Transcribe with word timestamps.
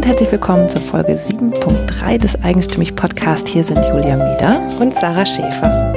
und 0.00 0.06
herzlich 0.06 0.32
willkommen 0.32 0.66
zur 0.70 0.80
Folge 0.80 1.12
7.3 1.12 2.16
des 2.16 2.42
Eigenstimmig 2.42 2.96
Podcast. 2.96 3.46
Hier 3.46 3.62
sind 3.62 3.84
Julia 3.84 4.16
Meder 4.16 4.66
und 4.80 4.94
Sarah 4.94 5.26
Schäfer. 5.26 5.92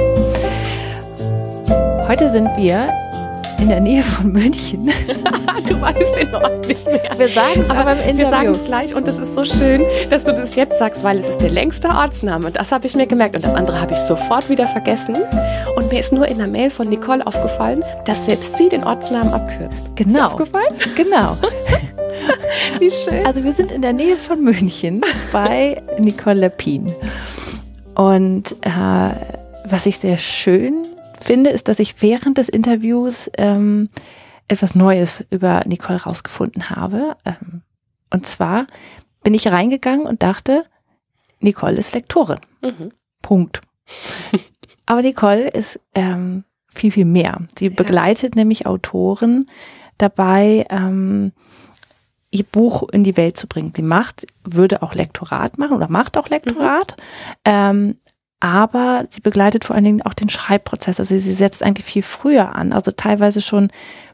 Heute 2.06 2.28
sind 2.28 2.50
wir 2.58 2.86
in 3.58 3.70
der 3.70 3.80
Nähe 3.80 4.02
von 4.02 4.30
München. 4.30 4.90
du 5.68 5.80
weißt 5.80 6.20
den 6.20 6.34
Ort 6.34 6.68
nicht 6.68 6.84
mehr. 6.84 7.00
Wir 7.16 7.28
sagen 7.30 7.62
es 7.62 7.70
aber, 7.70 7.92
im 8.04 8.18
Wir 8.18 8.28
sagen 8.28 8.48
es 8.48 8.66
gleich 8.66 8.94
und 8.94 9.08
es 9.08 9.16
ist 9.16 9.34
so 9.34 9.46
schön, 9.46 9.82
dass 10.10 10.24
du 10.24 10.32
das 10.32 10.54
jetzt 10.54 10.78
sagst, 10.78 11.02
weil 11.02 11.20
es 11.20 11.30
ist 11.30 11.40
der 11.40 11.50
längste 11.50 11.88
Ortsname. 11.88 12.48
Und 12.48 12.56
das 12.56 12.72
habe 12.72 12.86
ich 12.86 12.94
mir 12.94 13.06
gemerkt 13.06 13.36
und 13.36 13.44
das 13.46 13.54
andere 13.54 13.80
habe 13.80 13.94
ich 13.94 14.00
sofort 14.00 14.50
wieder 14.50 14.66
vergessen. 14.66 15.16
Und 15.76 15.90
mir 15.90 16.00
ist 16.00 16.12
nur 16.12 16.28
in 16.28 16.36
der 16.36 16.46
Mail 16.46 16.68
von 16.68 16.90
Nicole 16.90 17.26
aufgefallen, 17.26 17.82
dass 18.04 18.26
selbst 18.26 18.58
sie 18.58 18.68
den 18.68 18.84
Ortsnamen 18.84 19.32
abkürzt. 19.32 19.96
Genau. 19.96 20.26
Ist 20.26 20.32
aufgefallen? 20.32 20.74
Genau. 20.94 21.38
Wie 22.78 22.90
schön. 22.90 23.26
Also 23.26 23.44
wir 23.44 23.52
sind 23.52 23.70
in 23.72 23.82
der 23.82 23.92
Nähe 23.92 24.16
von 24.16 24.42
München 24.42 25.02
bei 25.32 25.80
Nicole 25.98 26.40
Lepin. 26.40 26.92
Und 27.94 28.52
äh, 28.62 29.10
was 29.66 29.86
ich 29.86 29.98
sehr 29.98 30.18
schön 30.18 30.84
finde, 31.20 31.50
ist, 31.50 31.68
dass 31.68 31.78
ich 31.78 32.02
während 32.02 32.38
des 32.38 32.48
Interviews 32.48 33.30
ähm, 33.38 33.88
etwas 34.48 34.74
Neues 34.74 35.24
über 35.30 35.62
Nicole 35.66 36.02
rausgefunden 36.02 36.70
habe. 36.70 37.16
Ähm, 37.24 37.62
und 38.12 38.26
zwar 38.26 38.66
bin 39.22 39.34
ich 39.34 39.50
reingegangen 39.50 40.06
und 40.06 40.22
dachte, 40.22 40.64
Nicole 41.40 41.76
ist 41.76 41.94
Lektorin. 41.94 42.38
Mhm. 42.62 42.92
Punkt. 43.22 43.60
Aber 44.86 45.02
Nicole 45.02 45.48
ist 45.48 45.80
ähm, 45.94 46.44
viel, 46.74 46.92
viel 46.92 47.04
mehr. 47.04 47.38
Sie 47.58 47.68
ja. 47.68 47.72
begleitet 47.74 48.36
nämlich 48.36 48.66
Autoren 48.66 49.48
dabei, 49.98 50.66
ähm, 50.70 51.32
ihr 52.34 52.44
Buch 52.44 52.88
in 52.90 53.04
die 53.04 53.16
Welt 53.16 53.36
zu 53.36 53.46
bringen. 53.46 53.72
Sie 53.74 53.82
macht, 53.82 54.26
würde 54.44 54.82
auch 54.82 54.94
Lektorat 54.94 55.56
machen 55.58 55.76
oder 55.76 55.88
macht 55.88 56.16
auch 56.16 56.28
Lektorat, 56.28 56.96
mhm. 56.98 57.42
ähm, 57.44 57.96
aber 58.40 59.04
sie 59.08 59.22
begleitet 59.22 59.64
vor 59.64 59.74
allen 59.74 59.86
Dingen 59.86 60.02
auch 60.02 60.12
den 60.12 60.28
Schreibprozess. 60.28 60.98
Also 61.00 61.16
sie 61.16 61.32
setzt 61.32 61.62
eigentlich 61.62 61.86
viel 61.86 62.02
früher 62.02 62.54
an, 62.54 62.72
also 62.72 62.90
teilweise 62.90 63.40
schon, 63.40 63.70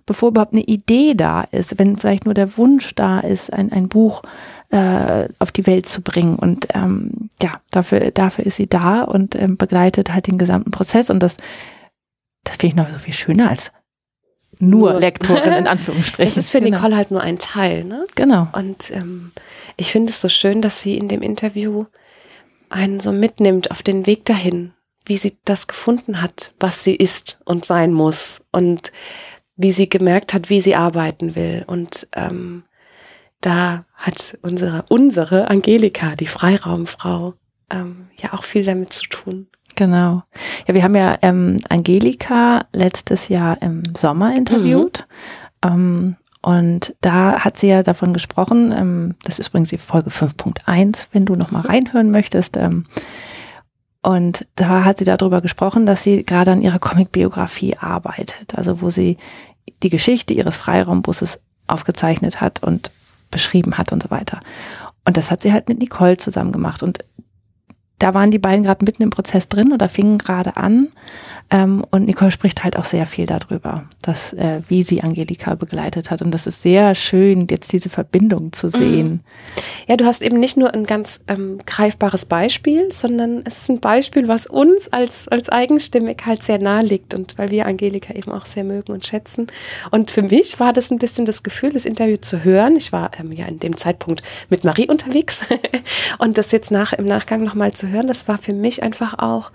bevor 0.06 0.28
überhaupt 0.28 0.52
eine 0.52 0.62
Idee 0.62 1.14
da 1.14 1.42
ist, 1.50 1.78
wenn 1.78 1.96
vielleicht 1.96 2.26
nur 2.26 2.34
der 2.34 2.56
Wunsch 2.56 2.94
da 2.94 3.20
ist, 3.20 3.52
ein, 3.52 3.72
ein 3.72 3.88
Buch 3.88 4.22
äh, 4.68 5.28
auf 5.40 5.50
die 5.50 5.66
Welt 5.66 5.86
zu 5.86 6.00
bringen. 6.02 6.36
Und 6.36 6.68
ähm, 6.74 7.30
ja, 7.42 7.54
dafür, 7.70 8.12
dafür 8.12 8.46
ist 8.46 8.56
sie 8.56 8.68
da 8.68 9.02
und 9.02 9.34
ähm, 9.34 9.56
begleitet 9.56 10.12
halt 10.12 10.28
den 10.28 10.38
gesamten 10.38 10.70
Prozess. 10.70 11.10
Und 11.10 11.22
das, 11.22 11.36
das 12.44 12.56
finde 12.56 12.68
ich 12.68 12.76
noch 12.76 12.92
so 12.92 12.98
viel 12.98 13.14
schöner 13.14 13.50
als 13.50 13.72
nur, 14.60 14.92
nur. 14.92 15.00
Lektorin 15.00 15.52
in 15.52 15.66
Anführungsstrichen. 15.66 16.30
Es 16.30 16.36
ist 16.36 16.50
für 16.50 16.60
genau. 16.60 16.76
Nicole 16.76 16.96
halt 16.96 17.10
nur 17.10 17.20
ein 17.20 17.38
Teil, 17.38 17.84
ne? 17.84 18.04
Genau. 18.14 18.48
Und 18.52 18.90
ähm, 18.90 19.32
ich 19.76 19.90
finde 19.90 20.10
es 20.10 20.20
so 20.20 20.28
schön, 20.28 20.60
dass 20.60 20.80
sie 20.80 20.96
in 20.96 21.08
dem 21.08 21.22
Interview 21.22 21.86
einen 22.68 23.00
so 23.00 23.12
mitnimmt 23.12 23.70
auf 23.70 23.82
den 23.82 24.06
Weg 24.06 24.24
dahin, 24.24 24.72
wie 25.04 25.16
sie 25.16 25.38
das 25.44 25.66
gefunden 25.66 26.22
hat, 26.22 26.54
was 26.60 26.84
sie 26.84 26.94
ist 26.94 27.40
und 27.44 27.64
sein 27.64 27.92
muss 27.92 28.44
und 28.52 28.92
wie 29.56 29.72
sie 29.72 29.88
gemerkt 29.88 30.32
hat, 30.32 30.48
wie 30.48 30.60
sie 30.60 30.76
arbeiten 30.76 31.34
will. 31.34 31.64
Und 31.66 32.08
ähm, 32.14 32.64
da 33.40 33.84
hat 33.94 34.38
unsere, 34.42 34.84
unsere 34.88 35.48
Angelika, 35.48 36.14
die 36.16 36.26
Freiraumfrau, 36.26 37.34
ähm, 37.70 38.08
ja 38.16 38.32
auch 38.34 38.44
viel 38.44 38.64
damit 38.64 38.92
zu 38.92 39.08
tun. 39.08 39.48
Genau. 39.80 40.24
Ja, 40.68 40.74
wir 40.74 40.82
haben 40.82 40.94
ja 40.94 41.16
ähm, 41.22 41.56
Angelika 41.70 42.66
letztes 42.74 43.28
Jahr 43.28 43.62
im 43.62 43.82
Sommer 43.96 44.36
interviewt. 44.36 45.06
Mhm. 45.64 45.70
Ähm, 45.70 46.16
und 46.42 46.94
da 47.00 47.42
hat 47.42 47.56
sie 47.56 47.68
ja 47.68 47.82
davon 47.82 48.12
gesprochen, 48.12 48.74
ähm, 48.76 49.14
das 49.24 49.38
ist 49.38 49.48
übrigens 49.48 49.70
die 49.70 49.78
Folge 49.78 50.10
5.1, 50.10 51.06
wenn 51.12 51.24
du 51.24 51.34
nochmal 51.34 51.62
reinhören 51.62 52.10
möchtest. 52.10 52.58
Ähm, 52.58 52.84
und 54.02 54.46
da 54.54 54.84
hat 54.84 54.98
sie 54.98 55.06
darüber 55.06 55.40
gesprochen, 55.40 55.86
dass 55.86 56.02
sie 56.02 56.24
gerade 56.24 56.52
an 56.52 56.60
ihrer 56.60 56.78
Comic-Biografie 56.78 57.78
arbeitet, 57.78 58.54
also 58.58 58.82
wo 58.82 58.90
sie 58.90 59.16
die 59.82 59.88
Geschichte 59.88 60.34
ihres 60.34 60.58
Freiraumbusses 60.58 61.40
aufgezeichnet 61.68 62.42
hat 62.42 62.62
und 62.62 62.90
beschrieben 63.30 63.78
hat 63.78 63.92
und 63.92 64.02
so 64.02 64.10
weiter. 64.10 64.40
Und 65.06 65.16
das 65.16 65.30
hat 65.30 65.40
sie 65.40 65.54
halt 65.54 65.70
mit 65.70 65.78
Nicole 65.78 66.18
zusammen 66.18 66.52
gemacht. 66.52 66.82
Und 66.82 66.98
da 68.00 68.14
waren 68.14 68.32
die 68.32 68.38
beiden 68.38 68.64
gerade 68.64 68.84
mitten 68.84 69.04
im 69.04 69.10
Prozess 69.10 69.48
drin 69.48 69.72
oder 69.72 69.88
fingen 69.88 70.18
gerade 70.18 70.56
an. 70.56 70.88
Ähm, 71.50 71.84
und 71.90 72.06
Nicole 72.06 72.32
spricht 72.32 72.64
halt 72.64 72.76
auch 72.76 72.84
sehr 72.84 73.06
viel 73.06 73.26
darüber, 73.26 73.84
dass, 74.02 74.32
äh, 74.32 74.62
wie 74.68 74.82
sie 74.82 75.02
Angelika 75.02 75.54
begleitet 75.54 76.10
hat. 76.10 76.22
Und 76.22 76.30
das 76.30 76.46
ist 76.46 76.62
sehr 76.62 76.94
schön, 76.94 77.46
jetzt 77.50 77.72
diese 77.72 77.90
Verbindung 77.90 78.52
zu 78.52 78.68
mhm. 78.68 78.70
sehen. 78.70 79.20
Ja, 79.86 79.96
du 79.96 80.06
hast 80.06 80.22
eben 80.22 80.38
nicht 80.38 80.56
nur 80.56 80.72
ein 80.72 80.84
ganz 80.84 81.20
ähm, 81.28 81.58
greifbares 81.66 82.24
Beispiel, 82.24 82.92
sondern 82.92 83.42
es 83.44 83.58
ist 83.58 83.70
ein 83.70 83.80
Beispiel, 83.80 84.26
was 84.26 84.46
uns 84.46 84.88
als, 84.88 85.28
als 85.28 85.48
eigenstimmig 85.48 86.22
halt 86.24 86.42
sehr 86.42 86.58
nahe 86.58 86.82
liegt 86.82 87.14
und 87.14 87.36
weil 87.36 87.50
wir 87.50 87.66
Angelika 87.66 88.14
eben 88.14 88.32
auch 88.32 88.46
sehr 88.46 88.64
mögen 88.64 88.92
und 88.92 89.06
schätzen. 89.06 89.48
Und 89.90 90.10
für 90.10 90.22
mich 90.22 90.58
war 90.60 90.72
das 90.72 90.90
ein 90.90 90.98
bisschen 90.98 91.26
das 91.26 91.42
Gefühl, 91.42 91.72
das 91.72 91.84
Interview 91.84 92.16
zu 92.16 92.42
hören. 92.42 92.76
Ich 92.76 92.92
war 92.92 93.10
ähm, 93.18 93.32
ja 93.32 93.46
in 93.46 93.58
dem 93.58 93.76
Zeitpunkt 93.76 94.22
mit 94.48 94.64
Marie 94.64 94.88
unterwegs 94.88 95.44
und 96.18 96.38
das 96.38 96.52
jetzt 96.52 96.70
nach, 96.70 96.94
im 96.94 97.04
Nachgang 97.04 97.44
nochmal 97.44 97.72
zu 97.72 97.88
hören, 97.88 98.06
das 98.06 98.28
war 98.28 98.38
für 98.38 98.54
mich 98.54 98.82
einfach 98.82 99.18
auch 99.18 99.50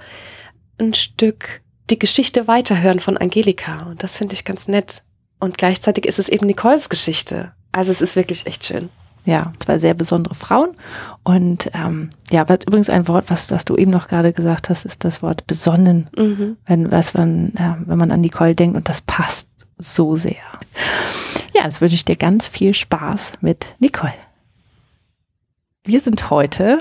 ein 0.77 0.93
Stück 0.93 1.61
die 1.89 1.99
Geschichte 1.99 2.47
weiterhören 2.47 2.99
von 2.99 3.17
Angelika. 3.17 3.83
Und 3.83 4.03
das 4.03 4.17
finde 4.17 4.33
ich 4.33 4.45
ganz 4.45 4.67
nett. 4.67 5.03
Und 5.39 5.57
gleichzeitig 5.57 6.05
ist 6.05 6.19
es 6.19 6.29
eben 6.29 6.47
Nicoles 6.47 6.89
Geschichte. 6.89 7.51
Also 7.71 7.91
es 7.91 8.01
ist 8.01 8.15
wirklich 8.15 8.45
echt 8.47 8.65
schön. 8.65 8.89
Ja, 9.25 9.53
zwei 9.59 9.79
sehr 9.79 9.95
besondere 9.95 10.35
Frauen. 10.35 10.75
Und 11.23 11.69
ähm, 11.73 12.11
ja, 12.29 12.47
was 12.47 12.59
übrigens 12.65 12.89
ein 12.89 13.07
Wort, 13.07 13.25
was, 13.29 13.51
was 13.51 13.65
du 13.65 13.75
eben 13.75 13.91
noch 13.91 14.07
gerade 14.07 14.33
gesagt 14.33 14.69
hast, 14.69 14.85
ist 14.85 15.03
das 15.03 15.23
Wort 15.23 15.47
besonnen. 15.47 16.09
Mhm. 16.15 16.57
Wenn, 16.65 16.91
was 16.91 17.15
man, 17.15 17.53
ja, 17.57 17.77
wenn 17.85 17.97
man 17.97 18.11
an 18.11 18.21
Nicole 18.21 18.55
denkt 18.55 18.77
und 18.77 18.87
das 18.87 19.01
passt 19.01 19.47
so 19.77 20.15
sehr. 20.15 20.35
Ja, 21.53 21.63
jetzt 21.65 21.81
wünsche 21.81 21.95
ich 21.95 22.05
dir 22.05 22.15
ganz 22.15 22.47
viel 22.47 22.73
Spaß 22.73 23.33
mit 23.41 23.65
Nicole. 23.79 24.13
Wir 25.83 25.99
sind 25.99 26.29
heute 26.29 26.79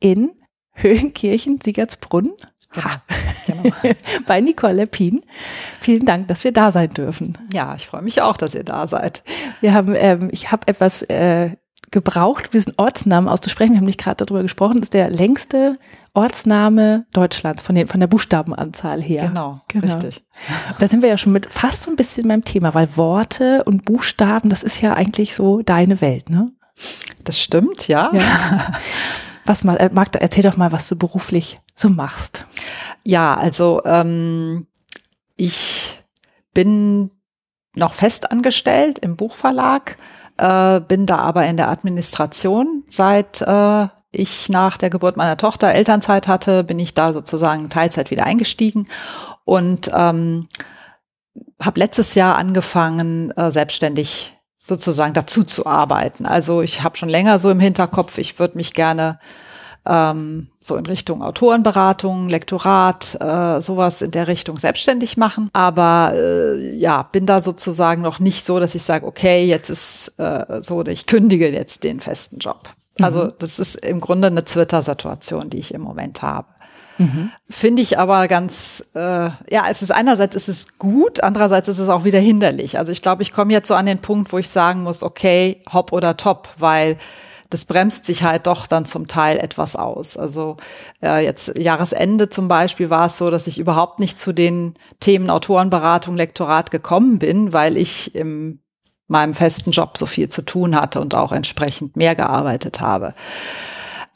in 0.00 0.30
Höhenkirchen, 0.72 1.60
Siegertsbrunn 1.62 2.32
Ha. 2.76 3.02
Genau. 3.46 3.74
Bei 4.26 4.40
Nicole 4.40 4.74
Lepin. 4.74 5.22
Vielen 5.80 6.04
Dank, 6.04 6.28
dass 6.28 6.44
wir 6.44 6.52
da 6.52 6.70
sein 6.70 6.90
dürfen. 6.90 7.36
Ja, 7.52 7.74
ich 7.74 7.86
freue 7.86 8.02
mich 8.02 8.20
auch, 8.20 8.36
dass 8.36 8.54
ihr 8.54 8.62
da 8.62 8.86
seid. 8.86 9.24
Wir 9.60 9.74
haben, 9.74 9.94
ähm, 9.96 10.28
ich 10.30 10.52
habe 10.52 10.68
etwas 10.68 11.02
äh, 11.02 11.56
gebraucht, 11.90 12.52
diesen 12.52 12.74
Ortsnamen 12.76 13.28
auszusprechen. 13.28 13.72
Wir 13.72 13.78
haben 13.78 13.86
nicht 13.86 13.98
gerade 13.98 14.24
darüber 14.24 14.42
gesprochen. 14.42 14.76
Das 14.76 14.84
ist 14.84 14.94
der 14.94 15.10
längste 15.10 15.78
Ortsname 16.14 17.06
Deutschlands 17.12 17.62
von, 17.62 17.74
den, 17.74 17.88
von 17.88 18.00
der 18.00 18.06
Buchstabenanzahl 18.06 19.00
her. 19.00 19.26
Genau, 19.28 19.60
genau, 19.68 19.86
richtig. 19.86 20.24
Da 20.78 20.86
sind 20.86 21.02
wir 21.02 21.08
ja 21.08 21.18
schon 21.18 21.32
mit 21.32 21.50
fast 21.50 21.82
so 21.82 21.90
ein 21.90 21.96
bisschen 21.96 22.28
beim 22.28 22.44
Thema, 22.44 22.74
weil 22.74 22.96
Worte 22.96 23.64
und 23.64 23.84
Buchstaben, 23.84 24.50
das 24.50 24.62
ist 24.62 24.80
ja 24.80 24.94
eigentlich 24.94 25.34
so 25.34 25.62
deine 25.62 26.00
Welt, 26.00 26.30
ne? 26.30 26.52
Das 27.24 27.40
stimmt, 27.40 27.88
ja. 27.88 28.10
ja. 28.12 28.20
Was 29.46 29.64
mal, 29.64 29.76
äh, 29.76 29.90
Magda, 29.92 30.18
erzähl 30.20 30.42
doch 30.42 30.56
mal, 30.56 30.72
was 30.72 30.88
du 30.88 30.96
beruflich 30.96 31.60
so 31.74 31.88
machst. 31.88 32.46
Ja, 33.04 33.34
also 33.34 33.80
ähm, 33.84 34.66
ich 35.36 36.02
bin 36.52 37.10
noch 37.74 37.94
fest 37.94 38.30
angestellt 38.30 38.98
im 38.98 39.16
Buchverlag, 39.16 39.96
äh, 40.36 40.80
bin 40.80 41.06
da 41.06 41.18
aber 41.18 41.46
in 41.46 41.56
der 41.56 41.70
Administration. 41.70 42.84
Seit 42.86 43.40
äh, 43.42 43.88
ich 44.12 44.48
nach 44.48 44.76
der 44.76 44.90
Geburt 44.90 45.16
meiner 45.16 45.36
Tochter 45.36 45.72
Elternzeit 45.72 46.28
hatte, 46.28 46.64
bin 46.64 46.78
ich 46.78 46.94
da 46.94 47.12
sozusagen 47.12 47.70
Teilzeit 47.70 48.10
wieder 48.10 48.24
eingestiegen 48.24 48.86
und 49.44 49.90
ähm, 49.94 50.48
habe 51.62 51.80
letztes 51.80 52.14
Jahr 52.14 52.36
angefangen, 52.36 53.30
äh, 53.32 53.50
selbstständig 53.50 54.36
sozusagen 54.70 55.12
dazu 55.12 55.42
zu 55.42 55.66
arbeiten. 55.66 56.24
Also 56.26 56.62
ich 56.62 56.82
habe 56.82 56.96
schon 56.96 57.08
länger 57.08 57.38
so 57.38 57.50
im 57.50 57.60
Hinterkopf, 57.60 58.18
ich 58.18 58.38
würde 58.38 58.56
mich 58.56 58.72
gerne 58.72 59.18
ähm, 59.84 60.48
so 60.60 60.76
in 60.76 60.86
Richtung 60.86 61.22
Autorenberatung, 61.22 62.28
Lektorat, 62.28 63.16
äh, 63.20 63.60
sowas 63.60 64.00
in 64.02 64.12
der 64.12 64.28
Richtung 64.28 64.58
selbstständig 64.58 65.16
machen. 65.16 65.50
Aber 65.52 66.12
äh, 66.14 66.74
ja, 66.76 67.02
bin 67.02 67.26
da 67.26 67.40
sozusagen 67.40 68.00
noch 68.00 68.20
nicht 68.20 68.44
so, 68.44 68.60
dass 68.60 68.74
ich 68.74 68.82
sage, 68.82 69.06
okay, 69.06 69.44
jetzt 69.44 69.70
ist 69.70 70.12
äh, 70.18 70.62
so, 70.62 70.84
ich 70.86 71.06
kündige 71.06 71.50
jetzt 71.50 71.82
den 71.82 72.00
festen 72.00 72.38
Job. 72.38 72.68
Also 73.00 73.24
mhm. 73.24 73.32
das 73.38 73.58
ist 73.58 73.76
im 73.76 74.00
Grunde 74.00 74.28
eine 74.28 74.44
Twitter-Situation, 74.44 75.50
die 75.50 75.58
ich 75.58 75.74
im 75.74 75.80
Moment 75.80 76.22
habe. 76.22 76.48
Mhm. 77.00 77.30
Finde 77.48 77.80
ich 77.80 77.98
aber 77.98 78.28
ganz, 78.28 78.84
äh, 78.94 79.00
ja, 79.00 79.64
es 79.70 79.80
ist 79.80 79.90
einerseits 79.90 80.36
ist 80.36 80.48
es 80.48 80.78
gut, 80.78 81.22
andererseits 81.22 81.66
ist 81.68 81.78
es 81.78 81.88
auch 81.88 82.04
wieder 82.04 82.18
hinderlich. 82.18 82.78
Also 82.78 82.92
ich 82.92 83.00
glaube, 83.00 83.22
ich 83.22 83.32
komme 83.32 83.54
jetzt 83.54 83.68
so 83.68 83.74
an 83.74 83.86
den 83.86 84.00
Punkt, 84.00 84.30
wo 84.34 84.38
ich 84.38 84.50
sagen 84.50 84.82
muss, 84.82 85.02
okay, 85.02 85.62
hopp 85.72 85.92
oder 85.92 86.18
top, 86.18 86.50
weil 86.58 86.98
das 87.48 87.64
bremst 87.64 88.04
sich 88.04 88.22
halt 88.22 88.46
doch 88.46 88.66
dann 88.66 88.84
zum 88.84 89.08
Teil 89.08 89.38
etwas 89.38 89.76
aus. 89.76 90.18
Also 90.18 90.58
äh, 91.02 91.24
jetzt 91.24 91.56
Jahresende 91.58 92.28
zum 92.28 92.48
Beispiel 92.48 92.90
war 92.90 93.06
es 93.06 93.16
so, 93.16 93.30
dass 93.30 93.46
ich 93.46 93.58
überhaupt 93.58 93.98
nicht 93.98 94.18
zu 94.18 94.34
den 94.34 94.74
Themen 95.00 95.30
Autorenberatung, 95.30 96.16
Lektorat 96.16 96.70
gekommen 96.70 97.18
bin, 97.18 97.54
weil 97.54 97.78
ich 97.78 98.14
im 98.14 98.60
meinem 99.08 99.34
festen 99.34 99.72
Job 99.72 99.96
so 99.98 100.06
viel 100.06 100.28
zu 100.28 100.42
tun 100.42 100.76
hatte 100.76 101.00
und 101.00 101.16
auch 101.16 101.32
entsprechend 101.32 101.96
mehr 101.96 102.14
gearbeitet 102.14 102.80
habe. 102.80 103.14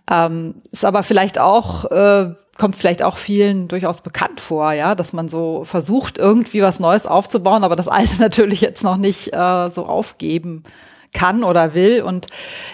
Ähm, 0.09 0.57
ist 0.71 0.85
aber 0.85 1.03
vielleicht 1.03 1.39
auch, 1.39 1.87
äh, 1.87 2.35
kommt 2.57 2.77
vielleicht 2.77 3.03
auch 3.03 3.17
vielen 3.17 3.69
durchaus 3.69 4.01
bekannt 4.01 4.41
vor, 4.41 4.73
ja, 4.73 4.95
dass 4.95 5.13
man 5.13 5.29
so 5.29 5.65
versucht, 5.65 6.19
irgendwie 6.19 6.63
was 6.63 6.81
Neues 6.81 7.07
aufzubauen, 7.07 7.65
aber 7.65 7.77
das 7.77 7.89
Alte 7.89 8.17
natürlich 8.21 8.61
jetzt 8.61 8.85
noch 8.85 8.97
nicht 8.97 9.33
äh, 9.33 9.69
so 9.69 9.87
aufgeben 9.87 10.65
kann 11.13 11.45
oder 11.45 11.75
will. 11.75 12.03
Und 12.03 12.27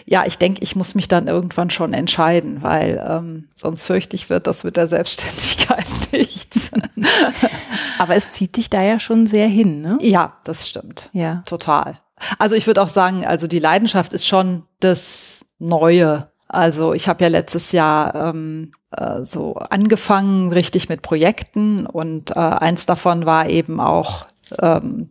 ja, 0.07 0.25
ich 0.27 0.39
denke, 0.39 0.63
ich 0.63 0.75
muss 0.75 0.95
mich 0.95 1.09
dann 1.09 1.29
irgendwann 1.29 1.71
schon 1.71 1.93
entscheiden, 1.93 2.63
weil 2.63 3.05
ähm, 3.07 3.49
sonst 3.55 3.85
fürchte 3.85 4.17
ich, 4.17 4.31
wird 4.31 4.47
das 4.47 4.65
mit 4.65 4.77
der 4.77 4.89
Selbstständigkeit 4.89 5.87
nichts. 6.13 6.71
aber 7.99 8.17
es 8.17 8.33
zieht 8.33 8.57
dich 8.57 8.71
da 8.71 8.83
ja 8.83 8.99
schon 8.99 9.27
sehr 9.27 9.47
hin, 9.47 9.83
ne? 9.83 9.99
Ja, 10.01 10.39
das 10.45 10.69
stimmt. 10.69 11.11
Ja. 11.13 11.43
Total. 11.47 12.01
Also 12.39 12.55
ich 12.55 12.67
würde 12.67 12.83
auch 12.83 12.89
sagen, 12.89 13.27
also 13.27 13.47
die 13.47 13.59
Leidenschaft 13.59 14.13
ist 14.13 14.27
schon 14.27 14.65
das 14.81 15.45
Neue 15.59 16.31
also 16.51 16.95
ich 16.95 17.09
habe 17.09 17.23
ja 17.23 17.31
letztes 17.31 17.71
Jahr 17.71 18.15
ähm, 18.15 18.73
äh, 18.97 19.25
so 19.25 19.55
angefangen 19.55 20.53
richtig 20.53 20.89
mit 20.89 21.03
Projekten 21.03 21.87
und 21.87 22.31
äh, 22.31 22.39
eins 22.39 22.87
davon 22.87 23.27
war 23.27 23.49
eben 23.49 23.81
auch 23.81 24.27
ähm, 24.61 25.11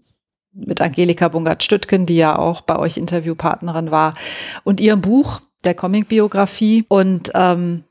mit 0.54 0.82
Angelika 0.82 1.28
Bungert-Stüttgen, 1.28 2.06
die 2.06 2.18
ja 2.18 2.38
auch 2.38 2.62
bei 2.62 2.78
euch 2.78 2.98
Interviewpartnerin 2.98 3.92
war, 3.92 4.14
und 4.64 4.80
ihrem 4.80 5.02
Buch 5.02 5.42
der 5.64 5.76
Comic-Biografie. 5.76 6.86
Und 6.88 7.32
ähm, 7.36 7.84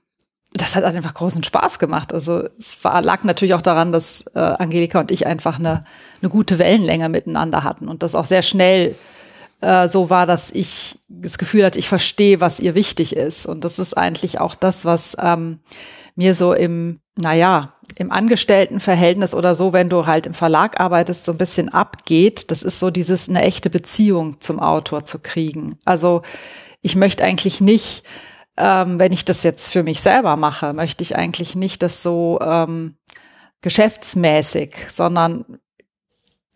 das 0.53 0.77
hat 0.77 0.85
einfach 0.85 1.15
großen 1.15 1.45
Spaß 1.45 1.79
gemacht. 1.79 2.13
Also 2.13 2.49
es 2.59 2.83
war, 2.83 3.03
lag 3.03 3.23
natürlich 3.25 3.55
auch 3.55 3.63
daran, 3.63 3.93
dass 3.93 4.23
äh, 4.35 4.39
Angelika 4.39 5.01
und 5.01 5.11
ich 5.11 5.27
einfach 5.27 5.59
eine, 5.59 5.83
eine 6.21 6.31
gute 6.31 6.59
Wellenlänge 6.59 7.09
miteinander 7.09 7.65
hatten 7.65 7.89
und 7.89 8.03
das 8.03 8.15
auch 8.15 8.25
sehr 8.25 8.43
schnell 8.43 8.95
äh, 9.61 9.89
so 9.89 10.11
war, 10.11 10.27
dass 10.27 10.51
ich 10.51 10.99
das 11.09 11.39
Gefühl 11.39 11.65
hatte, 11.65 11.79
ich 11.79 11.89
verstehe, 11.89 12.41
was 12.41 12.61
ihr 12.61 12.75
wichtig 12.75 13.17
ist. 13.17 13.47
Und 13.47 13.65
das 13.65 13.79
ist 13.79 13.97
eigentlich 13.97 14.41
auch 14.41 14.55
das, 14.55 14.85
was 14.85 15.17
ähm, 15.21 15.61
mir 16.15 16.35
so 16.35 16.53
im, 16.53 17.01
naja, 17.17 17.75
im 17.97 18.13
Angestelltenverhältnis 18.13 19.35
oder 19.35 19.55
so, 19.55 19.73
wenn 19.73 19.89
du 19.89 20.07
halt 20.07 20.27
im 20.27 20.35
Verlag 20.35 20.81
arbeitest, 20.81 21.25
so 21.25 21.33
ein 21.33 21.39
bisschen 21.39 21.69
abgeht. 21.69 22.51
Das 22.51 22.63
ist 22.63 22.79
so 22.79 22.91
dieses, 22.91 23.29
eine 23.29 23.43
echte 23.43 23.71
Beziehung 23.71 24.41
zum 24.41 24.61
Autor 24.61 25.05
zu 25.05 25.19
kriegen. 25.19 25.79
Also 25.85 26.23
ich 26.81 26.97
möchte 26.97 27.25
eigentlich 27.25 27.61
nicht, 27.61 28.05
ähm, 28.57 28.99
wenn 28.99 29.13
ich 29.13 29.25
das 29.25 29.43
jetzt 29.43 29.73
für 29.73 29.83
mich 29.83 30.01
selber 30.01 30.37
mache, 30.37 30.73
möchte 30.73 31.03
ich 31.03 31.17
eigentlich 31.17 31.57
nicht 31.57 31.83
das 31.83 32.03
so 32.03 32.39
ähm, 32.43 32.97
geschäftsmäßig, 33.63 34.75
sondern 34.91 35.59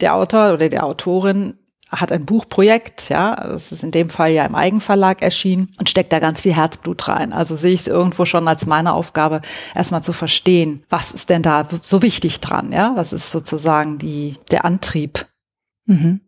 der 0.01 0.15
Autor 0.15 0.55
oder 0.55 0.69
der 0.69 0.85
Autorin 0.85 1.59
hat 1.93 2.11
ein 2.11 2.25
Buchprojekt, 2.25 3.11
ja, 3.11 3.37
das 3.37 3.71
ist 3.71 3.85
in 3.85 3.91
dem 3.91 4.09
Fall 4.09 4.31
ja 4.31 4.47
im 4.47 4.55
Eigenverlag 4.55 5.21
erschienen 5.21 5.69
und 5.79 5.91
steckt 5.91 6.13
da 6.13 6.21
ganz 6.21 6.41
viel 6.41 6.55
Herzblut 6.55 7.07
rein. 7.07 7.33
Also 7.35 7.55
sehe 7.55 7.73
ich 7.73 7.81
es 7.81 7.87
irgendwo 7.87 8.25
schon 8.25 8.49
als 8.49 8.67
meine 8.67 8.95
Aufgabe, 8.95 9.43
erstmal 9.75 10.03
zu 10.03 10.13
verstehen, 10.13 10.85
was 10.89 11.13
ist 11.13 11.29
denn 11.29 11.43
da 11.43 11.69
so 11.83 12.01
wichtig 12.03 12.41
dran, 12.41 12.73
ja, 12.73 12.93
was 12.97 13.13
ist 13.13 13.31
sozusagen 13.31 13.99
die, 13.99 14.37
der 14.51 14.65
Antrieb. 14.65 15.27
Mhm. 15.85 16.23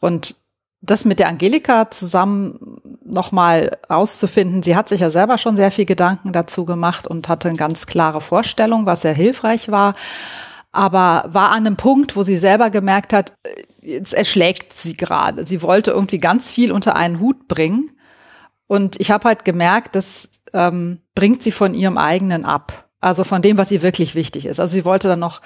Und 0.00 0.36
das 0.80 1.04
mit 1.04 1.18
der 1.18 1.28
Angelika 1.28 1.90
zusammen 1.90 2.78
nochmal 3.04 3.76
auszufinden, 3.88 4.62
sie 4.62 4.76
hat 4.76 4.88
sich 4.88 5.00
ja 5.00 5.10
selber 5.10 5.36
schon 5.36 5.56
sehr 5.56 5.72
viel 5.72 5.86
Gedanken 5.86 6.32
dazu 6.32 6.64
gemacht 6.64 7.08
und 7.08 7.28
hatte 7.28 7.48
eine 7.48 7.58
ganz 7.58 7.86
klare 7.86 8.20
Vorstellung, 8.20 8.86
was 8.86 9.02
sehr 9.02 9.14
hilfreich 9.14 9.68
war 9.70 9.94
aber 10.72 11.24
war 11.32 11.50
an 11.50 11.66
einem 11.66 11.76
Punkt, 11.76 12.16
wo 12.16 12.22
sie 12.22 12.38
selber 12.38 12.70
gemerkt 12.70 13.12
hat, 13.12 13.32
jetzt 13.88 14.12
erschlägt 14.12 14.72
sie 14.72 14.94
gerade. 14.94 15.46
Sie 15.46 15.62
wollte 15.62 15.90
irgendwie 15.90 16.18
ganz 16.18 16.52
viel 16.52 16.72
unter 16.72 16.94
einen 16.96 17.20
Hut 17.20 17.48
bringen. 17.48 17.90
Und 18.66 19.00
ich 19.00 19.10
habe 19.10 19.26
halt 19.26 19.44
gemerkt, 19.44 19.96
das 19.96 20.30
ähm, 20.52 21.00
bringt 21.14 21.42
sie 21.42 21.52
von 21.52 21.74
ihrem 21.74 21.96
eigenen 21.96 22.44
ab. 22.44 22.88
Also 23.00 23.24
von 23.24 23.42
dem, 23.42 23.56
was 23.56 23.70
ihr 23.70 23.82
wirklich 23.82 24.14
wichtig 24.14 24.46
ist. 24.46 24.60
Also 24.60 24.72
sie 24.72 24.84
wollte 24.84 25.08
dann 25.08 25.20
noch 25.20 25.40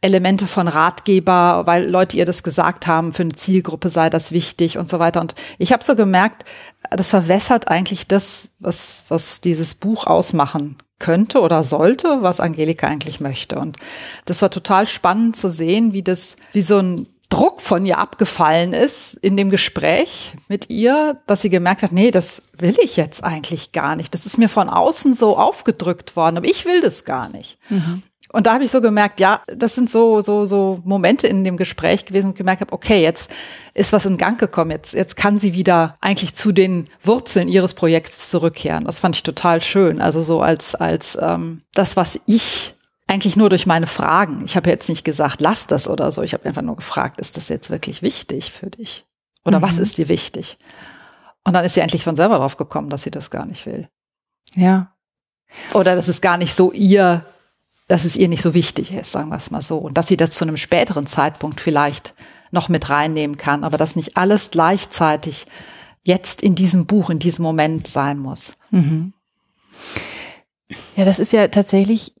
Elemente 0.00 0.46
von 0.46 0.68
Ratgeber, 0.68 1.66
weil 1.66 1.88
Leute 1.88 2.16
ihr 2.16 2.24
das 2.24 2.42
gesagt 2.42 2.86
haben, 2.86 3.12
für 3.12 3.22
eine 3.22 3.34
Zielgruppe 3.34 3.88
sei 3.88 4.10
das 4.10 4.32
wichtig 4.32 4.78
und 4.78 4.88
so 4.88 4.98
weiter. 4.98 5.20
Und 5.20 5.34
ich 5.58 5.72
habe 5.72 5.84
so 5.84 5.96
gemerkt, 5.96 6.44
das 6.90 7.10
verwässert 7.10 7.68
eigentlich 7.68 8.06
das, 8.06 8.52
was, 8.60 9.04
was 9.08 9.40
dieses 9.40 9.74
Buch 9.74 10.06
ausmachen 10.06 10.76
könnte 10.98 11.40
oder 11.40 11.62
sollte, 11.62 12.22
was 12.22 12.40
Angelika 12.40 12.86
eigentlich 12.86 13.20
möchte. 13.20 13.58
Und 13.58 13.76
das 14.24 14.40
war 14.40 14.50
total 14.50 14.86
spannend 14.86 15.36
zu 15.36 15.48
sehen, 15.50 15.92
wie 15.92 16.02
das, 16.02 16.36
wie 16.52 16.62
so 16.62 16.78
ein 16.78 17.08
Druck 17.28 17.60
von 17.60 17.84
ihr 17.84 17.98
abgefallen 17.98 18.72
ist 18.72 19.14
in 19.14 19.36
dem 19.36 19.50
Gespräch 19.50 20.32
mit 20.48 20.70
ihr, 20.70 21.20
dass 21.26 21.42
sie 21.42 21.50
gemerkt 21.50 21.82
hat, 21.82 21.92
nee, 21.92 22.10
das 22.10 22.42
will 22.56 22.76
ich 22.82 22.96
jetzt 22.96 23.22
eigentlich 23.22 23.72
gar 23.72 23.96
nicht. 23.96 24.14
Das 24.14 24.24
ist 24.24 24.38
mir 24.38 24.48
von 24.48 24.70
außen 24.70 25.14
so 25.14 25.36
aufgedrückt 25.36 26.16
worden, 26.16 26.38
aber 26.38 26.46
ich 26.46 26.64
will 26.64 26.80
das 26.80 27.04
gar 27.04 27.28
nicht. 27.28 27.58
Mhm. 27.68 28.02
Und 28.30 28.46
da 28.46 28.54
habe 28.54 28.64
ich 28.64 28.70
so 28.70 28.80
gemerkt, 28.80 29.20
ja, 29.20 29.40
das 29.46 29.74
sind 29.74 29.88
so 29.88 30.20
so 30.20 30.44
so 30.44 30.80
Momente 30.84 31.26
in 31.26 31.44
dem 31.44 31.56
Gespräch 31.56 32.04
gewesen, 32.04 32.28
wo 32.28 32.30
ich 32.32 32.36
gemerkt 32.36 32.60
habe, 32.60 32.72
okay, 32.72 33.02
jetzt 33.02 33.30
ist 33.72 33.92
was 33.92 34.04
in 34.04 34.18
Gang 34.18 34.38
gekommen, 34.38 34.70
jetzt 34.70 34.92
jetzt 34.92 35.16
kann 35.16 35.38
sie 35.38 35.54
wieder 35.54 35.96
eigentlich 36.00 36.34
zu 36.34 36.52
den 36.52 36.84
Wurzeln 37.00 37.48
ihres 37.48 37.72
Projekts 37.72 38.28
zurückkehren. 38.28 38.84
Das 38.84 38.98
fand 38.98 39.16
ich 39.16 39.22
total 39.22 39.62
schön. 39.62 40.00
Also 40.00 40.20
so 40.22 40.42
als 40.42 40.74
als 40.74 41.16
ähm, 41.20 41.62
das, 41.72 41.96
was 41.96 42.20
ich 42.26 42.74
eigentlich 43.08 43.36
nur 43.36 43.48
durch 43.48 43.66
meine 43.66 43.86
Fragen. 43.86 44.44
Ich 44.44 44.56
habe 44.56 44.70
jetzt 44.70 44.88
nicht 44.88 45.04
gesagt, 45.04 45.40
lass 45.40 45.66
das 45.66 45.88
oder 45.88 46.12
so. 46.12 46.22
Ich 46.22 46.34
habe 46.34 46.44
einfach 46.44 46.62
nur 46.62 46.76
gefragt, 46.76 47.18
ist 47.18 47.36
das 47.36 47.48
jetzt 47.48 47.70
wirklich 47.70 48.02
wichtig 48.02 48.52
für 48.52 48.70
dich? 48.70 49.06
Oder 49.44 49.58
mhm. 49.58 49.62
was 49.62 49.78
ist 49.78 49.98
dir 49.98 50.08
wichtig? 50.08 50.58
Und 51.42 51.54
dann 51.54 51.64
ist 51.64 51.74
sie 51.74 51.80
endlich 51.80 52.04
von 52.04 52.16
selber 52.16 52.36
drauf 52.36 52.58
gekommen, 52.58 52.90
dass 52.90 53.02
sie 53.02 53.10
das 53.10 53.30
gar 53.30 53.46
nicht 53.46 53.64
will. 53.64 53.88
Ja. 54.54 54.92
Oder 55.72 55.96
dass 55.96 56.08
es 56.08 56.20
gar 56.20 56.36
nicht 56.36 56.54
so 56.54 56.70
ihr, 56.72 57.24
dass 57.88 58.04
es 58.04 58.14
ihr 58.14 58.28
nicht 58.28 58.42
so 58.42 58.52
wichtig 58.52 58.92
ist, 58.92 59.10
sagen 59.10 59.30
wir 59.30 59.38
es 59.38 59.50
mal 59.50 59.62
so. 59.62 59.78
Und 59.78 59.96
dass 59.96 60.08
sie 60.08 60.18
das 60.18 60.30
zu 60.32 60.44
einem 60.44 60.58
späteren 60.58 61.06
Zeitpunkt 61.06 61.60
vielleicht 61.62 62.12
noch 62.50 62.68
mit 62.68 62.90
reinnehmen 62.90 63.38
kann, 63.38 63.64
aber 63.64 63.78
dass 63.78 63.96
nicht 63.96 64.18
alles 64.18 64.50
gleichzeitig 64.50 65.46
jetzt 66.02 66.42
in 66.42 66.54
diesem 66.54 66.84
Buch, 66.84 67.08
in 67.08 67.18
diesem 67.18 67.42
Moment 67.42 67.86
sein 67.86 68.18
muss. 68.18 68.56
Mhm. 68.70 69.14
Ja, 70.96 71.06
das 71.06 71.18
ist 71.18 71.32
ja 71.32 71.48
tatsächlich 71.48 72.14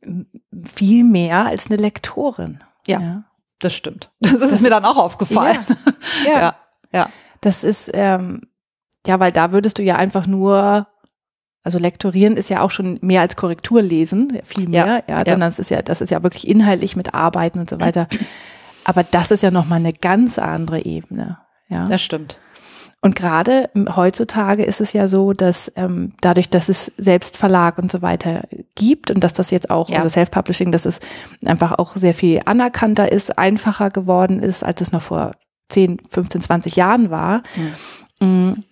viel 0.64 1.04
mehr 1.04 1.46
als 1.46 1.66
eine 1.66 1.76
Lektorin. 1.76 2.62
Ja, 2.86 3.00
ja. 3.00 3.24
das 3.60 3.74
stimmt. 3.74 4.10
Das, 4.20 4.32
das 4.38 4.52
ist 4.52 4.62
mir 4.62 4.70
dann 4.70 4.84
auch 4.84 4.96
aufgefallen. 4.96 5.58
Ja, 6.24 6.30
ja. 6.30 6.40
ja. 6.40 6.54
ja. 6.92 7.10
Das 7.40 7.64
ist, 7.64 7.90
ähm, 7.94 8.42
ja, 9.06 9.20
weil 9.20 9.32
da 9.32 9.52
würdest 9.52 9.78
du 9.78 9.82
ja 9.82 9.96
einfach 9.96 10.26
nur, 10.26 10.86
also 11.62 11.78
lektorieren 11.78 12.36
ist 12.36 12.50
ja 12.50 12.62
auch 12.62 12.70
schon 12.70 12.98
mehr 13.00 13.20
als 13.20 13.36
Korrektur 13.36 13.82
lesen, 13.82 14.38
viel 14.44 14.68
mehr, 14.68 15.04
ja, 15.06 15.16
ja, 15.16 15.18
sondern 15.18 15.40
das 15.40 15.58
ist 15.58 15.70
ja, 15.70 15.82
das 15.82 16.00
ist 16.00 16.10
ja 16.10 16.22
wirklich 16.22 16.48
inhaltlich 16.48 16.96
mit 16.96 17.14
Arbeiten 17.14 17.58
und 17.60 17.70
so 17.70 17.80
weiter. 17.80 18.08
Aber 18.84 19.04
das 19.04 19.30
ist 19.30 19.42
ja 19.42 19.50
nochmal 19.50 19.80
eine 19.80 19.92
ganz 19.92 20.38
andere 20.38 20.80
Ebene. 20.84 21.38
Ja, 21.68 21.84
das 21.84 22.00
stimmt. 22.02 22.38
Und 23.00 23.14
gerade 23.14 23.70
heutzutage 23.94 24.64
ist 24.64 24.80
es 24.80 24.92
ja 24.92 25.06
so, 25.06 25.32
dass 25.32 25.70
ähm, 25.76 26.12
dadurch, 26.20 26.50
dass 26.50 26.68
es 26.68 26.92
selbst 26.96 27.36
Verlag 27.36 27.78
und 27.78 27.92
so 27.92 28.02
weiter 28.02 28.42
gibt 28.74 29.12
und 29.12 29.22
dass 29.22 29.32
das 29.32 29.52
jetzt 29.52 29.70
auch, 29.70 29.88
ja. 29.88 29.98
also 29.98 30.08
Self-Publishing, 30.08 30.72
dass 30.72 30.84
es 30.84 30.98
einfach 31.44 31.72
auch 31.78 31.94
sehr 31.94 32.14
viel 32.14 32.40
anerkannter 32.44 33.12
ist, 33.12 33.38
einfacher 33.38 33.90
geworden 33.90 34.40
ist, 34.40 34.64
als 34.64 34.80
es 34.80 34.90
noch 34.90 35.02
vor 35.02 35.32
10, 35.68 35.98
15, 36.08 36.42
20 36.42 36.76
Jahren 36.76 37.10
war, 37.10 37.42
mhm. 38.18 38.64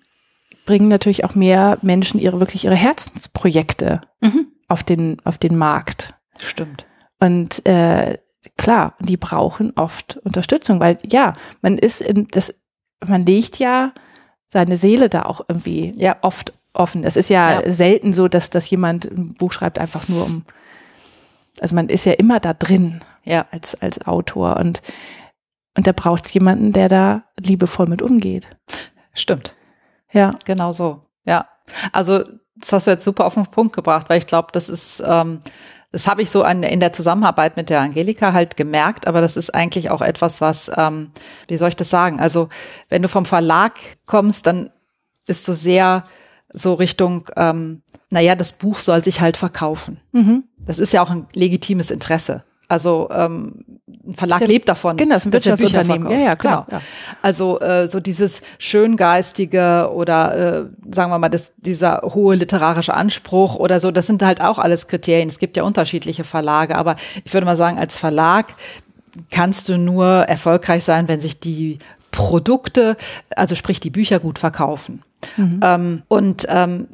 bringen 0.65 0.89
natürlich 0.89 1.25
auch 1.25 1.37
mehr 1.37 1.79
Menschen 1.83 2.19
ihre 2.19 2.41
wirklich 2.41 2.65
ihre 2.65 2.75
Herzensprojekte 2.75 4.01
mhm. 4.21 4.49
auf 4.67 4.83
den 4.83 5.19
auf 5.25 5.39
den 5.39 5.57
Markt. 5.57 6.15
Stimmt. 6.41 6.87
Und 7.21 7.65
äh, 7.65 8.19
klar, 8.57 8.95
die 8.99 9.17
brauchen 9.17 9.73
oft 9.77 10.17
Unterstützung, 10.25 10.81
weil 10.81 10.99
ja, 11.09 11.35
man 11.63 11.79
ist 11.79 12.01
in 12.01 12.27
das, 12.29 12.55
man 13.07 13.25
legt 13.25 13.61
ja 13.61 13.93
seine 14.49 14.77
Seele 14.77 15.09
da 15.09 15.23
auch 15.23 15.43
irgendwie 15.49 15.93
ja 15.97 16.17
oft 16.23 16.53
offen. 16.77 17.05
Es 17.05 17.17
ist 17.17 17.31
ja, 17.31 17.61
ja, 17.61 17.73
selten 17.73 18.13
so, 18.13 18.29
dass, 18.29 18.51
dass 18.51 18.69
jemand 18.69 19.07
ein 19.07 19.35
Buch 19.35 19.53
schreibt 19.53 19.79
einfach 19.79 20.09
nur 20.09 20.25
um, 20.25 20.45
also 21.61 21.75
man 21.75 21.89
ist 21.89 22.05
ja 22.05 22.13
immer 22.13 22.39
da 22.39 22.55
drin 22.55 23.01
ja. 23.25 23.47
als, 23.51 23.75
als 23.81 24.07
Autor 24.07 24.57
und, 24.59 24.83
und 25.77 25.87
da 25.87 25.93
braucht 25.93 26.27
es 26.27 26.35
jemanden, 26.35 26.73
der 26.73 26.89
da 26.89 27.25
liebevoll 27.39 27.87
mit 27.87 28.03
umgeht. 28.03 28.51
Stimmt. 29.15 29.55
Ja. 30.13 30.33
Genau 30.45 30.73
so. 30.73 31.03
Ja. 31.25 31.49
Also, 31.93 32.25
das 32.55 32.73
hast 32.73 32.87
du 32.87 32.93
jetzt 32.93 33.05
super 33.05 33.27
auf 33.27 33.35
den 33.35 33.47
Punkt 33.47 33.75
gebracht, 33.75 34.09
weil 34.09 34.19
ich 34.19 34.27
glaube, 34.27 34.49
das 34.53 34.69
ist, 34.69 35.03
ähm, 35.05 35.41
das 35.97 36.07
habe 36.07 36.21
ich 36.21 36.29
so 36.29 36.43
an, 36.43 36.63
in 36.63 36.79
der 36.79 36.93
Zusammenarbeit 36.93 37.57
mit 37.57 37.71
der 37.71 37.81
Angelika 37.81 38.35
halt 38.35 38.59
gemerkt, 38.59 39.07
aber 39.07 39.23
das 39.23 39.39
ist 39.39 39.55
eigentlich 39.55 39.89
auch 39.89 40.03
etwas, 40.03 40.43
was, 40.43 40.71
ähm, 40.77 41.11
wie 41.49 41.57
soll 41.57 41.71
ich 41.71 41.77
das 41.77 41.89
sagen? 41.89 42.21
Also 42.21 42.51
wenn 42.91 43.01
du 43.01 43.09
vom 43.09 43.25
Verlag 43.25 43.73
kommst, 44.05 44.47
dann 44.47 44.69
bist 45.27 45.49
du 45.49 45.55
sehr 45.55 46.05
so 46.51 46.75
Richtung, 46.75 47.31
ähm, 47.39 47.81
naja, 48.11 48.35
das 48.35 48.53
Buch 48.53 48.79
soll 48.79 49.03
sich 49.03 49.23
halt 49.23 49.39
verkaufen. 49.39 49.97
Mhm. 50.13 50.45
Das 50.59 50.79
ist 50.81 50.93
ja 50.93 51.01
auch 51.01 51.09
ein 51.09 51.29
legitimes 51.33 51.91
Interesse. 51.91 52.45
Also 52.69 53.09
ähm, 53.11 53.76
ein 53.89 54.17
Verlag 54.17 54.39
Stimmt. 54.39 54.51
lebt 54.51 54.69
davon. 54.69 54.97
Genau, 54.97 55.15
das 55.15 55.23
ist 55.23 55.27
ein 55.27 55.33
Wirtschaftsunternehmen. 55.33 56.11
Ja, 56.11 56.19
ja, 56.19 56.37
klar. 56.37 56.67
Genau. 56.69 56.81
Ja. 56.81 56.87
Also 57.23 57.61
äh, 57.61 57.87
so 57.87 58.01
dieses 58.01 58.43
schöngeistige 58.59 59.91
oder 59.93 60.35
äh, 60.35 60.65
sagen 60.93 61.13
wir 61.13 61.19
mal 61.19 61.29
das, 61.29 61.53
dieser 61.57 62.01
hohe 62.03 62.35
literarische 62.35 62.95
Anspruch 62.95 63.57
oder 63.57 63.79
so, 63.79 63.93
das 63.93 64.07
sind 64.09 64.23
halt 64.23 64.41
auch 64.41 64.59
alles 64.59 64.89
Kriterien. 64.89 65.29
Es 65.29 65.39
gibt 65.39 65.57
ja 65.57 65.63
unterschiedliche 65.63 66.25
Verlage, 66.25 66.77
aber 66.77 66.97
ich 67.25 67.33
würde 67.33 67.45
mal 67.45 67.57
sagen, 67.57 67.79
als 67.79 67.97
Verlag 67.97 68.55
kannst 69.31 69.69
du 69.69 69.79
nur 69.79 70.07
erfolgreich 70.07 70.85
sein, 70.85 71.07
wenn 71.07 71.21
sich 71.21 71.39
die 71.39 71.79
Produkte, 72.11 72.97
also 73.37 73.55
sprich 73.55 73.79
die 73.79 73.91
Bücher 73.91 74.19
gut 74.19 74.39
verkaufen. 74.39 75.03
Mhm. 75.37 75.61
Ähm, 75.63 76.03
und 76.09 76.47
ähm, 76.49 76.89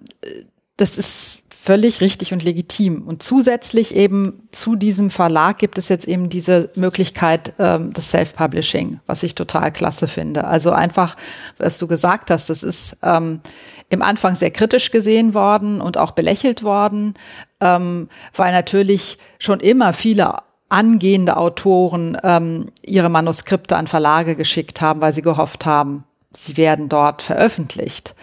das 0.76 0.98
ist 0.98 1.41
völlig 1.64 2.00
richtig 2.00 2.32
und 2.32 2.42
legitim. 2.42 3.02
Und 3.02 3.22
zusätzlich 3.22 3.94
eben 3.94 4.48
zu 4.50 4.74
diesem 4.74 5.10
Verlag 5.10 5.58
gibt 5.58 5.78
es 5.78 5.88
jetzt 5.88 6.08
eben 6.08 6.28
diese 6.28 6.70
Möglichkeit 6.74 7.54
ähm, 7.60 7.92
des 7.92 8.10
Self-Publishing, 8.10 8.98
was 9.06 9.22
ich 9.22 9.36
total 9.36 9.70
klasse 9.70 10.08
finde. 10.08 10.42
Also 10.42 10.72
einfach, 10.72 11.16
was 11.58 11.78
du 11.78 11.86
gesagt 11.86 12.32
hast, 12.32 12.50
das 12.50 12.64
ist 12.64 12.96
ähm, 13.04 13.42
im 13.90 14.02
Anfang 14.02 14.34
sehr 14.34 14.50
kritisch 14.50 14.90
gesehen 14.90 15.34
worden 15.34 15.80
und 15.80 15.98
auch 15.98 16.10
belächelt 16.10 16.64
worden, 16.64 17.14
ähm, 17.60 18.08
weil 18.34 18.50
natürlich 18.50 19.18
schon 19.38 19.60
immer 19.60 19.92
viele 19.92 20.38
angehende 20.68 21.36
Autoren 21.36 22.18
ähm, 22.24 22.72
ihre 22.82 23.08
Manuskripte 23.08 23.76
an 23.76 23.86
Verlage 23.86 24.34
geschickt 24.34 24.80
haben, 24.80 25.00
weil 25.00 25.12
sie 25.12 25.22
gehofft 25.22 25.64
haben, 25.64 26.02
sie 26.32 26.56
werden 26.56 26.88
dort 26.88 27.22
veröffentlicht. 27.22 28.16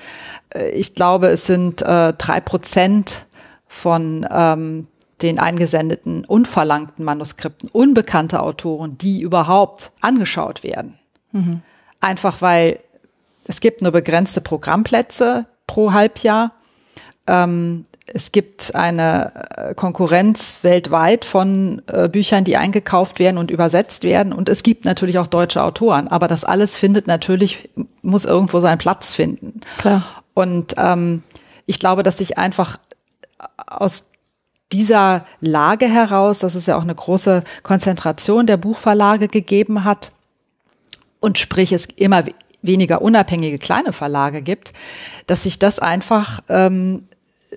Äh, 0.53 0.72
ich 0.72 0.93
glaube, 0.93 1.27
es 1.27 1.46
sind 1.46 1.81
äh, 1.81 2.13
drei 2.13 2.41
Prozent 2.41 3.25
von 3.69 4.27
ähm, 4.29 4.88
den 5.21 5.39
eingesendeten 5.39 6.25
unverlangten 6.25 7.05
Manuskripten 7.05 7.69
unbekannte 7.69 8.41
Autoren, 8.41 8.97
die 8.97 9.21
überhaupt 9.21 9.91
angeschaut 10.01 10.63
werden. 10.63 10.97
Mhm. 11.31 11.61
Einfach 12.01 12.41
weil 12.41 12.79
es 13.47 13.61
gibt 13.61 13.81
nur 13.81 13.91
begrenzte 13.91 14.41
Programmplätze 14.41 15.45
pro 15.67 15.93
Halbjahr. 15.93 16.51
Ähm, 17.27 17.85
es 18.07 18.31
gibt 18.31 18.73
eine 18.73 19.31
äh, 19.55 19.75
Konkurrenz 19.75 20.63
weltweit 20.63 21.25
von 21.25 21.81
äh, 21.88 22.09
Büchern, 22.09 22.43
die 22.43 22.57
eingekauft 22.57 23.19
werden 23.19 23.38
und 23.38 23.51
übersetzt 23.51 24.03
werden. 24.03 24.33
Und 24.33 24.49
es 24.49 24.63
gibt 24.63 24.85
natürlich 24.85 25.19
auch 25.19 25.27
deutsche 25.27 25.63
Autoren. 25.63 26.07
Aber 26.07 26.27
das 26.27 26.43
alles 26.43 26.75
findet 26.75 27.05
natürlich, 27.05 27.69
muss 28.01 28.25
irgendwo 28.25 28.59
seinen 28.61 28.79
Platz 28.79 29.13
finden. 29.13 29.61
Klar. 29.77 30.03
Und 30.33 30.73
ähm, 30.77 31.21
ich 31.65 31.77
glaube, 31.77 32.01
dass 32.01 32.17
sich 32.17 32.39
einfach 32.39 32.79
aus 33.67 34.05
dieser 34.72 35.25
Lage 35.41 35.88
heraus, 35.88 36.39
dass 36.39 36.55
es 36.55 36.67
ja 36.67 36.77
auch 36.77 36.84
eine 36.84 36.96
große 36.96 37.43
Konzentration 37.63 38.46
der 38.46 38.58
Buchverlage 38.58 39.27
gegeben 39.27 39.84
hat 39.84 40.12
und 41.19 41.38
sprich 41.38 41.72
es 41.72 41.86
immer 41.86 42.24
weniger 42.62 43.01
unabhängige 43.01 43.58
kleine 43.58 43.93
Verlage 43.93 44.41
gibt, 44.41 44.74
dass 45.27 45.43
sich 45.43 45.60
das 45.60 45.79
einfach 45.79 46.41
ähm, 46.50 47.03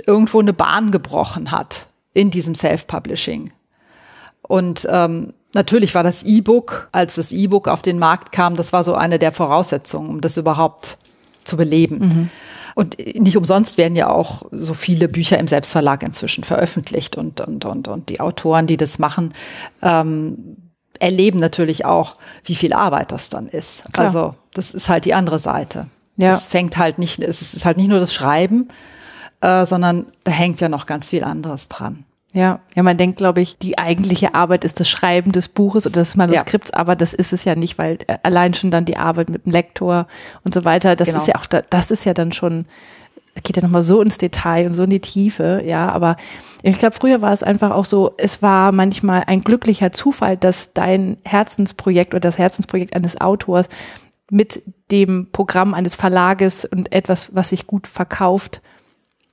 irgendwo 0.06 0.40
eine 0.40 0.52
Bahn 0.52 0.90
gebrochen 0.90 1.50
hat 1.50 1.86
in 2.14 2.30
diesem 2.30 2.54
Self-Publishing. 2.54 3.52
Und 4.42 4.86
ähm, 4.90 5.34
natürlich 5.54 5.94
war 5.94 6.02
das 6.02 6.22
E-Book, 6.22 6.88
als 6.92 7.16
das 7.16 7.32
E-Book 7.32 7.68
auf 7.68 7.82
den 7.82 7.98
Markt 7.98 8.32
kam, 8.32 8.56
das 8.56 8.72
war 8.72 8.84
so 8.84 8.94
eine 8.94 9.18
der 9.18 9.32
Voraussetzungen, 9.32 10.08
um 10.08 10.20
das 10.20 10.36
überhaupt 10.36 10.98
zu 11.44 11.56
beleben. 11.56 11.98
Mhm. 11.98 12.30
Und 12.74 12.98
nicht 12.98 13.36
umsonst 13.36 13.78
werden 13.78 13.96
ja 13.96 14.10
auch 14.10 14.42
so 14.50 14.74
viele 14.74 15.08
Bücher 15.08 15.38
im 15.38 15.48
Selbstverlag 15.48 16.02
inzwischen 16.02 16.44
veröffentlicht 16.44 17.16
und, 17.16 17.40
und, 17.40 17.64
und, 17.64 17.88
und 17.88 18.08
die 18.08 18.20
Autoren, 18.20 18.66
die 18.66 18.76
das 18.76 18.98
machen, 18.98 19.34
ähm, 19.82 20.56
erleben 20.98 21.38
natürlich 21.38 21.84
auch, 21.84 22.16
wie 22.44 22.54
viel 22.54 22.72
Arbeit 22.72 23.12
das 23.12 23.28
dann 23.28 23.46
ist. 23.46 23.92
Klar. 23.92 24.06
Also 24.06 24.34
das 24.54 24.72
ist 24.72 24.88
halt 24.88 25.04
die 25.04 25.14
andere 25.14 25.38
Seite. 25.38 25.88
Ja. 26.16 26.34
Es 26.34 26.46
fängt 26.46 26.76
halt 26.76 26.98
nicht, 26.98 27.18
es 27.18 27.54
ist 27.54 27.64
halt 27.64 27.76
nicht 27.76 27.88
nur 27.88 27.98
das 27.98 28.14
Schreiben, 28.14 28.68
äh, 29.40 29.66
sondern 29.66 30.06
da 30.24 30.32
hängt 30.32 30.60
ja 30.60 30.68
noch 30.68 30.86
ganz 30.86 31.10
viel 31.10 31.24
anderes 31.24 31.68
dran. 31.68 32.04
Ja, 32.34 32.60
ja, 32.74 32.82
man 32.82 32.96
denkt, 32.96 33.18
glaube 33.18 33.42
ich, 33.42 33.58
die 33.58 33.76
eigentliche 33.76 34.34
Arbeit 34.34 34.64
ist 34.64 34.80
das 34.80 34.88
Schreiben 34.88 35.32
des 35.32 35.48
Buches 35.48 35.86
oder 35.86 36.00
des 36.00 36.16
Manuskripts, 36.16 36.70
ja. 36.70 36.78
aber 36.78 36.96
das 36.96 37.12
ist 37.12 37.34
es 37.34 37.44
ja 37.44 37.54
nicht, 37.54 37.76
weil 37.76 37.98
äh, 38.06 38.16
allein 38.22 38.54
schon 38.54 38.70
dann 38.70 38.86
die 38.86 38.96
Arbeit 38.96 39.28
mit 39.28 39.44
dem 39.44 39.52
Lektor 39.52 40.06
und 40.42 40.54
so 40.54 40.64
weiter, 40.64 40.96
das 40.96 41.08
genau. 41.08 41.18
ist 41.18 41.26
ja 41.26 41.34
auch, 41.34 41.44
das 41.46 41.90
ist 41.90 42.04
ja 42.04 42.14
dann 42.14 42.32
schon, 42.32 42.64
geht 43.42 43.58
ja 43.58 43.62
nochmal 43.62 43.82
so 43.82 44.00
ins 44.00 44.16
Detail 44.16 44.66
und 44.66 44.72
so 44.72 44.84
in 44.84 44.90
die 44.90 45.00
Tiefe, 45.00 45.62
ja, 45.66 45.90
aber 45.90 46.16
ich 46.62 46.78
glaube, 46.78 46.96
früher 46.98 47.20
war 47.20 47.34
es 47.34 47.42
einfach 47.42 47.70
auch 47.70 47.84
so, 47.84 48.14
es 48.16 48.40
war 48.40 48.72
manchmal 48.72 49.24
ein 49.26 49.42
glücklicher 49.42 49.92
Zufall, 49.92 50.38
dass 50.38 50.72
dein 50.72 51.18
Herzensprojekt 51.24 52.14
oder 52.14 52.20
das 52.20 52.38
Herzensprojekt 52.38 52.96
eines 52.96 53.20
Autors 53.20 53.68
mit 54.30 54.62
dem 54.90 55.28
Programm 55.32 55.74
eines 55.74 55.96
Verlages 55.96 56.64
und 56.64 56.92
etwas, 56.92 57.34
was 57.34 57.50
sich 57.50 57.66
gut 57.66 57.86
verkauft, 57.86 58.62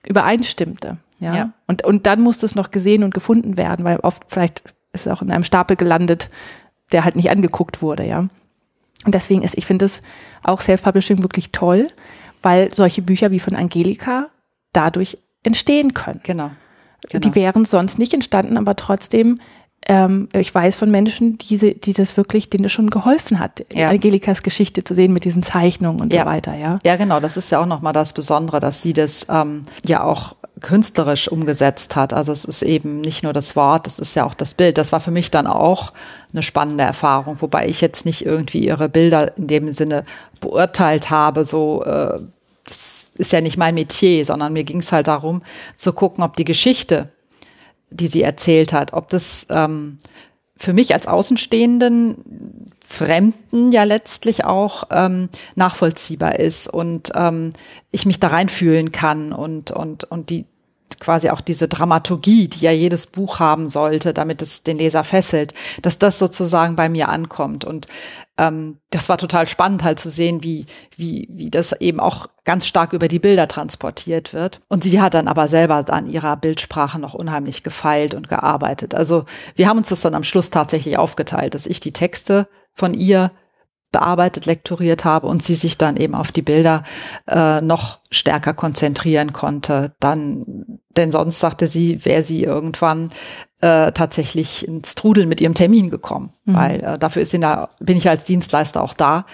übereinstimmte. 0.05 0.97
Ja? 1.19 1.35
ja. 1.35 1.53
Und, 1.67 1.83
und 1.83 2.05
dann 2.05 2.21
muss 2.21 2.37
das 2.37 2.55
noch 2.55 2.71
gesehen 2.71 3.03
und 3.03 3.13
gefunden 3.13 3.57
werden, 3.57 3.85
weil 3.85 3.97
oft 3.99 4.23
vielleicht 4.27 4.63
ist 4.93 5.05
es 5.05 5.11
auch 5.11 5.21
in 5.21 5.31
einem 5.31 5.43
Stapel 5.43 5.75
gelandet, 5.75 6.29
der 6.91 7.03
halt 7.03 7.15
nicht 7.15 7.29
angeguckt 7.29 7.81
wurde, 7.81 8.05
ja. 8.05 8.27
Und 9.05 9.15
deswegen 9.15 9.43
ist, 9.43 9.57
ich 9.57 9.65
finde 9.65 9.85
es 9.85 10.01
auch 10.43 10.59
Self-Publishing 10.59 11.23
wirklich 11.23 11.51
toll, 11.51 11.87
weil 12.41 12.73
solche 12.73 13.01
Bücher 13.01 13.31
wie 13.31 13.39
von 13.39 13.55
Angelika 13.55 14.27
dadurch 14.73 15.17
entstehen 15.43 15.93
können. 15.93 16.19
Genau. 16.23 16.51
genau. 17.09 17.21
Die 17.21 17.35
wären 17.35 17.63
sonst 17.63 17.97
nicht 17.97 18.13
entstanden, 18.13 18.57
aber 18.57 18.75
trotzdem 18.75 19.37
ähm, 19.87 20.27
ich 20.33 20.53
weiß 20.53 20.77
von 20.77 20.91
Menschen, 20.91 21.37
die, 21.37 21.79
die 21.79 21.93
das 21.93 22.17
wirklich, 22.17 22.49
denen 22.49 22.63
das 22.63 22.71
schon 22.71 22.89
geholfen 22.89 23.39
hat, 23.39 23.65
ja. 23.73 23.89
Angelikas 23.89 24.43
Geschichte 24.43 24.83
zu 24.83 24.93
sehen 24.93 25.13
mit 25.13 25.23
diesen 25.23 25.41
Zeichnungen 25.41 26.01
und 26.01 26.13
ja. 26.13 26.23
so 26.23 26.27
weiter, 26.27 26.55
ja. 26.55 26.77
Ja, 26.83 26.95
genau. 26.95 27.19
Das 27.19 27.37
ist 27.37 27.49
ja 27.49 27.59
auch 27.61 27.65
nochmal 27.65 27.93
das 27.93 28.13
Besondere, 28.13 28.59
dass 28.59 28.81
sie 28.81 28.93
das 28.93 29.25
ähm, 29.29 29.63
ja 29.85 30.03
auch 30.03 30.35
künstlerisch 30.61 31.27
umgesetzt 31.27 31.95
hat. 31.95 32.13
Also 32.13 32.31
es 32.31 32.45
ist 32.45 32.61
eben 32.61 33.01
nicht 33.01 33.23
nur 33.23 33.33
das 33.33 33.55
Wort, 33.55 33.87
es 33.87 33.99
ist 33.99 34.15
ja 34.15 34.25
auch 34.25 34.33
das 34.33 34.53
Bild. 34.53 34.77
Das 34.77 34.91
war 34.91 34.99
für 34.99 35.11
mich 35.11 35.31
dann 35.31 35.47
auch 35.47 35.93
eine 36.31 36.43
spannende 36.43 36.83
Erfahrung, 36.83 37.41
wobei 37.41 37.67
ich 37.67 37.81
jetzt 37.81 38.05
nicht 38.05 38.25
irgendwie 38.25 38.65
ihre 38.65 38.89
Bilder 38.89 39.37
in 39.37 39.47
dem 39.47 39.73
Sinne 39.73 40.05
beurteilt 40.41 41.09
habe, 41.09 41.45
so 41.45 41.83
äh, 41.83 42.19
das 42.65 43.11
ist 43.15 43.31
ja 43.31 43.41
nicht 43.41 43.57
mein 43.57 43.75
Metier, 43.75 44.23
sondern 44.23 44.53
mir 44.53 44.63
ging 44.63 44.79
es 44.79 44.91
halt 44.91 45.07
darum 45.07 45.41
zu 45.75 45.91
gucken, 45.91 46.23
ob 46.23 46.35
die 46.35 46.45
Geschichte 46.45 47.09
die 47.91 48.07
sie 48.07 48.21
erzählt 48.21 48.73
hat, 48.73 48.93
ob 48.93 49.09
das 49.09 49.47
ähm, 49.49 49.99
für 50.55 50.73
mich 50.73 50.93
als 50.93 51.07
Außenstehenden 51.07 52.65
Fremden 52.91 53.71
ja 53.71 53.83
letztlich 53.83 54.45
auch 54.45 54.85
ähm, 54.89 55.29
nachvollziehbar 55.53 56.39
ist 56.39 56.67
und 56.67 57.11
ähm, 57.13 57.51
ich 57.91 58.07
mich 58.07 58.19
da 58.19 58.29
reinfühlen 58.29 58.91
kann 58.91 59.31
und 59.31 59.69
und 59.69 60.05
und 60.05 60.31
die 60.31 60.45
quasi 60.99 61.29
auch 61.29 61.39
diese 61.39 61.67
Dramaturgie, 61.67 62.47
die 62.47 62.61
ja 62.61 62.71
jedes 62.71 63.05
Buch 63.05 63.39
haben 63.39 63.69
sollte, 63.69 64.11
damit 64.11 64.41
es 64.41 64.63
den 64.63 64.79
Leser 64.79 65.03
fesselt, 65.03 65.53
dass 65.83 65.99
das 65.99 66.17
sozusagen 66.17 66.75
bei 66.75 66.89
mir 66.89 67.09
ankommt. 67.09 67.63
Und 67.63 67.87
ähm, 68.39 68.77
das 68.89 69.09
war 69.09 69.17
total 69.17 69.47
spannend 69.47 69.83
halt 69.83 69.99
zu 69.99 70.09
sehen, 70.09 70.41
wie, 70.41 70.65
wie, 70.95 71.27
wie 71.29 71.49
das 71.49 71.73
eben 71.73 71.99
auch 71.99 72.27
ganz 72.45 72.65
stark 72.65 72.93
über 72.93 73.09
die 73.09 73.19
Bilder 73.19 73.47
transportiert 73.47 74.33
wird. 74.33 74.61
Und 74.69 74.83
sie 74.83 75.01
hat 75.01 75.13
dann 75.13 75.27
aber 75.27 75.47
selber 75.47 75.83
an 75.89 76.07
ihrer 76.07 76.37
Bildsprache 76.37 76.99
noch 76.99 77.13
unheimlich 77.13 77.63
gefeilt 77.63 78.13
und 78.13 78.29
gearbeitet. 78.29 78.95
Also 78.95 79.25
wir 79.55 79.67
haben 79.67 79.77
uns 79.77 79.89
das 79.89 80.01
dann 80.01 80.15
am 80.15 80.23
Schluss 80.23 80.49
tatsächlich 80.49 80.97
aufgeteilt, 80.97 81.53
dass 81.53 81.65
ich 81.65 81.81
die 81.81 81.93
Texte 81.93 82.47
von 82.73 82.93
ihr 82.93 83.31
bearbeitet, 83.91 84.45
lektoriert 84.45 85.03
habe 85.03 85.27
und 85.27 85.41
sie 85.41 85.55
sich 85.55 85.77
dann 85.77 85.97
eben 85.97 86.13
auf 86.13 86.31
die 86.31 86.41
Bilder 86.41 86.83
äh, 87.27 87.61
noch 87.61 87.99
stärker 88.11 88.53
konzentrieren 88.53 89.33
konnte. 89.33 89.95
Dann, 89.99 90.79
denn 90.95 91.11
sonst 91.11 91.39
sagte 91.39 91.67
sie, 91.67 92.05
wäre 92.05 92.23
sie 92.23 92.43
irgendwann 92.43 93.11
äh, 93.61 93.91
tatsächlich 93.91 94.67
ins 94.67 94.95
Trudeln 94.95 95.27
mit 95.27 95.41
ihrem 95.41 95.55
Termin 95.55 95.89
gekommen, 95.89 96.33
mhm. 96.45 96.53
weil 96.53 96.83
äh, 96.83 96.99
dafür 96.99 97.23
ist 97.23 97.31
sie 97.31 97.39
da, 97.39 97.69
bin 97.79 97.97
ich 97.97 98.07
als 98.07 98.25
Dienstleister 98.25 98.83
auch 98.83 98.93
da. 98.93 99.25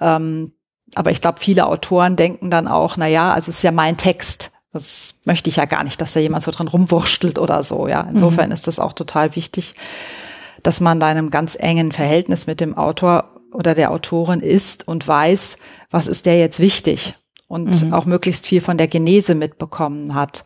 Ähm, 0.00 0.52
aber 0.94 1.10
ich 1.10 1.20
glaube, 1.20 1.38
viele 1.40 1.66
Autoren 1.66 2.16
denken 2.16 2.50
dann 2.50 2.68
auch, 2.68 2.96
na 2.96 3.06
ja, 3.06 3.32
also 3.32 3.50
es 3.50 3.58
ist 3.58 3.62
ja 3.62 3.72
mein 3.72 3.96
Text. 3.96 4.50
Das 4.72 5.16
möchte 5.24 5.50
ich 5.50 5.56
ja 5.56 5.64
gar 5.64 5.84
nicht, 5.84 6.00
dass 6.00 6.12
da 6.12 6.20
jemand 6.20 6.42
so 6.42 6.50
dran 6.50 6.68
rumwurschtelt 6.68 7.38
oder 7.38 7.62
so. 7.62 7.86
Ja, 7.86 8.06
insofern 8.10 8.46
mhm. 8.46 8.52
ist 8.52 8.66
das 8.66 8.78
auch 8.78 8.92
total 8.92 9.36
wichtig, 9.36 9.74
dass 10.62 10.80
man 10.80 11.00
da 11.00 11.10
in 11.10 11.18
einem 11.18 11.30
ganz 11.30 11.56
engen 11.58 11.92
Verhältnis 11.92 12.46
mit 12.46 12.60
dem 12.60 12.76
Autor 12.76 13.39
oder 13.52 13.74
der 13.74 13.90
Autorin 13.90 14.40
ist 14.40 14.86
und 14.86 15.06
weiß, 15.06 15.56
was 15.90 16.06
ist 16.06 16.26
der 16.26 16.38
jetzt 16.38 16.60
wichtig 16.60 17.14
und 17.48 17.84
mhm. 17.84 17.92
auch 17.92 18.04
möglichst 18.04 18.46
viel 18.46 18.60
von 18.60 18.78
der 18.78 18.88
Genese 18.88 19.34
mitbekommen 19.34 20.14
hat 20.14 20.44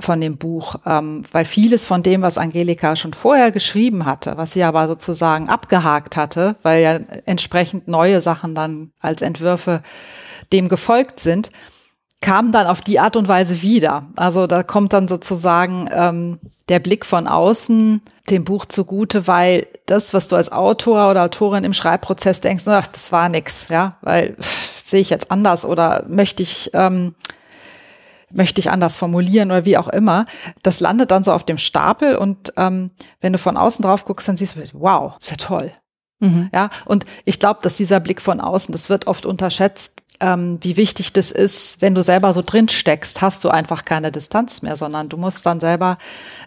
von 0.00 0.20
dem 0.20 0.36
Buch, 0.36 0.76
ähm, 0.86 1.24
weil 1.32 1.44
vieles 1.44 1.86
von 1.86 2.02
dem, 2.02 2.22
was 2.22 2.38
Angelika 2.38 2.94
schon 2.96 3.14
vorher 3.14 3.50
geschrieben 3.50 4.06
hatte, 4.06 4.36
was 4.36 4.52
sie 4.52 4.62
aber 4.62 4.86
sozusagen 4.86 5.48
abgehakt 5.48 6.16
hatte, 6.16 6.56
weil 6.62 6.82
ja 6.82 6.94
entsprechend 7.26 7.88
neue 7.88 8.20
Sachen 8.20 8.54
dann 8.54 8.92
als 9.00 9.22
Entwürfe 9.22 9.82
dem 10.52 10.68
gefolgt 10.68 11.20
sind, 11.20 11.50
kam 12.20 12.50
dann 12.50 12.66
auf 12.66 12.80
die 12.80 12.98
Art 12.98 13.16
und 13.16 13.28
Weise 13.28 13.62
wieder. 13.62 14.08
Also 14.16 14.46
da 14.46 14.62
kommt 14.62 14.92
dann 14.92 15.06
sozusagen 15.06 15.88
ähm, 15.92 16.40
der 16.68 16.80
Blick 16.80 17.06
von 17.06 17.28
außen 17.28 18.02
dem 18.28 18.44
Buch 18.44 18.66
zugute, 18.66 19.26
weil 19.26 19.66
das, 19.86 20.14
was 20.14 20.28
du 20.28 20.36
als 20.36 20.50
Autor 20.50 21.10
oder 21.10 21.24
Autorin 21.24 21.64
im 21.64 21.72
Schreibprozess 21.72 22.40
denkst, 22.40 22.66
ach, 22.66 22.88
das 22.88 23.12
war 23.12 23.28
nix, 23.28 23.68
ja, 23.68 23.98
weil 24.02 24.36
sehe 24.40 25.00
ich 25.00 25.10
jetzt 25.10 25.30
anders 25.30 25.64
oder 25.64 26.04
möchte 26.08 26.42
ich 26.42 26.70
ähm, 26.74 27.14
möchte 28.30 28.60
ich 28.60 28.70
anders 28.70 28.98
formulieren 28.98 29.50
oder 29.50 29.64
wie 29.64 29.78
auch 29.78 29.88
immer. 29.88 30.26
Das 30.62 30.80
landet 30.80 31.10
dann 31.10 31.24
so 31.24 31.32
auf 31.32 31.44
dem 31.44 31.56
Stapel 31.56 32.16
und 32.16 32.52
ähm, 32.56 32.90
wenn 33.20 33.32
du 33.32 33.38
von 33.38 33.56
außen 33.56 33.82
drauf 33.82 34.04
guckst, 34.04 34.28
dann 34.28 34.36
siehst 34.36 34.56
du, 34.56 34.60
wow, 34.74 35.16
ist 35.18 35.30
ja 35.30 35.36
toll. 35.36 35.72
Mhm. 36.20 36.50
Ja, 36.52 36.68
und 36.84 37.04
ich 37.24 37.38
glaube, 37.38 37.60
dass 37.62 37.76
dieser 37.76 38.00
Blick 38.00 38.20
von 38.20 38.40
außen, 38.40 38.72
das 38.72 38.90
wird 38.90 39.06
oft 39.06 39.24
unterschätzt, 39.24 40.02
ähm, 40.20 40.58
wie 40.62 40.76
wichtig 40.76 41.12
das 41.12 41.30
ist, 41.30 41.80
wenn 41.80 41.94
du 41.94 42.02
selber 42.02 42.32
so 42.32 42.42
drin 42.42 42.68
steckst, 42.68 43.20
hast 43.20 43.44
du 43.44 43.48
einfach 43.48 43.84
keine 43.84 44.10
Distanz 44.10 44.62
mehr, 44.62 44.76
sondern 44.76 45.08
du 45.08 45.16
musst 45.16 45.46
dann 45.46 45.60
selber, 45.60 45.98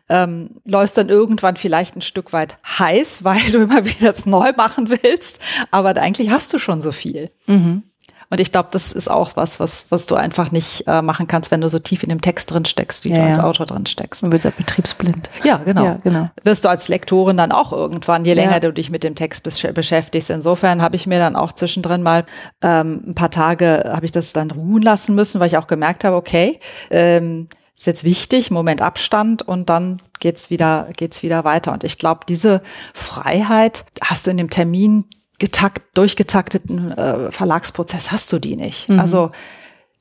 ähm, 0.09 0.61
läufst 0.65 0.97
dann 0.97 1.09
irgendwann 1.09 1.55
vielleicht 1.55 1.95
ein 1.95 2.01
Stück 2.01 2.33
weit 2.33 2.57
heiß, 2.65 3.23
weil 3.23 3.51
du 3.51 3.59
immer 3.59 3.85
wieder 3.85 4.07
das 4.07 4.25
neu 4.25 4.51
machen 4.55 4.89
willst, 4.89 5.39
aber 5.71 5.95
eigentlich 5.97 6.29
hast 6.29 6.53
du 6.53 6.59
schon 6.59 6.81
so 6.81 6.91
viel. 6.91 7.31
Mhm. 7.47 7.83
Und 8.31 8.39
ich 8.39 8.53
glaube, 8.53 8.69
das 8.71 8.93
ist 8.93 9.11
auch 9.11 9.35
was, 9.35 9.59
was, 9.59 9.87
was 9.89 10.05
du 10.05 10.15
einfach 10.15 10.51
nicht 10.51 10.87
äh, 10.87 11.01
machen 11.01 11.27
kannst, 11.27 11.51
wenn 11.51 11.59
du 11.59 11.67
so 11.67 11.79
tief 11.79 12.01
in 12.01 12.09
dem 12.09 12.21
Text 12.21 12.49
drin 12.49 12.63
steckst, 12.63 13.03
wie 13.03 13.09
ja, 13.09 13.17
du 13.17 13.23
als. 13.25 13.39
Autor 13.39 13.65
drin 13.65 13.85
steckst. 13.85 14.23
Du 14.23 14.31
wirst 14.31 14.45
ja 14.45 14.51
betriebsblind. 14.55 15.29
Ja, 15.43 15.57
genau. 15.57 15.83
Ja, 15.83 15.99
genau. 16.01 16.29
Wirst 16.43 16.63
du 16.63 16.69
als 16.69 16.87
Lektorin 16.87 17.35
dann 17.35 17.51
auch 17.51 17.73
irgendwann, 17.73 18.23
je 18.23 18.33
länger 18.33 18.61
du 18.61 18.71
dich 18.71 18.89
mit 18.89 19.03
dem 19.03 19.15
Text 19.15 19.43
beschäftigst. 19.73 20.29
Insofern 20.29 20.81
habe 20.81 20.95
ich 20.95 21.07
mir 21.07 21.19
dann 21.19 21.35
auch 21.35 21.51
zwischendrin 21.51 22.03
mal 22.03 22.25
ähm, 22.61 23.03
ein 23.07 23.15
paar 23.15 23.31
Tage, 23.31 23.91
habe 23.93 24.05
ich 24.05 24.11
das 24.11 24.31
dann 24.31 24.49
ruhen 24.49 24.81
lassen 24.81 25.13
müssen, 25.13 25.41
weil 25.41 25.47
ich 25.47 25.57
auch 25.57 25.67
gemerkt 25.67 26.05
habe, 26.05 26.15
okay, 26.15 26.61
ähm, 26.89 27.49
ist 27.77 27.87
jetzt 27.87 28.03
wichtig, 28.05 28.49
Moment 28.49 28.81
Abstand 28.81 29.41
und 29.41 29.69
dann 29.69 29.99
geht's 30.21 30.49
wieder, 30.49 30.87
geht's 30.95 31.21
wieder 31.21 31.43
weiter. 31.43 31.73
Und 31.73 31.83
ich 31.83 31.97
glaube, 31.97 32.21
diese 32.29 32.61
Freiheit 32.93 33.83
hast 34.01 34.25
du 34.25 34.31
in 34.31 34.37
dem 34.37 34.49
Termin 34.49 35.05
getakt, 35.41 35.97
durchgetakteten 35.97 36.91
äh, 36.91 37.31
Verlagsprozess 37.31 38.11
hast 38.11 38.31
du 38.31 38.37
die 38.37 38.55
nicht. 38.55 38.89
Mhm. 38.89 38.99
Also 38.99 39.31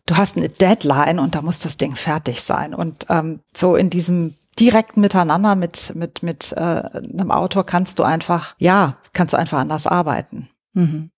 du 0.04 0.18
hast 0.18 0.36
eine 0.36 0.50
Deadline 0.50 1.18
und 1.18 1.34
da 1.34 1.40
muss 1.40 1.60
das 1.60 1.78
Ding 1.78 1.96
fertig 1.96 2.42
sein. 2.42 2.74
Und 2.74 3.06
ähm, 3.08 3.40
so 3.56 3.74
in 3.74 3.88
diesem 3.88 4.34
direkten 4.58 5.00
Miteinander 5.00 5.56
mit 5.56 5.94
mit 5.94 6.22
mit 6.22 6.52
äh, 6.52 6.60
einem 6.60 7.30
Autor 7.30 7.64
kannst 7.64 7.98
du 7.98 8.02
einfach 8.02 8.54
ja 8.58 8.98
kannst 9.14 9.32
du 9.32 9.38
einfach 9.38 9.58
anders 9.58 9.86
arbeiten. 9.86 10.50
Mhm. 10.74 11.10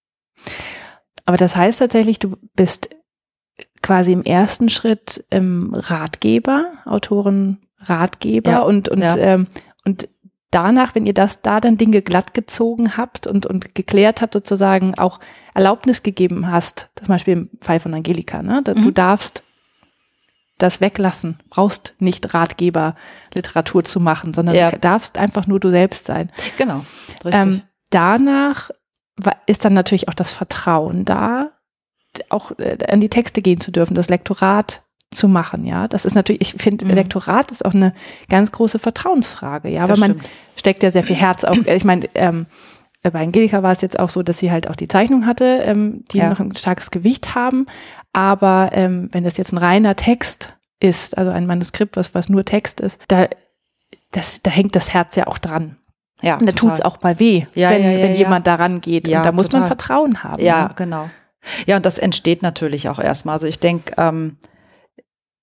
Aber 1.24 1.36
das 1.36 1.56
heißt 1.56 1.80
tatsächlich, 1.80 2.20
du 2.20 2.36
bist 2.54 2.90
quasi 3.82 4.12
im 4.12 4.22
ersten 4.22 4.68
Schritt 4.68 5.24
ähm, 5.32 5.72
Ratgeber, 5.74 6.66
Autoren 6.84 7.58
Ratgeber 7.78 8.52
ja, 8.52 8.62
und 8.62 8.88
und 8.88 9.00
ja. 9.00 9.16
ähm, 9.16 9.48
und 9.84 10.08
danach, 10.52 10.94
wenn 10.94 11.06
ihr 11.06 11.14
das 11.14 11.42
da 11.42 11.60
dann 11.60 11.76
Dinge 11.76 12.02
glatt 12.02 12.34
gezogen 12.34 12.96
habt 12.96 13.26
und, 13.26 13.46
und 13.46 13.74
geklärt 13.74 14.20
habt, 14.20 14.34
sozusagen 14.34 14.96
auch 14.96 15.18
Erlaubnis 15.54 16.02
gegeben 16.02 16.48
hast, 16.50 16.90
zum 16.94 17.08
Beispiel 17.08 17.32
im 17.32 17.50
Fall 17.60 17.80
von 17.80 17.92
Angelika, 17.94 18.42
ne? 18.42 18.62
Du 18.62 18.74
mhm. 18.74 18.94
darfst 18.94 19.42
das 20.58 20.80
weglassen, 20.80 21.38
brauchst 21.50 21.94
nicht 21.98 22.34
Ratgeber 22.34 22.94
Literatur 23.34 23.82
zu 23.84 23.98
machen, 23.98 24.32
sondern 24.32 24.54
ja. 24.54 24.70
darfst 24.70 25.18
einfach 25.18 25.46
nur 25.46 25.58
du 25.58 25.70
selbst 25.70 26.06
sein. 26.06 26.30
Genau. 26.56 26.84
Richtig. 27.24 27.34
Ähm, 27.34 27.62
danach 27.90 28.70
ist 29.46 29.64
dann 29.64 29.74
natürlich 29.74 30.08
auch 30.08 30.14
das 30.14 30.30
Vertrauen 30.30 31.04
da, 31.04 31.50
auch 32.28 32.52
äh, 32.58 32.78
an 32.88 33.00
die 33.00 33.08
Texte 33.08 33.42
gehen 33.42 33.60
zu 33.60 33.70
dürfen, 33.70 33.94
das 33.94 34.08
Lektorat 34.08 34.82
zu 35.12 35.28
machen, 35.28 35.64
ja. 35.64 35.88
Das 35.88 36.04
ist 36.04 36.14
natürlich, 36.14 36.40
ich 36.40 36.62
finde, 36.62 36.84
mhm. 36.84 36.90
Elektorat 36.90 37.50
ist 37.50 37.64
auch 37.64 37.74
eine 37.74 37.92
ganz 38.28 38.52
große 38.52 38.78
Vertrauensfrage, 38.78 39.68
ja, 39.68 39.88
weil 39.88 39.98
man 39.98 40.20
steckt 40.56 40.82
ja 40.82 40.90
sehr 40.90 41.02
viel 41.02 41.16
Herz 41.16 41.44
auf. 41.44 41.56
Ich 41.66 41.84
meine, 41.84 42.08
ähm, 42.14 42.46
bei 43.02 43.20
Angelika 43.20 43.62
war 43.62 43.72
es 43.72 43.80
jetzt 43.80 43.98
auch 43.98 44.10
so, 44.10 44.22
dass 44.22 44.38
sie 44.38 44.52
halt 44.52 44.68
auch 44.68 44.76
die 44.76 44.86
Zeichnung 44.86 45.26
hatte, 45.26 45.62
ähm, 45.64 46.04
die 46.12 46.18
ja. 46.18 46.28
noch 46.30 46.38
ein 46.38 46.54
starkes 46.54 46.90
Gewicht 46.90 47.34
haben. 47.34 47.66
Aber 48.12 48.70
ähm, 48.72 49.08
wenn 49.12 49.24
das 49.24 49.36
jetzt 49.36 49.52
ein 49.52 49.58
reiner 49.58 49.96
Text 49.96 50.54
ist, 50.78 51.18
also 51.18 51.30
ein 51.30 51.46
Manuskript, 51.46 51.96
was, 51.96 52.14
was 52.14 52.28
nur 52.28 52.44
Text 52.44 52.80
ist, 52.80 53.00
da, 53.08 53.26
das, 54.12 54.42
da 54.42 54.50
hängt 54.50 54.76
das 54.76 54.94
Herz 54.94 55.16
ja 55.16 55.26
auch 55.26 55.38
dran. 55.38 55.76
Ja, 56.20 56.36
und 56.36 56.46
da 56.46 56.52
tut 56.52 56.74
es 56.74 56.80
auch 56.80 57.02
mal 57.02 57.18
weh, 57.18 57.46
ja, 57.54 57.70
wenn, 57.70 57.82
ja, 57.82 57.98
wenn 57.98 58.14
jemand 58.14 58.46
daran 58.46 58.80
geht. 58.80 59.08
Ja, 59.08 59.18
und 59.18 59.26
da 59.26 59.32
muss 59.32 59.46
total. 59.46 59.60
man 59.60 59.66
Vertrauen 59.66 60.22
haben. 60.22 60.40
Ja, 60.40 60.68
genau. 60.68 61.10
Ja, 61.66 61.76
und 61.76 61.84
das 61.84 61.98
entsteht 61.98 62.42
natürlich 62.42 62.88
auch 62.88 63.00
erstmal. 63.00 63.34
Also 63.34 63.48
ich 63.48 63.58
denke, 63.58 63.94
ähm, 63.98 64.36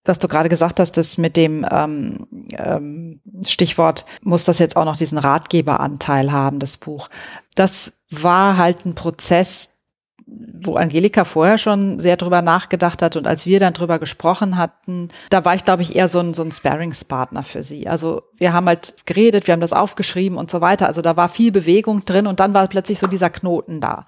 was 0.10 0.20
du 0.20 0.28
gerade 0.28 0.50
gesagt 0.50 0.80
hast, 0.80 0.98
das 0.98 1.18
mit 1.18 1.38
dem 1.38 1.66
ähm, 1.72 2.28
ähm, 2.52 3.22
Stichwort, 3.46 4.06
muss 4.22 4.44
das 4.44 4.60
jetzt 4.60 4.76
auch 4.76 4.86
noch 4.86 4.98
diesen 4.98 5.18
Ratgeberanteil 5.18 6.32
haben, 6.32 6.60
das 6.60 6.76
Buch. 6.78 7.08
Das 7.56 7.94
war 8.10 8.58
halt 8.58 8.86
ein 8.86 8.96
Prozess, 8.96 9.76
wo 10.62 10.76
Angelika 10.76 11.26
vorher 11.26 11.58
schon 11.58 12.00
sehr 12.00 12.18
drüber 12.18 12.42
nachgedacht 12.42 13.02
hat 13.02 13.16
und 13.16 13.28
als 13.28 13.46
wir 13.46 13.60
dann 13.60 13.74
drüber 13.74 13.98
gesprochen 13.98 14.58
hatten, 14.58 15.10
da 15.30 15.46
war 15.46 15.56
ich, 15.56 15.66
glaube 15.66 15.82
ich, 15.82 15.96
eher 15.96 16.08
so 16.08 16.20
ein, 16.20 16.34
so 16.34 16.44
ein 16.44 16.52
Sparringspartner 16.52 17.44
für 17.44 17.64
sie. 17.64 17.88
Also 17.88 18.24
wir 18.38 18.54
haben 18.54 18.68
halt 18.68 18.96
geredet, 19.06 19.48
wir 19.48 19.54
haben 19.54 19.62
das 19.62 19.74
aufgeschrieben 19.74 20.38
und 20.38 20.52
so 20.52 20.62
weiter. 20.62 20.88
Also 20.88 21.02
da 21.02 21.18
war 21.18 21.30
viel 21.30 21.52
Bewegung 21.52 22.06
drin 22.06 22.28
und 22.28 22.40
dann 22.40 22.54
war 22.54 22.68
plötzlich 22.68 23.00
so 23.00 23.08
dieser 23.08 23.30
Knoten 23.30 23.80
da. 23.80 24.06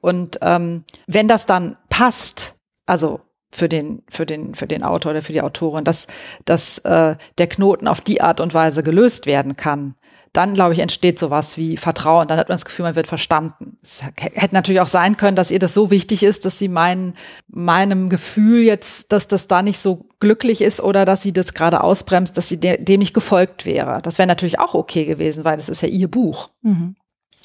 Und 0.00 0.38
ähm, 0.42 0.84
wenn 1.06 1.28
das 1.28 1.46
dann 1.46 1.76
passt, 1.88 2.54
also 2.86 3.20
für 3.52 3.68
den, 3.68 4.02
für 4.08 4.26
den, 4.26 4.54
für 4.54 4.66
den 4.66 4.82
Autor 4.82 5.12
oder 5.12 5.22
für 5.22 5.32
die 5.32 5.42
Autorin, 5.42 5.84
dass, 5.84 6.06
dass 6.44 6.78
äh, 6.78 7.16
der 7.38 7.46
Knoten 7.48 7.88
auf 7.88 8.00
die 8.00 8.20
Art 8.20 8.40
und 8.40 8.54
Weise 8.54 8.82
gelöst 8.82 9.26
werden 9.26 9.56
kann, 9.56 9.94
dann, 10.32 10.54
glaube 10.54 10.74
ich, 10.74 10.78
entsteht 10.78 11.18
sowas 11.18 11.56
wie 11.56 11.76
Vertrauen. 11.76 12.28
Dann 12.28 12.38
hat 12.38 12.48
man 12.48 12.54
das 12.54 12.64
Gefühl, 12.64 12.84
man 12.84 12.94
wird 12.94 13.08
verstanden. 13.08 13.78
Es 13.82 14.02
hätte 14.16 14.54
natürlich 14.54 14.80
auch 14.80 14.86
sein 14.86 15.16
können, 15.16 15.34
dass 15.34 15.50
ihr 15.50 15.58
das 15.58 15.74
so 15.74 15.90
wichtig 15.90 16.22
ist, 16.22 16.44
dass 16.44 16.56
sie 16.56 16.68
meinen, 16.68 17.14
meinem 17.48 18.08
Gefühl 18.08 18.62
jetzt, 18.62 19.10
dass 19.10 19.26
das 19.26 19.48
da 19.48 19.62
nicht 19.62 19.80
so 19.80 20.06
glücklich 20.20 20.60
ist 20.60 20.80
oder 20.80 21.04
dass 21.04 21.22
sie 21.22 21.32
das 21.32 21.52
gerade 21.52 21.82
ausbremst, 21.82 22.36
dass 22.36 22.48
sie 22.48 22.58
dem 22.58 23.00
nicht 23.00 23.14
gefolgt 23.14 23.66
wäre. 23.66 24.00
Das 24.02 24.18
wäre 24.18 24.28
natürlich 24.28 24.60
auch 24.60 24.74
okay 24.74 25.04
gewesen, 25.04 25.44
weil 25.44 25.56
das 25.56 25.68
ist 25.68 25.82
ja 25.82 25.88
ihr 25.88 26.08
Buch. 26.08 26.50
Mhm. 26.62 26.94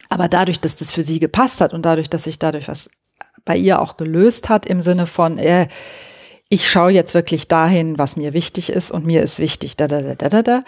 Aber 0.09 0.27
dadurch, 0.27 0.59
dass 0.59 0.75
das 0.75 0.91
für 0.91 1.01
sie 1.01 1.19
gepasst 1.19 1.61
hat 1.61 1.73
und 1.73 1.83
dadurch, 1.87 2.11
dass 2.11 2.25
sich 2.25 2.37
dadurch 2.37 2.67
was 2.67 2.89
bei 3.45 3.55
ihr 3.55 3.81
auch 3.81 3.97
gelöst 3.97 4.49
hat 4.49 4.65
im 4.65 4.81
Sinne 4.81 5.05
von, 5.05 5.37
äh, 5.37 5.67
ich 6.47 6.69
schaue 6.69 6.91
jetzt 6.91 7.13
wirklich 7.13 7.47
dahin, 7.47 7.97
was 7.97 8.17
mir 8.17 8.33
wichtig 8.33 8.69
ist 8.71 8.91
und 8.91 9.05
mir 9.05 9.23
ist 9.23 9.39
wichtig, 9.39 9.77
da, 9.77 9.87
da, 9.87 10.01
da, 10.01 10.15
da, 10.15 10.29
da, 10.29 10.43
da. 10.43 10.63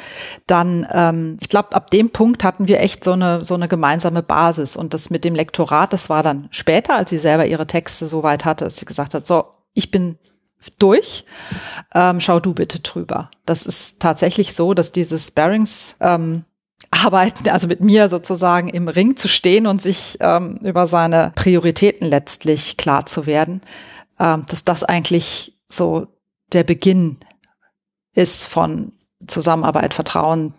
dann, 0.47 0.87
ähm, 0.91 1.37
ich 1.39 1.49
glaube, 1.49 1.75
ab 1.75 1.91
dem 1.91 2.09
Punkt 2.09 2.43
hatten 2.43 2.67
wir 2.67 2.79
echt 2.79 3.03
so 3.03 3.11
eine, 3.11 3.43
so 3.43 3.53
eine 3.53 3.67
gemeinsame 3.67 4.23
Basis. 4.23 4.75
Und 4.75 4.93
das 4.93 5.11
mit 5.11 5.23
dem 5.23 5.35
Lektorat, 5.35 5.93
das 5.93 6.09
war 6.09 6.23
dann 6.23 6.47
später, 6.51 6.95
als 6.95 7.11
sie 7.11 7.19
selber 7.19 7.45
ihre 7.45 7.67
Texte 7.67 8.07
so 8.07 8.23
weit 8.23 8.43
hatte, 8.43 8.65
dass 8.65 8.77
sie 8.77 8.85
gesagt 8.85 9.13
hat, 9.13 9.27
so, 9.27 9.45
ich 9.73 9.91
bin 9.91 10.17
durch, 10.79 11.25
ähm, 11.93 12.19
schau 12.19 12.39
du 12.39 12.53
bitte 12.53 12.79
drüber. 12.79 13.29
Das 13.45 13.65
ist 13.65 14.01
tatsächlich 14.01 14.55
so, 14.55 14.73
dass 14.73 14.91
dieses 14.91 15.27
Sparings 15.27 15.95
ähm, 15.99 16.43
arbeiten, 16.91 17.49
also 17.49 17.67
mit 17.67 17.81
mir 17.81 18.09
sozusagen 18.09 18.69
im 18.69 18.87
Ring 18.87 19.17
zu 19.17 19.27
stehen 19.27 19.67
und 19.67 19.81
sich 19.81 20.17
ähm, 20.21 20.57
über 20.63 20.87
seine 20.87 21.31
Prioritäten 21.35 22.07
letztlich 22.07 22.77
klar 22.77 23.05
zu 23.05 23.25
werden, 23.25 23.61
ähm, 24.19 24.45
dass 24.47 24.63
das 24.63 24.83
eigentlich 24.83 25.57
so 25.69 26.07
der 26.53 26.63
Beginn 26.63 27.17
ist 28.13 28.45
von 28.45 28.93
Zusammenarbeit, 29.27 29.93
Vertrauen 29.93 30.53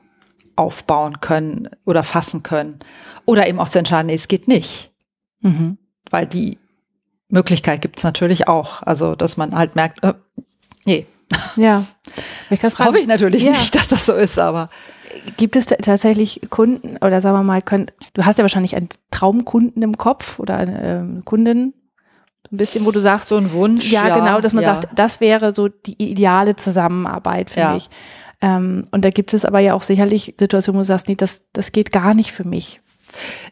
aufbauen 0.56 1.20
können 1.20 1.70
oder 1.84 2.02
fassen 2.02 2.42
können 2.42 2.80
oder 3.24 3.46
eben 3.46 3.60
auch 3.60 3.68
zu 3.68 3.78
entscheiden, 3.78 4.06
nee, 4.06 4.14
es 4.14 4.28
geht 4.28 4.48
nicht, 4.48 4.90
mhm. 5.40 5.78
weil 6.10 6.26
die 6.26 6.58
Möglichkeit 7.28 7.80
gibt 7.80 7.98
es 7.98 8.04
natürlich 8.04 8.48
auch, 8.48 8.82
also 8.82 9.14
dass 9.14 9.36
man 9.36 9.54
halt 9.54 9.76
merkt, 9.76 10.02
äh, 10.04 10.14
nee. 10.84 11.06
Ja, 11.56 11.84
ich 12.50 12.58
kann 12.60 12.70
fragen, 12.72 12.88
hoffe 12.88 12.98
ich 12.98 13.06
natürlich 13.06 13.42
ja. 13.42 13.52
nicht, 13.52 13.74
dass 13.74 13.88
das 13.88 14.06
so 14.06 14.14
ist, 14.14 14.38
aber 14.38 14.68
Gibt 15.36 15.56
es 15.56 15.66
tatsächlich 15.66 16.40
Kunden 16.50 16.96
oder 16.98 17.20
sagen 17.20 17.36
wir 17.36 17.42
mal, 17.42 17.62
könnt, 17.62 17.92
du 18.14 18.24
hast 18.24 18.38
ja 18.38 18.42
wahrscheinlich 18.42 18.76
einen 18.76 18.88
Traumkunden 19.10 19.82
im 19.82 19.96
Kopf 19.96 20.38
oder 20.38 20.56
eine 20.56 21.18
äh, 21.18 21.24
Kundin, 21.24 21.74
ein 22.50 22.56
bisschen, 22.56 22.86
wo 22.86 22.90
du 22.90 23.00
sagst, 23.00 23.28
so 23.28 23.36
ein 23.36 23.52
Wunsch. 23.52 23.92
Ja, 23.92 24.08
ja 24.08 24.18
genau, 24.18 24.40
dass 24.40 24.52
man 24.52 24.64
ja. 24.64 24.74
sagt, 24.74 24.88
das 24.94 25.20
wäre 25.20 25.54
so 25.54 25.68
die 25.68 26.02
ideale 26.02 26.56
Zusammenarbeit 26.56 27.50
für 27.50 27.60
ja. 27.60 27.74
mich. 27.74 27.90
Ähm, 28.40 28.84
und 28.90 29.04
da 29.04 29.10
gibt 29.10 29.34
es 29.34 29.44
aber 29.44 29.58
ja 29.58 29.74
auch 29.74 29.82
sicherlich 29.82 30.34
Situationen, 30.38 30.78
wo 30.78 30.82
du 30.82 30.86
sagst, 30.86 31.08
nee, 31.08 31.16
das, 31.16 31.46
das 31.52 31.72
geht 31.72 31.92
gar 31.92 32.14
nicht 32.14 32.32
für 32.32 32.44
mich. 32.44 32.80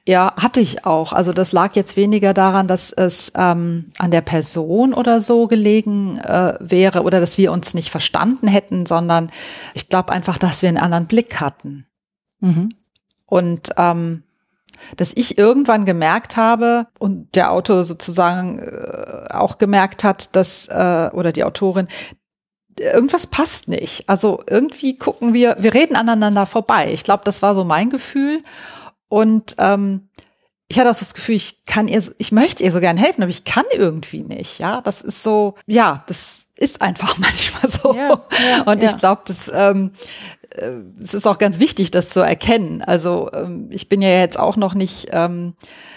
Ja, 0.06 0.34
hatte 0.36 0.60
ich 0.60 0.86
auch. 0.86 1.12
Also 1.12 1.32
das 1.32 1.52
lag 1.52 1.74
jetzt 1.74 1.96
weniger 1.96 2.32
daran, 2.32 2.68
dass 2.68 2.92
es 2.92 3.32
ähm, 3.34 3.86
an 3.98 4.10
der 4.10 4.20
Person 4.20 4.94
oder 4.94 5.20
so 5.20 5.48
gelegen 5.48 6.18
äh, 6.18 6.54
wäre 6.60 7.02
oder 7.02 7.20
dass 7.20 7.38
wir 7.38 7.52
uns 7.52 7.74
nicht 7.74 7.90
verstanden 7.90 8.46
hätten, 8.46 8.86
sondern 8.86 9.30
ich 9.74 9.88
glaube 9.88 10.12
einfach, 10.12 10.38
dass 10.38 10.62
wir 10.62 10.68
einen 10.68 10.78
anderen 10.78 11.06
Blick 11.06 11.40
hatten. 11.40 11.86
Mhm. 12.40 12.68
Und 13.26 13.70
ähm, 13.76 14.22
dass 14.96 15.12
ich 15.14 15.38
irgendwann 15.38 15.84
gemerkt 15.84 16.36
habe 16.36 16.86
und 16.98 17.34
der 17.34 17.50
Autor 17.50 17.84
sozusagen 17.84 18.58
äh, 18.58 19.28
auch 19.30 19.58
gemerkt 19.58 20.04
hat, 20.04 20.36
dass, 20.36 20.68
äh, 20.68 21.10
oder 21.12 21.32
die 21.32 21.44
Autorin, 21.44 21.88
irgendwas 22.78 23.26
passt 23.26 23.68
nicht. 23.68 24.08
Also 24.08 24.42
irgendwie 24.48 24.96
gucken 24.96 25.32
wir, 25.32 25.56
wir 25.58 25.74
reden 25.74 25.96
aneinander 25.96 26.46
vorbei. 26.46 26.92
Ich 26.92 27.04
glaube, 27.04 27.24
das 27.24 27.42
war 27.42 27.54
so 27.54 27.64
mein 27.64 27.90
Gefühl. 27.90 28.42
Und 29.08 29.54
ähm, 29.58 30.08
ich 30.68 30.78
hatte 30.78 30.90
auch 30.90 30.94
so 30.94 31.00
das 31.00 31.14
Gefühl, 31.14 31.36
ich 31.36 31.64
kann 31.64 31.86
ihr, 31.86 32.02
ich 32.18 32.32
möchte 32.32 32.64
ihr 32.64 32.72
so 32.72 32.80
gern 32.80 32.96
helfen, 32.96 33.22
aber 33.22 33.30
ich 33.30 33.44
kann 33.44 33.64
irgendwie 33.72 34.22
nicht. 34.22 34.58
Ja, 34.58 34.80
das 34.80 35.00
ist 35.00 35.22
so, 35.22 35.54
ja, 35.66 36.04
das 36.08 36.48
ist 36.56 36.82
einfach 36.82 37.18
manchmal 37.18 37.70
so. 37.70 37.94
Ja, 37.94 38.24
ja, 38.48 38.62
und 38.62 38.82
ich 38.82 38.96
glaube, 38.98 39.22
das, 39.26 39.50
ähm, 39.54 39.92
äh, 40.42 40.45
es 41.02 41.14
ist 41.14 41.26
auch 41.26 41.38
ganz 41.38 41.59
wichtig, 41.59 41.90
das 41.90 42.11
zu 42.11 42.20
erkennen. 42.20 42.82
Also 42.82 43.30
ähm, 43.32 43.68
ich 43.70 43.88
bin 43.88 44.02
ja 44.02 44.09
jetzt 44.09 44.38
auch 44.38 44.56
noch 44.56 44.74
nicht 44.74 45.09
ähm, 45.12 45.54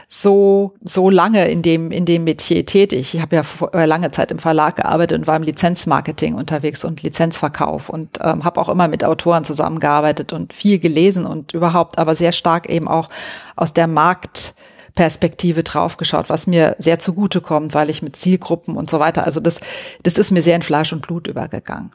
so 0.07 0.73
so 0.83 1.09
lange 1.09 1.49
in 1.49 1.61
dem 1.61 1.91
in 1.91 2.05
dem 2.05 2.23
Metier 2.23 2.65
tätig. 2.65 3.13
Ich 3.13 3.21
habe 3.21 3.35
ja 3.35 3.43
vor, 3.43 3.73
äh, 3.75 3.85
lange 3.85 4.11
Zeit 4.11 4.31
im 4.31 4.39
Verlag 4.39 4.77
gearbeitet 4.77 5.19
und 5.19 5.27
war 5.27 5.35
im 5.35 5.43
Lizenzmarketing 5.43 6.33
unterwegs 6.33 6.83
und 6.83 7.03
Lizenzverkauf 7.03 7.89
und 7.89 8.17
ähm, 8.21 8.43
habe 8.43 8.59
auch 8.59 8.69
immer 8.69 8.87
mit 8.87 9.03
Autoren 9.03 9.43
zusammengearbeitet 9.43 10.33
und 10.33 10.53
viel 10.53 10.79
gelesen 10.79 11.25
und 11.25 11.53
überhaupt, 11.53 11.99
aber 11.99 12.15
sehr 12.15 12.31
stark 12.31 12.69
eben 12.69 12.87
auch 12.87 13.09
aus 13.55 13.73
der 13.73 13.87
Marktperspektive 13.87 15.63
draufgeschaut, 15.63 16.29
was 16.29 16.47
mir 16.47 16.75
sehr 16.79 16.99
zugute 16.99 17.39
kommt, 17.39 17.73
weil 17.73 17.89
ich 17.89 18.01
mit 18.01 18.15
Zielgruppen 18.15 18.75
und 18.77 18.89
so 18.89 18.99
weiter, 18.99 19.25
also 19.25 19.39
das, 19.39 19.59
das 20.03 20.17
ist 20.17 20.31
mir 20.31 20.41
sehr 20.41 20.55
in 20.55 20.63
Fleisch 20.63 20.91
und 20.91 21.05
Blut 21.05 21.27
übergegangen. 21.27 21.91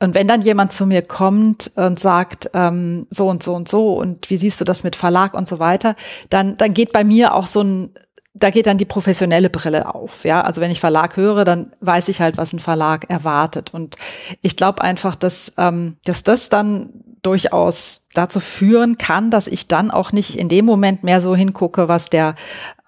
Und 0.00 0.14
wenn 0.14 0.28
dann 0.28 0.42
jemand 0.42 0.72
zu 0.72 0.86
mir 0.86 1.02
kommt 1.02 1.70
und 1.76 1.98
sagt, 1.98 2.50
ähm, 2.52 3.06
so 3.10 3.28
und 3.28 3.42
so 3.42 3.54
und 3.54 3.68
so 3.68 3.94
und 3.94 4.28
wie 4.28 4.36
siehst 4.36 4.60
du 4.60 4.64
das 4.64 4.84
mit 4.84 4.96
Verlag 4.96 5.34
und 5.34 5.48
so 5.48 5.58
weiter, 5.58 5.94
dann, 6.30 6.56
dann 6.56 6.74
geht 6.74 6.92
bei 6.92 7.04
mir 7.04 7.34
auch 7.34 7.46
so 7.46 7.62
ein, 7.62 7.94
da 8.34 8.50
geht 8.50 8.66
dann 8.66 8.78
die 8.78 8.84
professionelle 8.84 9.48
Brille 9.48 9.94
auf. 9.94 10.24
Ja, 10.24 10.42
also 10.42 10.60
wenn 10.60 10.72
ich 10.72 10.80
Verlag 10.80 11.16
höre, 11.16 11.44
dann 11.44 11.72
weiß 11.80 12.08
ich 12.08 12.20
halt, 12.20 12.36
was 12.36 12.52
ein 12.52 12.58
Verlag 12.58 13.08
erwartet. 13.08 13.72
Und 13.72 13.96
ich 14.42 14.56
glaube 14.56 14.82
einfach, 14.82 15.14
dass, 15.14 15.52
ähm, 15.56 15.96
dass 16.04 16.24
das 16.24 16.48
dann 16.48 17.04
durchaus 17.22 18.02
dazu 18.12 18.40
führen 18.40 18.98
kann, 18.98 19.30
dass 19.30 19.46
ich 19.46 19.68
dann 19.68 19.90
auch 19.90 20.12
nicht 20.12 20.36
in 20.36 20.48
dem 20.48 20.64
Moment 20.64 21.04
mehr 21.04 21.20
so 21.20 21.34
hingucke, 21.34 21.88
was 21.88 22.10
der 22.10 22.34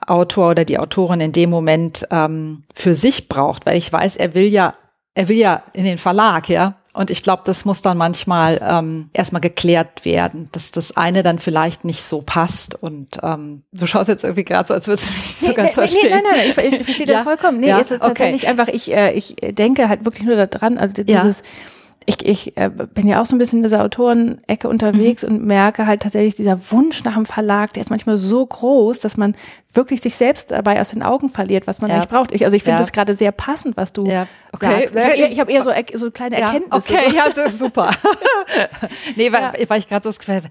Autor 0.07 0.51
oder 0.51 0.65
die 0.65 0.79
Autorin 0.79 1.21
in 1.21 1.33
dem 1.33 1.51
Moment 1.51 2.07
ähm, 2.11 2.65
für 2.75 2.95
sich 2.95 3.29
braucht, 3.29 3.67
weil 3.67 3.79
ich 3.79 3.93
weiß, 3.93 4.17
er 4.17 4.35
will 4.35 4.47
ja, 4.47 4.75
er 5.15 5.29
will 5.29 5.37
ja 5.37 5.63
in 5.73 5.85
den 5.85 5.99
Verlag, 5.99 6.49
ja. 6.49 6.75
Und 6.97 7.11
ich 7.11 7.23
glaube, 7.23 7.43
das 7.45 7.67
muss 7.67 7.83
dann 7.83 7.99
manchmal 7.99 8.59
ähm, 8.63 9.11
erstmal 9.13 9.43
geklärt 9.43 10.07
werden, 10.07 10.49
dass 10.53 10.71
das 10.71 10.97
eine 10.97 11.23
dann 11.23 11.39
vielleicht 11.39 11.85
nicht 11.85 12.03
so 12.03 12.23
passt. 12.23 12.75
Und 12.75 13.19
ähm, 13.23 13.65
du 13.73 13.87
schaust 13.87 14.09
jetzt 14.09 14.25
irgendwie 14.25 14.45
gerade 14.45 14.67
so, 14.67 14.73
als 14.73 14.87
würdest 14.89 15.11
du 15.11 15.13
mich 15.15 15.27
nicht 15.27 15.41
so 15.41 15.53
ganz 15.53 15.69
nee, 15.69 15.73
verstehen. 15.75 16.03
Nee, 16.05 16.23
nein, 16.23 16.55
nein, 16.57 16.73
ich, 16.73 16.81
ich 16.81 16.85
verstehe 16.85 17.07
das 17.07 17.23
vollkommen. 17.25 17.59
Nee, 17.59 17.69
ja? 17.69 17.81
es 17.81 17.91
ist 17.91 18.03
tatsächlich 18.03 18.43
okay. 18.43 18.51
einfach, 18.51 18.69
ich, 18.69 18.91
äh, 18.93 19.13
ich 19.13 19.37
denke 19.37 19.91
halt 19.91 20.07
wirklich 20.07 20.27
nur 20.27 20.47
daran, 20.47 20.79
also 20.79 21.03
dieses 21.03 21.41
ja 21.41 21.45
ich, 22.07 22.25
ich 22.25 22.57
äh, 22.57 22.71
bin 22.71 23.09
ja 23.09 23.21
auch 23.21 23.27
so 23.27 23.35
ein 23.35 23.39
bisschen 23.39 23.59
in 23.59 23.63
dieser 23.65 23.85
Autorenecke 23.85 24.69
unterwegs 24.69 25.23
mhm. 25.25 25.29
und 25.29 25.45
merke 25.45 25.87
halt 25.87 26.03
tatsächlich 26.03 26.37
dieser 26.37 26.59
Wunsch 26.71 27.03
nach 27.05 27.17
einem 27.17 27.27
Verlag, 27.27 27.73
der 27.73 27.83
ist 27.83 27.91
manchmal 27.91 28.17
so 28.17 28.47
groß, 28.47 29.01
dass 29.01 29.17
man 29.17 29.37
wirklich 29.75 30.01
sich 30.01 30.15
selbst 30.17 30.53
dabei 30.53 30.81
aus 30.81 30.91
den 30.91 31.03
Augen 31.03 31.29
verliert, 31.29 31.67
was 31.67 31.81
man 31.81 31.91
ja. 31.91 31.97
eigentlich 31.97 32.09
braucht. 32.09 32.33
Ich, 32.33 32.45
also 32.45 32.57
ich 32.57 32.63
finde 32.63 32.77
ja. 32.77 32.81
das 32.81 32.93
gerade 32.93 33.13
sehr 33.13 33.33
passend, 33.33 33.77
was 33.77 33.93
du 33.93 34.07
ja. 34.07 34.27
okay. 34.53 34.89
sagst. 34.89 34.97
Ich 34.97 35.03
habe 35.03 35.15
eher, 35.17 35.39
hab 35.39 35.51
eher 35.51 35.63
so, 35.63 35.99
so 35.99 36.11
kleine 36.11 36.41
Erkenntnisse. 36.41 36.95
Okay, 36.95 37.15
ja, 37.15 37.29
das 37.29 37.55
ist 37.55 37.59
super. 37.59 37.91
nee, 39.17 39.33
weil, 39.33 39.53
weil 39.69 39.79
ich 39.81 39.89
gerade 39.89 40.05
so 40.05 40.09
das 40.11 40.19
Gefühl 40.19 40.43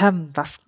ähm, 0.00 0.30
was 0.34 0.58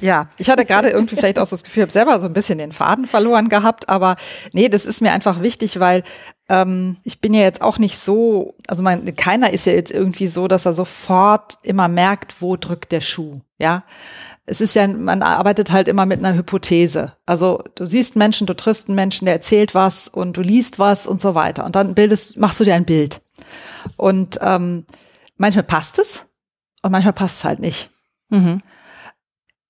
ja, 0.00 0.28
ich 0.36 0.50
hatte 0.50 0.64
gerade 0.64 0.90
irgendwie 0.90 1.16
vielleicht 1.16 1.38
auch 1.38 1.46
so 1.46 1.56
das 1.56 1.64
Gefühl, 1.64 1.80
ich 1.80 1.84
habe 1.84 1.92
selber 1.92 2.20
so 2.20 2.26
ein 2.26 2.32
bisschen 2.32 2.58
den 2.58 2.72
Faden 2.72 3.06
verloren 3.06 3.48
gehabt, 3.48 3.88
aber 3.88 4.16
nee, 4.52 4.68
das 4.68 4.84
ist 4.84 5.00
mir 5.00 5.12
einfach 5.12 5.40
wichtig, 5.40 5.80
weil 5.80 6.04
ähm, 6.48 6.96
ich 7.04 7.20
bin 7.20 7.34
ja 7.34 7.42
jetzt 7.42 7.60
auch 7.60 7.78
nicht 7.78 7.98
so, 7.98 8.54
also 8.66 8.82
mein, 8.82 9.14
keiner 9.16 9.52
ist 9.52 9.66
ja 9.66 9.72
jetzt 9.72 9.90
irgendwie 9.90 10.26
so, 10.26 10.48
dass 10.48 10.66
er 10.66 10.74
sofort 10.74 11.58
immer 11.62 11.88
merkt, 11.88 12.40
wo 12.40 12.56
drückt 12.56 12.92
der 12.92 13.00
Schuh, 13.00 13.40
ja. 13.58 13.84
Es 14.46 14.62
ist 14.62 14.74
ja, 14.74 14.88
man 14.88 15.22
arbeitet 15.22 15.72
halt 15.72 15.88
immer 15.88 16.06
mit 16.06 16.20
einer 16.20 16.34
Hypothese. 16.34 17.12
Also 17.26 17.62
du 17.74 17.84
siehst 17.84 18.16
Menschen, 18.16 18.46
du 18.46 18.56
triffst 18.56 18.88
einen 18.88 18.96
Menschen, 18.96 19.26
der 19.26 19.34
erzählt 19.34 19.74
was 19.74 20.08
und 20.08 20.38
du 20.38 20.40
liest 20.40 20.78
was 20.78 21.06
und 21.06 21.20
so 21.20 21.34
weiter. 21.34 21.66
Und 21.66 21.76
dann 21.76 21.94
bildest, 21.94 22.38
machst 22.38 22.58
du 22.58 22.64
dir 22.64 22.74
ein 22.74 22.86
Bild. 22.86 23.20
Und 23.98 24.38
ähm, 24.40 24.86
manchmal 25.36 25.64
passt 25.64 25.98
es 25.98 26.24
und 26.80 26.92
manchmal 26.92 27.12
passt 27.12 27.40
es 27.40 27.44
halt 27.44 27.58
nicht. 27.58 27.90
Mhm 28.30 28.62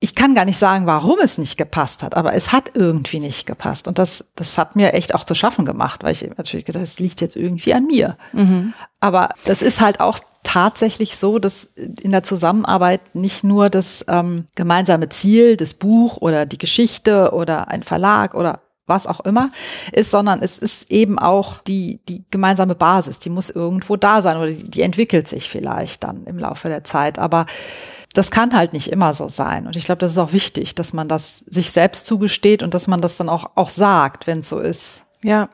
ich 0.00 0.14
kann 0.14 0.34
gar 0.34 0.44
nicht 0.44 0.58
sagen, 0.58 0.87
warum 0.87 1.18
es 1.20 1.38
nicht 1.38 1.56
gepasst 1.56 2.04
hat, 2.04 2.16
aber 2.16 2.32
es 2.34 2.52
hat 2.52 2.70
irgendwie 2.74 3.18
nicht 3.18 3.46
gepasst. 3.46 3.88
Und 3.88 3.98
das, 3.98 4.30
das 4.37 4.56
hat 4.56 4.76
mir 4.76 4.94
echt 4.94 5.14
auch 5.14 5.24
zu 5.24 5.34
schaffen 5.34 5.64
gemacht, 5.64 6.04
weil 6.04 6.12
ich 6.12 6.28
natürlich 6.37 6.66
gedacht, 6.66 6.84
es 6.84 7.00
liegt 7.00 7.20
jetzt 7.20 7.34
irgendwie 7.34 7.74
an 7.74 7.87
mir. 7.87 8.16
Mhm. 8.32 8.74
Aber 9.00 9.30
das 9.44 9.61
ist 9.61 9.80
halt 9.80 9.98
auch 9.98 10.20
tatsächlich 10.44 11.16
so, 11.16 11.40
dass 11.40 11.64
in 11.74 12.12
der 12.12 12.22
Zusammenarbeit 12.22 13.00
nicht 13.14 13.42
nur 13.42 13.70
das 13.70 14.04
ähm, 14.08 14.46
gemeinsame 14.54 15.08
Ziel, 15.08 15.56
das 15.56 15.74
Buch 15.74 16.18
oder 16.18 16.46
die 16.46 16.58
Geschichte 16.58 17.32
oder 17.32 17.68
ein 17.68 17.82
Verlag 17.82 18.34
oder 18.34 18.61
was 18.88 19.07
auch 19.07 19.20
immer 19.20 19.51
ist, 19.92 20.11
sondern 20.11 20.42
es 20.42 20.59
ist 20.59 20.90
eben 20.90 21.18
auch 21.18 21.59
die, 21.59 22.01
die 22.09 22.24
gemeinsame 22.31 22.74
Basis, 22.74 23.18
die 23.18 23.31
muss 23.31 23.51
irgendwo 23.51 23.96
da 23.96 24.22
sein 24.22 24.37
oder 24.37 24.48
die, 24.48 24.70
die 24.70 24.83
entwickelt 24.83 25.29
sich 25.29 25.48
vielleicht 25.48 26.05
dann 26.05 26.24
im 26.24 26.38
Laufe 26.38 26.68
der 26.68 26.85
Zeit. 26.85 27.18
Aber 27.18 27.46
das 28.14 28.31
kann 28.31 28.55
halt 28.55 28.72
nicht 28.72 28.90
immer 28.90 29.14
so 29.14 29.29
sein. 29.29 29.66
Und 29.66 29.77
ich 29.77 29.85
glaube, 29.85 30.01
das 30.01 30.12
ist 30.12 30.18
auch 30.18 30.33
wichtig, 30.33 30.74
dass 30.74 30.92
man 30.92 31.09
das 31.09 31.38
sich 31.38 31.70
selbst 31.70 32.07
zugesteht 32.07 32.62
und 32.62 32.74
dass 32.74 32.87
man 32.87 33.01
das 33.01 33.16
dann 33.16 33.29
auch, 33.29 33.51
auch 33.55 33.70
sagt, 33.70 34.27
wenn 34.27 34.40
es 34.40 34.48
so 34.48 34.59
ist. 34.59 35.05
Ja. 35.22 35.51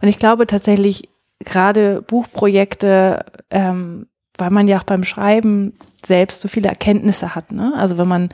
Und 0.00 0.08
ich 0.08 0.18
glaube 0.18 0.46
tatsächlich, 0.46 1.08
gerade 1.44 2.02
Buchprojekte, 2.02 3.24
ähm, 3.50 4.06
weil 4.38 4.50
man 4.50 4.66
ja 4.66 4.78
auch 4.78 4.84
beim 4.84 5.04
Schreiben 5.04 5.74
selbst 6.04 6.40
so 6.40 6.48
viele 6.48 6.68
Erkenntnisse 6.68 7.34
hat. 7.34 7.52
Ne? 7.52 7.72
Also 7.76 7.98
wenn 7.98 8.08
man 8.08 8.28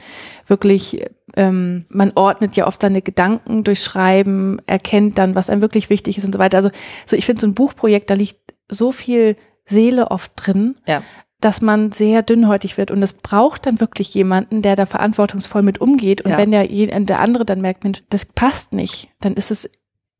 wirklich, 0.46 1.04
ähm, 1.36 1.86
man 1.88 2.12
ordnet 2.14 2.56
ja 2.56 2.66
oft 2.66 2.80
seine 2.80 3.02
Gedanken 3.02 3.64
durch 3.64 3.82
Schreiben, 3.82 4.58
erkennt 4.66 5.18
dann, 5.18 5.34
was 5.34 5.50
einem 5.50 5.62
wirklich 5.62 5.90
wichtig 5.90 6.18
ist 6.18 6.24
und 6.24 6.32
so 6.32 6.38
weiter. 6.38 6.56
Also 6.56 6.70
so 7.06 7.16
ich 7.16 7.26
finde 7.26 7.40
so 7.40 7.46
ein 7.46 7.54
Buchprojekt, 7.54 8.10
da 8.10 8.14
liegt 8.14 8.54
so 8.68 8.92
viel 8.92 9.36
Seele 9.64 10.10
oft 10.10 10.32
drin. 10.36 10.76
Ja 10.86 11.02
dass 11.40 11.62
man 11.62 11.92
sehr 11.92 12.22
dünnhäutig 12.22 12.76
wird 12.78 12.90
und 12.90 13.02
es 13.02 13.12
braucht 13.12 13.66
dann 13.66 13.80
wirklich 13.80 14.12
jemanden, 14.12 14.60
der 14.60 14.74
da 14.74 14.86
verantwortungsvoll 14.86 15.62
mit 15.62 15.80
umgeht 15.80 16.24
und 16.24 16.32
ja. 16.32 16.38
wenn 16.38 16.50
der, 16.50 16.66
der 16.66 17.20
andere 17.20 17.44
dann 17.44 17.60
merkt, 17.60 17.84
Mensch, 17.84 18.02
das 18.10 18.24
passt 18.24 18.72
nicht, 18.72 19.08
dann 19.20 19.34
ist 19.34 19.50
es, 19.50 19.70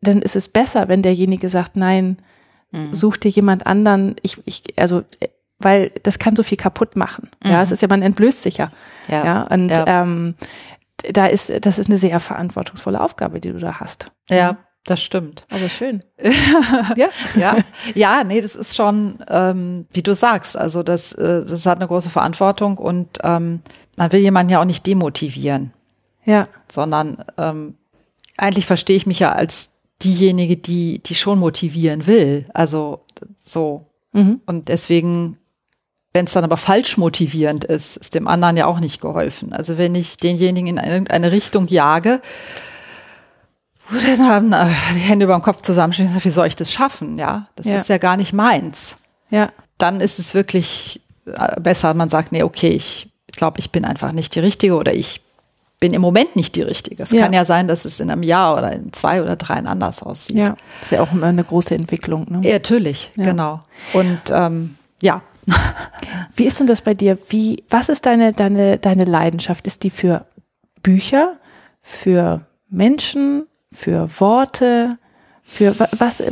dann 0.01 0.23
ist 0.23 0.37
es 0.37 0.49
besser, 0.49 0.89
wenn 0.89 1.03
derjenige 1.03 1.49
sagt, 1.49 1.75
nein, 1.75 2.19
mhm. 2.71 2.95
such 2.95 3.17
dir 3.17 3.31
jemand 3.31 3.67
anderen, 3.67 4.15
ich, 4.23 4.39
ich, 4.45 4.63
also, 4.77 5.03
weil 5.59 5.91
das 6.03 6.19
kann 6.19 6.37
so 6.37 6.43
viel 6.43 6.59
kaputt 6.59 6.97
machen. 6.97 7.31
Mhm. 7.43 7.51
Ja, 7.51 7.63
es 7.63 7.71
ist 7.71 7.83
ja, 7.83 7.89
man 7.89 8.03
entblößt 8.03 8.43
sich 8.43 8.59
ja. 8.59 8.71
Ja. 9.09 9.25
ja 9.25 9.43
und 9.45 9.69
ja. 9.71 10.03
Ähm, 10.03 10.35
da 11.13 11.27
ist, 11.27 11.53
das 11.65 11.79
ist 11.79 11.89
eine 11.89 11.97
sehr 11.97 12.19
verantwortungsvolle 12.19 13.01
Aufgabe, 13.01 13.41
die 13.41 13.53
du 13.53 13.59
da 13.59 13.81
hast. 13.81 14.07
Ja. 14.29 14.59
Das 14.89 15.03
stimmt. 15.03 15.43
Aber 15.51 15.69
schön. 15.69 16.03
ja. 16.97 17.09
ja. 17.35 17.57
Ja, 17.95 18.25
nee, 18.25 18.41
das 18.41 18.57
ist 18.57 18.75
schon, 18.75 19.23
ähm, 19.29 19.87
wie 19.93 20.03
du 20.03 20.15
sagst, 20.15 20.57
also 20.57 20.83
das, 20.83 21.13
äh, 21.13 21.45
das 21.45 21.67
hat 21.67 21.77
eine 21.77 21.89
große 21.89 22.09
Verantwortung 22.09 22.79
und 22.79 23.19
ähm, 23.23 23.61
man 23.97 24.13
will 24.13 24.21
jemanden 24.21 24.51
ja 24.51 24.61
auch 24.61 24.65
nicht 24.65 24.87
demotivieren. 24.87 25.75
Ja. 26.25 26.45
Sondern 26.71 27.23
ähm, 27.37 27.75
eigentlich 28.39 28.65
verstehe 28.65 28.97
ich 28.97 29.07
mich 29.07 29.19
ja 29.19 29.33
als 29.33 29.73
diejenige, 30.03 30.57
die, 30.57 31.03
die 31.03 31.15
schon 31.15 31.39
motivieren 31.39 32.07
will. 32.07 32.47
Also 32.55 33.05
so. 33.45 33.85
Mhm. 34.13 34.41
Und 34.47 34.69
deswegen, 34.69 35.37
wenn 36.13 36.25
es 36.25 36.33
dann 36.33 36.45
aber 36.45 36.57
falsch 36.57 36.97
motivierend 36.97 37.65
ist, 37.65 37.97
ist 37.97 38.15
dem 38.15 38.29
anderen 38.29 38.57
ja 38.57 38.67
auch 38.67 38.81
nicht 38.81 39.01
geholfen. 39.01 39.53
Also 39.53 39.79
wenn 39.79 39.95
ich 39.95 40.17
denjenigen 40.17 40.79
in 40.79 40.85
irgendeine 40.85 41.33
Richtung 41.33 41.67
jage, 41.69 42.21
wo 43.91 43.99
dann 43.99 44.27
haben 44.27 44.53
äh, 44.53 44.67
die 44.95 45.01
Hände 45.01 45.25
über 45.25 45.35
dem 45.35 45.43
Kopf 45.43 45.63
zusammenstehen, 45.63 46.11
wie 46.23 46.31
soll 46.31 46.47
ich 46.47 46.57
das 46.57 46.73
schaffen? 46.73 47.19
Ja, 47.19 47.49
das 47.57 47.67
ja. 47.67 47.75
ist 47.75 47.89
ja 47.89 47.99
gar 47.99 48.17
nicht 48.17 48.33
meins. 48.33 48.97
Ja. 49.31 49.51
Dann 49.79 50.01
ist 50.01 50.19
es 50.19 50.35
wirklich 50.35 51.01
äh, 51.27 51.61
besser, 51.61 51.95
man 51.95 52.09
sagt, 52.09 52.33
nee, 52.33 52.43
okay, 52.43 52.71
ich 52.71 53.11
glaube, 53.33 53.61
ich 53.61 53.71
bin 53.71 53.85
einfach 53.85 54.13
nicht 54.13 54.35
die 54.35 54.41
Richtige 54.41 54.77
oder 54.77 54.95
ich 54.95 55.23
bin 55.81 55.95
im 55.95 56.03
Moment 56.03 56.35
nicht 56.35 56.57
die 56.57 56.63
Richtige. 56.63 57.05
Es 57.05 57.13
ja. 57.13 57.23
kann 57.23 57.33
ja 57.33 57.45
sein, 57.45 57.69
dass 57.69 57.85
es 57.85 58.01
in 58.01 58.11
einem 58.11 58.25
Jahr 58.25 58.57
oder 58.57 58.73
in 58.73 58.93
zwei 58.93 59.23
oder 59.23 59.37
drei 59.37 59.55
anders 59.55 60.03
aussieht. 60.03 60.37
Ja, 60.37 60.57
das 60.81 60.85
ist 60.85 60.91
ja 60.93 61.03
auch 61.03 61.13
eine 61.13 61.45
große 61.45 61.75
Entwicklung. 61.75 62.27
Ne? 62.29 62.41
Ja, 62.43 62.55
natürlich, 62.55 63.11
ja. 63.17 63.25
genau. 63.25 63.61
Und 63.93 64.23
ähm, 64.31 64.77
ja. 65.01 65.23
Wie 66.37 66.45
ist 66.45 66.61
denn 66.61 66.67
das 66.67 66.83
bei 66.83 66.95
dir? 66.95 67.19
Wie, 67.29 67.65
was 67.69 67.89
ist 67.89 68.07
deine, 68.07 68.33
deine, 68.33 68.79
deine 68.79 69.05
Leidenschaft? 69.05 69.67
Ist 69.67 69.85
die 69.85 69.91
für 69.91 70.27
Bücher, 70.83 71.37
für 71.83 72.47
Menschen, 72.69 73.47
für 73.73 74.09
Worte, 74.21 74.99
für 75.43 75.75
was, 75.99 76.23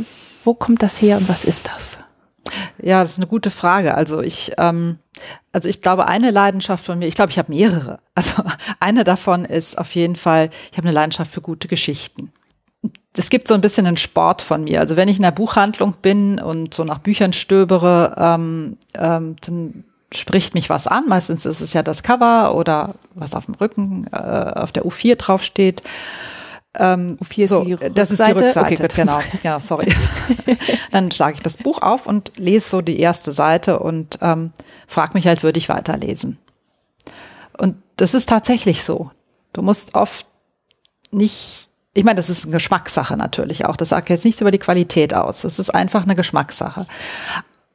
wo 0.43 0.53
kommt 0.53 0.83
das 0.83 1.01
her 1.01 1.17
und 1.17 1.27
was 1.29 1.45
ist 1.45 1.67
das? 1.67 1.97
Ja, 2.81 3.01
das 3.01 3.11
ist 3.11 3.17
eine 3.17 3.27
gute 3.27 3.49
Frage. 3.49 3.95
Also 3.95 4.21
ich, 4.21 4.51
ähm, 4.57 4.99
Also 5.51 5.67
ich 5.69 5.81
glaube, 5.81 6.07
eine 6.07 6.31
Leidenschaft 6.31 6.85
von 6.85 6.99
mir, 6.99 7.07
ich 7.07 7.15
glaube, 7.15 7.31
ich 7.31 7.39
habe 7.39 7.51
mehrere. 7.51 7.99
Also 8.15 8.43
eine 8.79 9.03
davon 9.03 9.45
ist 9.45 9.77
auf 9.77 9.95
jeden 9.95 10.15
Fall, 10.15 10.49
ich 10.71 10.77
habe 10.77 10.87
eine 10.87 10.95
Leidenschaft 10.95 11.31
für 11.31 11.41
gute 11.41 11.67
Geschichten. 11.67 12.31
Es 13.15 13.29
gibt 13.29 13.47
so 13.47 13.53
ein 13.53 13.61
bisschen 13.61 13.87
einen 13.87 13.97
Sport 13.97 14.41
von 14.41 14.63
mir. 14.63 14.79
Also 14.79 14.95
wenn 14.95 15.07
ich 15.07 15.17
in 15.17 15.23
der 15.23 15.31
Buchhandlung 15.31 15.95
bin 16.01 16.39
und 16.39 16.73
so 16.73 16.83
nach 16.83 16.99
Büchern 16.99 17.33
stöbere, 17.33 18.15
ähm, 18.17 18.77
ähm, 18.95 19.35
dann 19.41 19.83
spricht 20.13 20.53
mich 20.53 20.69
was 20.69 20.87
an. 20.87 21.07
Meistens 21.07 21.45
ist 21.45 21.61
es 21.61 21.73
ja 21.73 21.83
das 21.83 22.03
Cover 22.03 22.55
oder 22.55 22.95
was 23.15 23.33
auf 23.33 23.45
dem 23.45 23.55
Rücken 23.55 24.07
äh, 24.11 24.17
auf 24.17 24.71
der 24.71 24.85
U4 24.85 25.15
draufsteht. 25.15 25.81
Ähm, 26.75 27.17
U4 27.23 27.43
ist 27.43 27.49
so, 27.49 27.63
die 27.63 27.73
Rückseite. 27.73 27.93
Das 27.93 28.11
ist 28.11 28.25
die 28.25 28.31
Rückseite, 28.31 28.83
okay, 28.83 28.93
genau. 28.95 29.19
genau, 29.41 29.59
sorry. 29.59 29.93
Dann 30.91 31.11
schlage 31.11 31.35
ich 31.35 31.41
das 31.41 31.57
Buch 31.57 31.81
auf 31.81 32.05
und 32.05 32.37
lese 32.37 32.69
so 32.69 32.81
die 32.81 32.99
erste 32.99 33.31
Seite 33.31 33.79
und 33.79 34.19
ähm, 34.21 34.51
frage 34.85 35.13
mich 35.15 35.25
halt, 35.27 35.43
würde 35.43 35.57
ich 35.57 35.69
weiterlesen? 35.69 36.37
Und 37.57 37.77
das 37.97 38.13
ist 38.13 38.29
tatsächlich 38.29 38.83
so. 38.83 39.11
Du 39.53 39.63
musst 39.63 39.95
oft 39.95 40.27
nicht, 41.11 41.66
ich 41.97 42.03
meine, 42.03 42.17
das 42.17 42.29
ist 42.29 42.45
eine 42.45 42.53
Geschmackssache 42.53 43.17
natürlich 43.17 43.65
auch. 43.65 43.75
Das 43.75 43.89
sagt 43.89 44.09
jetzt 44.09 44.23
nichts 44.23 44.39
über 44.39 44.51
die 44.51 44.59
Qualität 44.59 45.15
aus. 45.15 45.41
Das 45.41 45.57
ist 45.57 45.71
einfach 45.71 46.03
eine 46.03 46.15
Geschmackssache. 46.15 46.85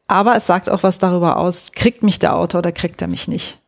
Aber 0.06 0.36
es 0.36 0.46
sagt 0.46 0.70
auch 0.70 0.84
was 0.84 0.98
darüber 0.98 1.38
aus, 1.38 1.72
kriegt 1.72 2.04
mich 2.04 2.20
der 2.20 2.36
Autor 2.36 2.58
oder 2.60 2.70
kriegt 2.70 3.02
er 3.02 3.08
mich 3.08 3.26
nicht. 3.26 3.58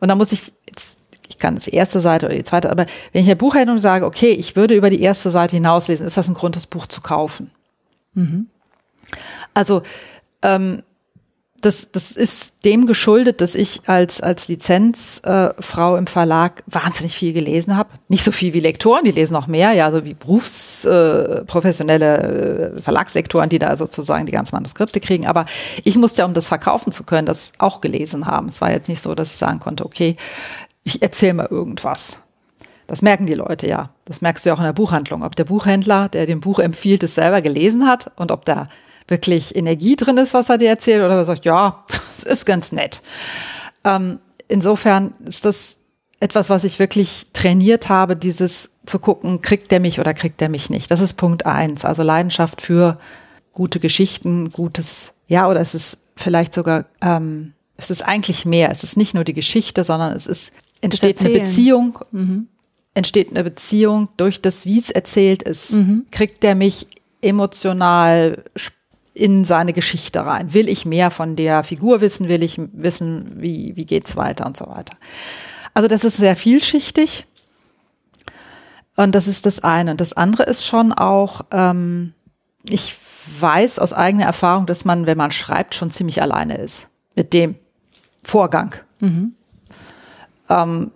Und 0.00 0.08
da 0.08 0.16
muss 0.16 0.32
ich, 0.32 0.52
jetzt, 0.68 0.96
ich 1.28 1.38
kann 1.38 1.54
das 1.54 1.68
erste 1.68 2.00
Seite 2.00 2.26
oder 2.26 2.34
die 2.34 2.42
zweite, 2.42 2.72
aber 2.72 2.86
wenn 3.12 3.20
ich 3.20 3.26
in 3.26 3.26
der 3.26 3.34
Buchhandlung 3.36 3.78
sage, 3.78 4.04
okay, 4.04 4.32
ich 4.32 4.56
würde 4.56 4.74
über 4.74 4.90
die 4.90 5.00
erste 5.00 5.30
Seite 5.30 5.54
hinauslesen, 5.54 6.08
ist 6.08 6.16
das 6.16 6.26
ein 6.26 6.34
Grund, 6.34 6.56
das 6.56 6.66
Buch 6.66 6.86
zu 6.86 7.00
kaufen. 7.00 7.52
Mhm. 8.14 8.48
Also 9.54 9.82
ähm, 10.42 10.82
das, 11.62 11.90
das 11.92 12.10
ist 12.10 12.64
dem 12.64 12.86
geschuldet, 12.86 13.40
dass 13.40 13.54
ich 13.54 13.82
als, 13.86 14.20
als 14.20 14.48
Lizenzfrau 14.48 15.94
äh, 15.94 15.98
im 15.98 16.08
Verlag 16.08 16.64
wahnsinnig 16.66 17.14
viel 17.14 17.32
gelesen 17.32 17.76
habe. 17.76 17.90
Nicht 18.08 18.24
so 18.24 18.32
viel 18.32 18.52
wie 18.52 18.60
Lektoren, 18.60 19.04
die 19.04 19.12
lesen 19.12 19.32
noch 19.32 19.46
mehr, 19.46 19.72
ja, 19.72 19.90
so 19.92 20.04
wie 20.04 20.14
berufsprofessionelle 20.14 22.16
äh, 22.16 22.64
äh, 22.76 22.82
Verlagslektoren, 22.82 23.48
die 23.48 23.60
da 23.60 23.76
sozusagen 23.76 24.26
die 24.26 24.32
ganzen 24.32 24.56
Manuskripte 24.56 24.98
kriegen. 25.00 25.26
Aber 25.26 25.46
ich 25.84 25.96
musste 25.96 26.22
ja, 26.22 26.26
um 26.26 26.34
das 26.34 26.48
verkaufen 26.48 26.90
zu 26.92 27.04
können, 27.04 27.26
das 27.26 27.52
auch 27.58 27.80
gelesen 27.80 28.26
haben. 28.26 28.48
Es 28.48 28.60
war 28.60 28.72
jetzt 28.72 28.88
nicht 28.88 29.00
so, 29.00 29.14
dass 29.14 29.30
ich 29.30 29.38
sagen 29.38 29.60
konnte, 29.60 29.86
okay, 29.86 30.16
ich 30.82 31.00
erzähle 31.00 31.34
mal 31.34 31.46
irgendwas. 31.48 32.18
Das 32.88 33.02
merken 33.02 33.26
die 33.26 33.34
Leute 33.34 33.68
ja. 33.68 33.90
Das 34.04 34.20
merkst 34.20 34.44
du 34.44 34.50
ja 34.50 34.54
auch 34.54 34.58
in 34.58 34.64
der 34.64 34.72
Buchhandlung. 34.72 35.22
Ob 35.22 35.36
der 35.36 35.44
Buchhändler, 35.44 36.08
der 36.08 36.26
dem 36.26 36.40
Buch 36.40 36.58
empfiehlt, 36.58 37.04
es 37.04 37.14
selber 37.14 37.40
gelesen 37.40 37.86
hat 37.86 38.10
und 38.16 38.32
ob 38.32 38.44
der 38.44 38.66
wirklich 39.08 39.56
Energie 39.56 39.96
drin 39.96 40.16
ist, 40.18 40.34
was 40.34 40.48
er 40.48 40.58
dir 40.58 40.68
erzählt, 40.68 41.04
oder 41.04 41.16
er 41.16 41.24
sagt, 41.24 41.44
ja, 41.44 41.84
das 41.88 42.24
ist 42.24 42.46
ganz 42.46 42.72
nett. 42.72 43.02
Ähm, 43.84 44.20
insofern 44.48 45.14
ist 45.24 45.44
das 45.44 45.78
etwas, 46.20 46.50
was 46.50 46.62
ich 46.62 46.78
wirklich 46.78 47.26
trainiert 47.32 47.88
habe, 47.88 48.16
dieses 48.16 48.70
zu 48.86 49.00
gucken, 49.00 49.40
kriegt 49.40 49.72
der 49.72 49.80
mich 49.80 49.98
oder 49.98 50.14
kriegt 50.14 50.40
der 50.40 50.48
mich 50.48 50.70
nicht. 50.70 50.90
Das 50.90 51.00
ist 51.00 51.14
Punkt 51.14 51.46
eins. 51.46 51.84
Also 51.84 52.04
Leidenschaft 52.04 52.62
für 52.62 52.98
gute 53.52 53.80
Geschichten, 53.80 54.50
gutes, 54.50 55.14
ja, 55.26 55.48
oder 55.48 55.60
es 55.60 55.74
ist 55.74 55.98
vielleicht 56.14 56.54
sogar, 56.54 56.86
ähm, 57.00 57.54
es 57.76 57.90
ist 57.90 58.02
eigentlich 58.02 58.44
mehr. 58.44 58.70
Es 58.70 58.84
ist 58.84 58.96
nicht 58.96 59.14
nur 59.14 59.24
die 59.24 59.34
Geschichte, 59.34 59.82
sondern 59.82 60.14
es 60.14 60.28
ist, 60.28 60.52
entsteht 60.80 61.20
eine 61.20 61.40
Beziehung, 61.40 61.98
mhm. 62.12 62.46
entsteht 62.94 63.30
eine 63.30 63.42
Beziehung 63.42 64.08
durch 64.16 64.40
das, 64.40 64.64
wie 64.64 64.78
es 64.78 64.90
erzählt 64.90 65.42
ist. 65.42 65.72
Mhm. 65.72 66.06
Kriegt 66.12 66.42
der 66.44 66.54
mich 66.54 66.86
emotional, 67.20 68.44
in 69.14 69.44
seine 69.44 69.72
Geschichte 69.72 70.24
rein. 70.24 70.54
Will 70.54 70.68
ich 70.68 70.86
mehr 70.86 71.10
von 71.10 71.36
der 71.36 71.64
Figur 71.64 72.00
wissen? 72.00 72.28
Will 72.28 72.42
ich 72.42 72.60
wissen, 72.72 73.40
wie, 73.40 73.76
wie 73.76 73.84
geht's 73.84 74.16
weiter 74.16 74.46
und 74.46 74.56
so 74.56 74.66
weiter? 74.66 74.96
Also 75.74 75.88
das 75.88 76.04
ist 76.04 76.16
sehr 76.16 76.36
vielschichtig. 76.36 77.26
Und 78.96 79.14
das 79.14 79.26
ist 79.26 79.46
das 79.46 79.60
eine. 79.60 79.90
Und 79.90 80.00
das 80.00 80.12
andere 80.12 80.44
ist 80.44 80.66
schon 80.66 80.92
auch, 80.92 81.42
ähm, 81.50 82.14
ich 82.64 82.96
weiß 83.40 83.78
aus 83.78 83.92
eigener 83.92 84.24
Erfahrung, 84.24 84.66
dass 84.66 84.84
man, 84.84 85.06
wenn 85.06 85.18
man 85.18 85.30
schreibt, 85.30 85.74
schon 85.74 85.90
ziemlich 85.90 86.20
alleine 86.20 86.56
ist 86.56 86.88
mit 87.14 87.32
dem 87.32 87.56
Vorgang. 88.22 88.74
Mhm. 89.00 89.34
Ähm, 90.48 90.90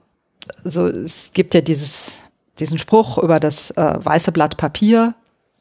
also 0.65 0.87
es 0.87 1.33
gibt 1.33 1.55
ja 1.55 1.61
dieses, 1.61 2.19
diesen 2.59 2.79
Spruch 2.79 3.19
über 3.19 3.41
das 3.41 3.71
äh, 3.73 3.95
weiße 3.99 4.33
Blatt 4.33 4.57
Papier, 4.57 5.15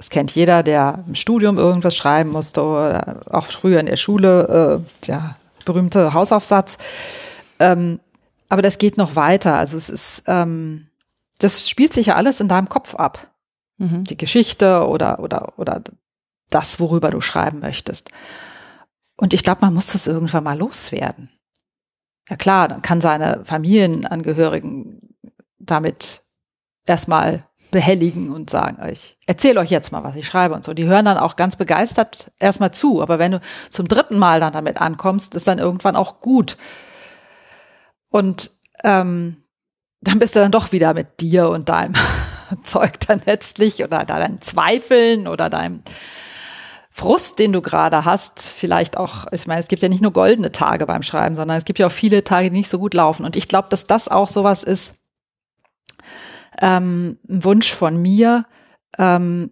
das 0.05 0.11
kennt 0.11 0.29
jeder, 0.35 0.61
der 0.61 1.03
im 1.07 1.15
Studium 1.15 1.57
irgendwas 1.57 1.95
schreiben 1.95 2.29
musste 2.29 2.61
oder 2.61 3.21
auch 3.31 3.47
früher 3.47 3.79
in 3.79 3.87
der 3.87 3.97
Schule, 3.97 4.83
äh, 5.01 5.07
ja, 5.07 5.35
berühmte 5.65 6.13
Hausaufsatz. 6.13 6.77
Ähm, 7.57 7.99
aber 8.47 8.61
das 8.61 8.77
geht 8.77 8.97
noch 8.97 9.15
weiter. 9.15 9.57
Also 9.57 9.77
es 9.77 9.89
ist, 9.89 10.23
ähm, 10.27 10.89
das 11.39 11.67
spielt 11.67 11.91
sich 11.91 12.05
ja 12.05 12.15
alles 12.17 12.39
in 12.39 12.47
deinem 12.47 12.69
Kopf 12.69 12.93
ab. 12.93 13.31
Mhm. 13.79 14.03
Die 14.03 14.15
Geschichte 14.15 14.87
oder, 14.87 15.21
oder, 15.21 15.53
oder 15.57 15.81
das, 16.51 16.79
worüber 16.79 17.09
du 17.09 17.19
schreiben 17.19 17.57
möchtest. 17.61 18.11
Und 19.17 19.33
ich 19.33 19.41
glaube, 19.41 19.61
man 19.61 19.73
muss 19.73 19.87
das 19.87 20.05
irgendwann 20.05 20.43
mal 20.43 20.59
loswerden. 20.59 21.31
Ja 22.29 22.35
klar, 22.35 22.67
dann 22.67 22.83
kann 22.83 23.01
seine 23.01 23.43
Familienangehörigen 23.43 25.01
damit 25.57 26.21
erstmal 26.85 27.47
behelligen 27.71 28.31
und 28.31 28.49
sagen, 28.49 28.77
ich 28.91 29.17
erzähle 29.27 29.59
euch 29.59 29.69
jetzt 29.69 29.91
mal, 29.91 30.03
was 30.03 30.15
ich 30.15 30.25
schreibe 30.25 30.55
und 30.55 30.63
so. 30.63 30.73
Die 30.73 30.85
hören 30.85 31.05
dann 31.05 31.17
auch 31.17 31.35
ganz 31.35 31.55
begeistert 31.55 32.31
erstmal 32.39 32.71
zu. 32.71 33.01
Aber 33.01 33.19
wenn 33.19 33.33
du 33.33 33.41
zum 33.69 33.87
dritten 33.87 34.17
Mal 34.17 34.39
dann 34.39 34.53
damit 34.53 34.81
ankommst, 34.81 35.35
ist 35.35 35.47
dann 35.47 35.59
irgendwann 35.59 35.95
auch 35.95 36.19
gut. 36.19 36.57
Und 38.09 38.51
ähm, 38.83 39.43
dann 40.01 40.19
bist 40.19 40.35
du 40.35 40.39
dann 40.39 40.51
doch 40.51 40.71
wieder 40.71 40.93
mit 40.93 41.19
dir 41.19 41.49
und 41.49 41.69
deinem 41.69 41.93
Zeug 42.63 42.99
dann 43.07 43.21
letztlich 43.25 43.83
oder 43.83 44.05
deinen 44.05 44.41
Zweifeln 44.41 45.27
oder 45.27 45.49
deinem 45.49 45.81
Frust, 46.97 47.39
den 47.39 47.51
du 47.51 47.61
gerade 47.61 48.05
hast, 48.05 48.39
vielleicht 48.39 48.95
auch, 48.95 49.25
ich 49.33 49.47
meine, 49.47 49.59
es 49.59 49.67
gibt 49.67 49.81
ja 49.81 49.89
nicht 49.89 50.01
nur 50.01 50.13
goldene 50.13 50.53
Tage 50.53 50.85
beim 50.85 51.03
Schreiben, 51.03 51.35
sondern 51.35 51.57
es 51.57 51.65
gibt 51.65 51.77
ja 51.77 51.87
auch 51.87 51.91
viele 51.91 52.23
Tage, 52.23 52.49
die 52.49 52.55
nicht 52.55 52.69
so 52.69 52.79
gut 52.79 52.93
laufen. 52.93 53.25
Und 53.25 53.35
ich 53.35 53.49
glaube, 53.49 53.67
dass 53.69 53.85
das 53.85 54.07
auch 54.07 54.29
sowas 54.29 54.63
ist, 54.63 54.95
ähm, 56.61 57.17
ein 57.29 57.43
Wunsch 57.43 57.73
von 57.73 58.01
mir, 58.01 58.45
ähm, 58.97 59.51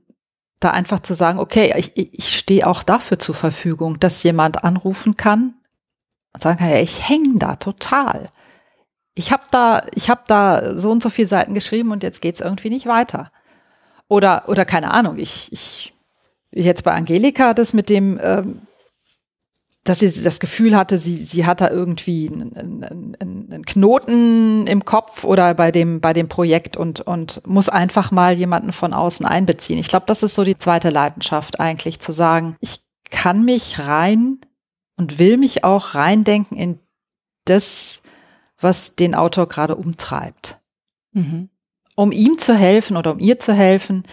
da 0.60 0.72
einfach 0.72 1.02
zu 1.02 1.14
sagen, 1.14 1.40
okay, 1.40 1.74
ich, 1.78 1.98
ich 1.98 2.38
stehe 2.38 2.66
auch 2.66 2.84
dafür 2.84 3.20
zur 3.20 3.36
Verfügung, 3.36 4.00
dass 4.00 4.24
jemand 4.24 4.64
anrufen 4.64 5.18
kann 5.18 5.56
und 6.34 6.42
sagen 6.42 6.58
kann, 6.58 6.70
ja, 6.70 6.80
ich 6.80 7.08
hänge 7.08 7.38
da 7.38 7.56
total. 7.58 8.30
Ich 9.16 9.32
habe 9.32 9.44
da, 9.52 9.82
ich 9.94 10.10
habe 10.10 10.22
da 10.28 10.80
so 10.80 10.92
und 10.92 11.04
so 11.04 11.10
viele 11.10 11.28
Seiten 11.28 11.54
geschrieben 11.54 11.92
und 11.92 12.04
jetzt 12.04 12.22
geht's 12.22 12.42
irgendwie 12.42 12.70
nicht 12.70 12.86
weiter. 12.86 13.32
Oder, 14.08 14.48
oder 14.48 14.66
keine 14.66 14.92
Ahnung, 14.92 15.18
ich, 15.18 15.52
ich 15.52 15.94
jetzt 16.52 16.84
bei 16.84 16.94
Angelika 16.94 17.54
das 17.54 17.74
mit 17.74 17.90
dem 17.90 18.20
ähm, 18.22 18.62
dass 19.84 20.00
sie 20.00 20.24
das 20.24 20.40
Gefühl 20.40 20.78
hatte, 20.78 20.98
sie, 20.98 21.18
sie 21.18 21.46
hat 21.46 21.60
da 21.60 21.70
irgendwie 21.70 22.30
einen, 22.30 22.86
einen, 22.86 23.18
einen 23.20 23.66
Knoten 23.66 24.66
im 24.66 24.86
Kopf 24.86 25.26
oder 25.26 25.54
bei 25.54 25.72
dem, 25.72 26.00
bei 26.00 26.14
dem 26.14 26.30
Projekt 26.30 26.78
und, 26.78 27.02
und 27.02 27.46
muss 27.46 27.68
einfach 27.68 28.12
mal 28.12 28.34
jemanden 28.34 28.72
von 28.72 28.94
außen 28.94 29.26
einbeziehen. 29.26 29.78
Ich 29.78 29.90
glaube, 29.90 30.06
das 30.08 30.24
ist 30.24 30.36
so 30.36 30.46
die 30.46 30.58
zweite 30.58 30.90
Leidenschaft 30.90 31.60
eigentlich, 31.60 32.00
zu 32.00 32.14
sagen, 32.14 32.56
ich 32.62 32.80
kann 33.10 33.44
mich 33.44 33.80
rein 33.80 34.40
und 34.96 35.20
will 35.20 35.38
mich 35.38 35.66
auch 35.66 35.96
reindenken 35.96 36.58
in 36.58 36.80
das, 37.44 38.04
was 38.58 38.96
den 38.96 39.16
Autor 39.16 39.50
gerade 39.50 39.76
umtreibt. 39.76 40.60
Mhm. 41.12 41.50
Um 41.96 42.14
ihm 42.14 42.38
zu 42.38 42.56
helfen 42.56 42.96
oder 42.96 43.12
um 43.12 43.20
ihr 43.20 43.38
zu 43.38 43.54
helfen, 43.54 44.04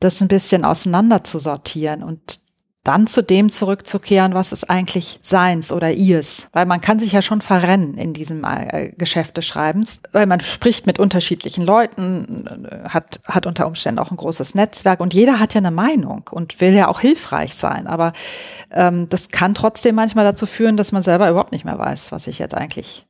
das 0.00 0.22
ein 0.22 0.28
bisschen 0.28 0.64
auseinander 0.64 1.24
zu 1.24 1.38
sortieren 1.38 2.02
und 2.02 2.40
dann 2.84 3.06
zu 3.06 3.22
dem 3.22 3.50
zurückzukehren, 3.50 4.34
was 4.34 4.52
ist 4.52 4.68
eigentlich 4.70 5.18
seins 5.22 5.72
oder 5.72 5.92
ihrs. 5.92 6.48
Weil 6.52 6.66
man 6.66 6.82
kann 6.82 6.98
sich 6.98 7.12
ja 7.12 7.22
schon 7.22 7.40
verrennen 7.40 7.96
in 7.96 8.12
diesem 8.12 8.44
äh, 8.44 8.92
Geschäft 8.96 9.38
des 9.38 9.46
Schreibens, 9.46 10.00
weil 10.12 10.26
man 10.26 10.40
spricht 10.40 10.86
mit 10.86 10.98
unterschiedlichen 10.98 11.64
Leuten, 11.64 12.44
hat, 12.88 13.20
hat 13.26 13.46
unter 13.46 13.66
Umständen 13.66 13.98
auch 13.98 14.10
ein 14.10 14.18
großes 14.18 14.54
Netzwerk 14.54 15.00
und 15.00 15.14
jeder 15.14 15.40
hat 15.40 15.54
ja 15.54 15.58
eine 15.58 15.70
Meinung 15.70 16.28
und 16.30 16.60
will 16.60 16.74
ja 16.74 16.88
auch 16.88 17.00
hilfreich 17.00 17.54
sein. 17.54 17.86
Aber 17.86 18.12
ähm, 18.70 19.08
das 19.08 19.30
kann 19.30 19.54
trotzdem 19.54 19.94
manchmal 19.94 20.26
dazu 20.26 20.44
führen, 20.44 20.76
dass 20.76 20.92
man 20.92 21.02
selber 21.02 21.30
überhaupt 21.30 21.52
nicht 21.52 21.64
mehr 21.64 21.78
weiß, 21.78 22.12
was 22.12 22.26
ich 22.26 22.38
jetzt 22.38 22.54
eigentlich, 22.54 23.06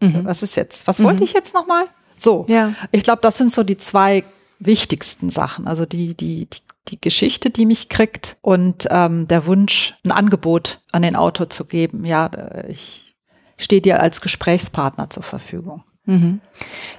mhm. 0.00 0.24
was 0.24 0.42
ist 0.42 0.56
jetzt, 0.56 0.86
was 0.86 1.02
wollte 1.02 1.18
mhm. 1.18 1.24
ich 1.24 1.34
jetzt 1.34 1.52
nochmal? 1.52 1.84
So, 2.16 2.46
ja. 2.48 2.72
ich 2.90 3.02
glaube, 3.02 3.20
das 3.22 3.36
sind 3.36 3.52
so 3.52 3.64
die 3.64 3.76
zwei 3.76 4.24
wichtigsten 4.60 5.30
Sachen. 5.30 5.66
Also 5.66 5.86
die, 5.86 6.14
die, 6.14 6.46
die 6.46 6.60
die 6.90 7.00
Geschichte, 7.00 7.50
die 7.50 7.66
mich 7.66 7.88
kriegt 7.88 8.36
und 8.42 8.86
ähm, 8.90 9.28
der 9.28 9.46
Wunsch, 9.46 9.94
ein 10.04 10.12
Angebot 10.12 10.80
an 10.92 11.02
den 11.02 11.16
Autor 11.16 11.50
zu 11.50 11.64
geben. 11.64 12.04
Ja, 12.04 12.26
äh, 12.26 12.70
ich 12.70 13.14
stehe 13.56 13.80
dir 13.80 14.00
als 14.00 14.20
Gesprächspartner 14.20 15.10
zur 15.10 15.22
Verfügung. 15.22 15.84
Mhm. 16.06 16.40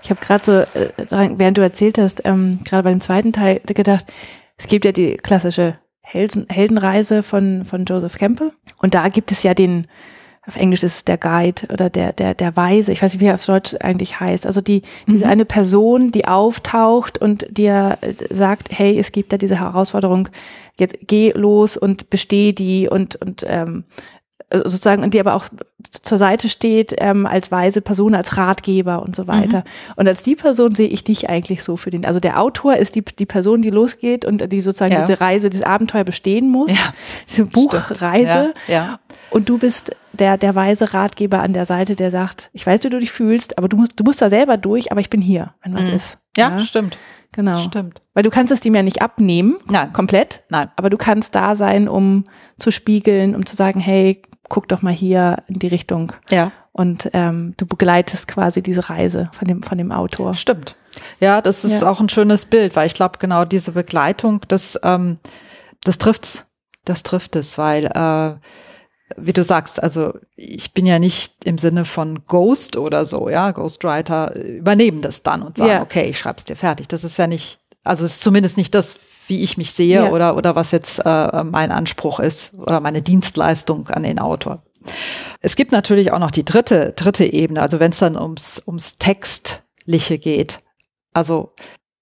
Ich 0.03 0.09
habe 0.09 0.21
gerade 0.21 0.45
so, 0.45 0.79
äh, 0.79 1.37
während 1.37 1.57
du 1.57 1.61
erzählt 1.61 1.97
hast, 1.97 2.21
ähm, 2.25 2.59
gerade 2.63 2.83
beim 2.83 3.01
zweiten 3.01 3.33
Teil 3.33 3.61
gedacht, 3.65 4.05
es 4.57 4.67
gibt 4.67 4.85
ja 4.85 4.91
die 4.91 5.17
klassische 5.17 5.79
Helden, 6.01 6.45
Heldenreise 6.49 7.23
von, 7.23 7.65
von 7.65 7.85
Joseph 7.85 8.17
Campbell 8.17 8.51
und 8.77 8.93
da 8.93 9.09
gibt 9.09 9.31
es 9.31 9.43
ja 9.43 9.53
den 9.53 9.87
auf 10.47 10.55
Englisch 10.55 10.81
ist 10.81 10.95
es 10.95 11.05
der 11.05 11.17
Guide 11.17 11.67
oder 11.71 11.89
der, 11.89 12.13
der, 12.13 12.33
der 12.33 12.55
Weise, 12.55 12.91
ich 12.91 13.01
weiß 13.01 13.13
nicht, 13.13 13.21
wie 13.21 13.27
er 13.27 13.35
auf 13.35 13.45
Deutsch 13.45 13.75
eigentlich 13.79 14.19
heißt. 14.19 14.47
Also 14.47 14.59
die, 14.59 14.81
diese 15.07 15.25
mhm. 15.25 15.31
eine 15.31 15.45
Person, 15.45 16.11
die 16.11 16.27
auftaucht 16.27 17.19
und 17.19 17.45
dir 17.55 17.99
äh, 18.01 18.13
sagt, 18.31 18.69
hey, 18.71 18.97
es 18.97 19.11
gibt 19.11 19.31
da 19.31 19.37
diese 19.37 19.59
Herausforderung, 19.59 20.29
jetzt 20.79 20.97
geh 21.01 21.31
los 21.35 21.77
und 21.77 22.09
besteh 22.09 22.53
die 22.53 22.89
und, 22.89 23.17
und 23.17 23.43
ähm, 23.45 23.83
äh, 23.93 24.20
sozusagen, 24.51 25.03
und 25.03 25.13
die 25.13 25.19
aber 25.19 25.33
auch 25.33 25.45
zur 25.89 26.17
Seite 26.17 26.49
steht 26.49 26.93
ähm, 26.97 27.25
als 27.25 27.51
weise 27.51 27.81
Person, 27.81 28.15
als 28.15 28.37
Ratgeber 28.37 29.01
und 29.01 29.15
so 29.15 29.27
weiter. 29.27 29.59
Mhm. 29.59 29.93
Und 29.95 30.07
als 30.07 30.23
die 30.23 30.35
Person 30.35 30.75
sehe 30.75 30.87
ich 30.87 31.03
dich 31.03 31.29
eigentlich 31.29 31.63
so 31.63 31.77
für 31.77 31.89
den, 31.89 32.05
also 32.05 32.19
der 32.19 32.39
Autor 32.39 32.75
ist 32.75 32.95
die, 32.95 33.03
die 33.03 33.25
Person, 33.25 33.61
die 33.61 33.69
losgeht 33.69 34.25
und 34.25 34.51
die 34.51 34.61
sozusagen 34.61 34.93
ja. 34.93 35.01
diese 35.01 35.21
Reise, 35.21 35.49
dieses 35.49 35.65
Abenteuer 35.65 36.03
bestehen 36.03 36.49
muss, 36.49 36.71
ja. 36.71 36.93
diese 37.29 37.45
Buchreise. 37.45 38.53
Ja. 38.67 38.73
ja. 38.73 38.99
Und 39.29 39.49
du 39.49 39.57
bist 39.57 39.95
der, 40.13 40.37
der 40.37 40.55
weise 40.55 40.93
Ratgeber 40.93 41.41
an 41.41 41.53
der 41.53 41.65
Seite, 41.65 41.95
der 41.95 42.11
sagt, 42.11 42.49
ich 42.53 42.65
weiß, 42.67 42.83
wie 42.83 42.89
du 42.89 42.99
dich 42.99 43.11
fühlst, 43.11 43.57
aber 43.57 43.69
du 43.69 43.77
musst, 43.77 43.99
du 43.99 44.03
musst 44.03 44.21
da 44.21 44.29
selber 44.29 44.57
durch, 44.57 44.91
aber 44.91 45.01
ich 45.01 45.09
bin 45.09 45.21
hier, 45.21 45.53
wenn 45.63 45.73
was 45.73 45.87
mhm. 45.87 45.95
ist. 45.95 46.17
Ja, 46.37 46.59
stimmt. 46.59 46.97
Genau. 47.33 47.57
Stimmt. 47.59 48.01
Weil 48.13 48.23
du 48.23 48.29
kannst 48.29 48.51
es 48.51 48.59
dem 48.59 48.75
ja 48.75 48.83
nicht 48.83 49.01
abnehmen. 49.01 49.55
Nein. 49.69 49.93
Komplett. 49.93 50.43
Nein. 50.49 50.69
Aber 50.75 50.89
du 50.89 50.97
kannst 50.97 51.33
da 51.33 51.55
sein, 51.55 51.87
um 51.87 52.25
zu 52.57 52.71
spiegeln, 52.71 53.35
um 53.35 53.45
zu 53.45 53.55
sagen, 53.55 53.79
hey, 53.79 54.21
guck 54.51 54.67
doch 54.67 54.81
mal 54.81 54.93
hier 54.93 55.37
in 55.47 55.59
die 55.59 55.67
Richtung. 55.67 56.11
Ja. 56.29 56.51
Und 56.73 57.09
ähm, 57.13 57.53
du 57.55 57.65
begleitest 57.65 58.27
quasi 58.27 58.61
diese 58.61 58.89
Reise 58.89 59.29
von 59.31 59.47
dem, 59.47 59.63
von 59.63 59.77
dem 59.77 59.91
Autor. 59.91 60.35
Stimmt. 60.35 60.75
Ja, 61.21 61.41
das 61.41 61.63
ist 61.63 61.81
ja. 61.81 61.89
auch 61.89 62.01
ein 62.01 62.09
schönes 62.09 62.45
Bild, 62.45 62.75
weil 62.75 62.87
ich 62.87 62.93
glaube, 62.93 63.17
genau 63.17 63.45
diese 63.45 63.71
Begleitung, 63.71 64.41
das, 64.49 64.77
ähm, 64.83 65.17
das 65.83 65.97
trifft's. 65.97 66.45
Das 66.83 67.03
trifft 67.03 67.35
es, 67.35 67.59
weil 67.59 67.85
äh, 67.85 68.33
wie 69.15 69.33
du 69.33 69.43
sagst, 69.43 69.81
also 69.81 70.13
ich 70.35 70.73
bin 70.73 70.85
ja 70.87 70.99
nicht 70.99 71.45
im 71.45 71.59
Sinne 71.59 71.85
von 71.85 72.25
Ghost 72.25 72.75
oder 72.75 73.05
so, 73.05 73.29
ja, 73.29 73.51
Ghostwriter 73.51 74.35
übernehmen 74.35 75.01
das 75.01 75.21
dann 75.21 75.43
und 75.43 75.57
sagen, 75.57 75.69
yeah. 75.69 75.81
okay, 75.81 76.09
ich 76.09 76.17
schreib's 76.17 76.43
dir 76.43 76.55
fertig. 76.55 76.87
Das 76.87 77.03
ist 77.03 77.17
ja 77.17 77.27
nicht, 77.27 77.59
also 77.83 78.03
es 78.03 78.13
ist 78.13 78.21
zumindest 78.21 78.57
nicht 78.57 78.73
das, 78.73 78.95
wie 79.27 79.43
ich 79.43 79.57
mich 79.57 79.71
sehe 79.71 80.01
yeah. 80.01 80.11
oder, 80.11 80.35
oder 80.35 80.55
was 80.55 80.71
jetzt 80.71 80.99
äh, 81.05 81.43
mein 81.43 81.71
Anspruch 81.71 82.19
ist 82.19 82.53
oder 82.55 82.79
meine 82.79 83.01
Dienstleistung 83.01 83.87
an 83.89 84.03
den 84.03 84.19
Autor. 84.19 84.63
Es 85.39 85.55
gibt 85.55 85.71
natürlich 85.71 86.11
auch 86.11 86.19
noch 86.19 86.31
die 86.31 86.45
dritte, 86.45 86.93
dritte 86.93 87.25
Ebene, 87.25 87.61
also 87.61 87.79
wenn 87.79 87.91
es 87.91 87.99
dann 87.99 88.17
ums, 88.17 88.61
ums 88.65 88.97
Textliche 88.97 90.17
geht. 90.17 90.59
Also 91.13 91.53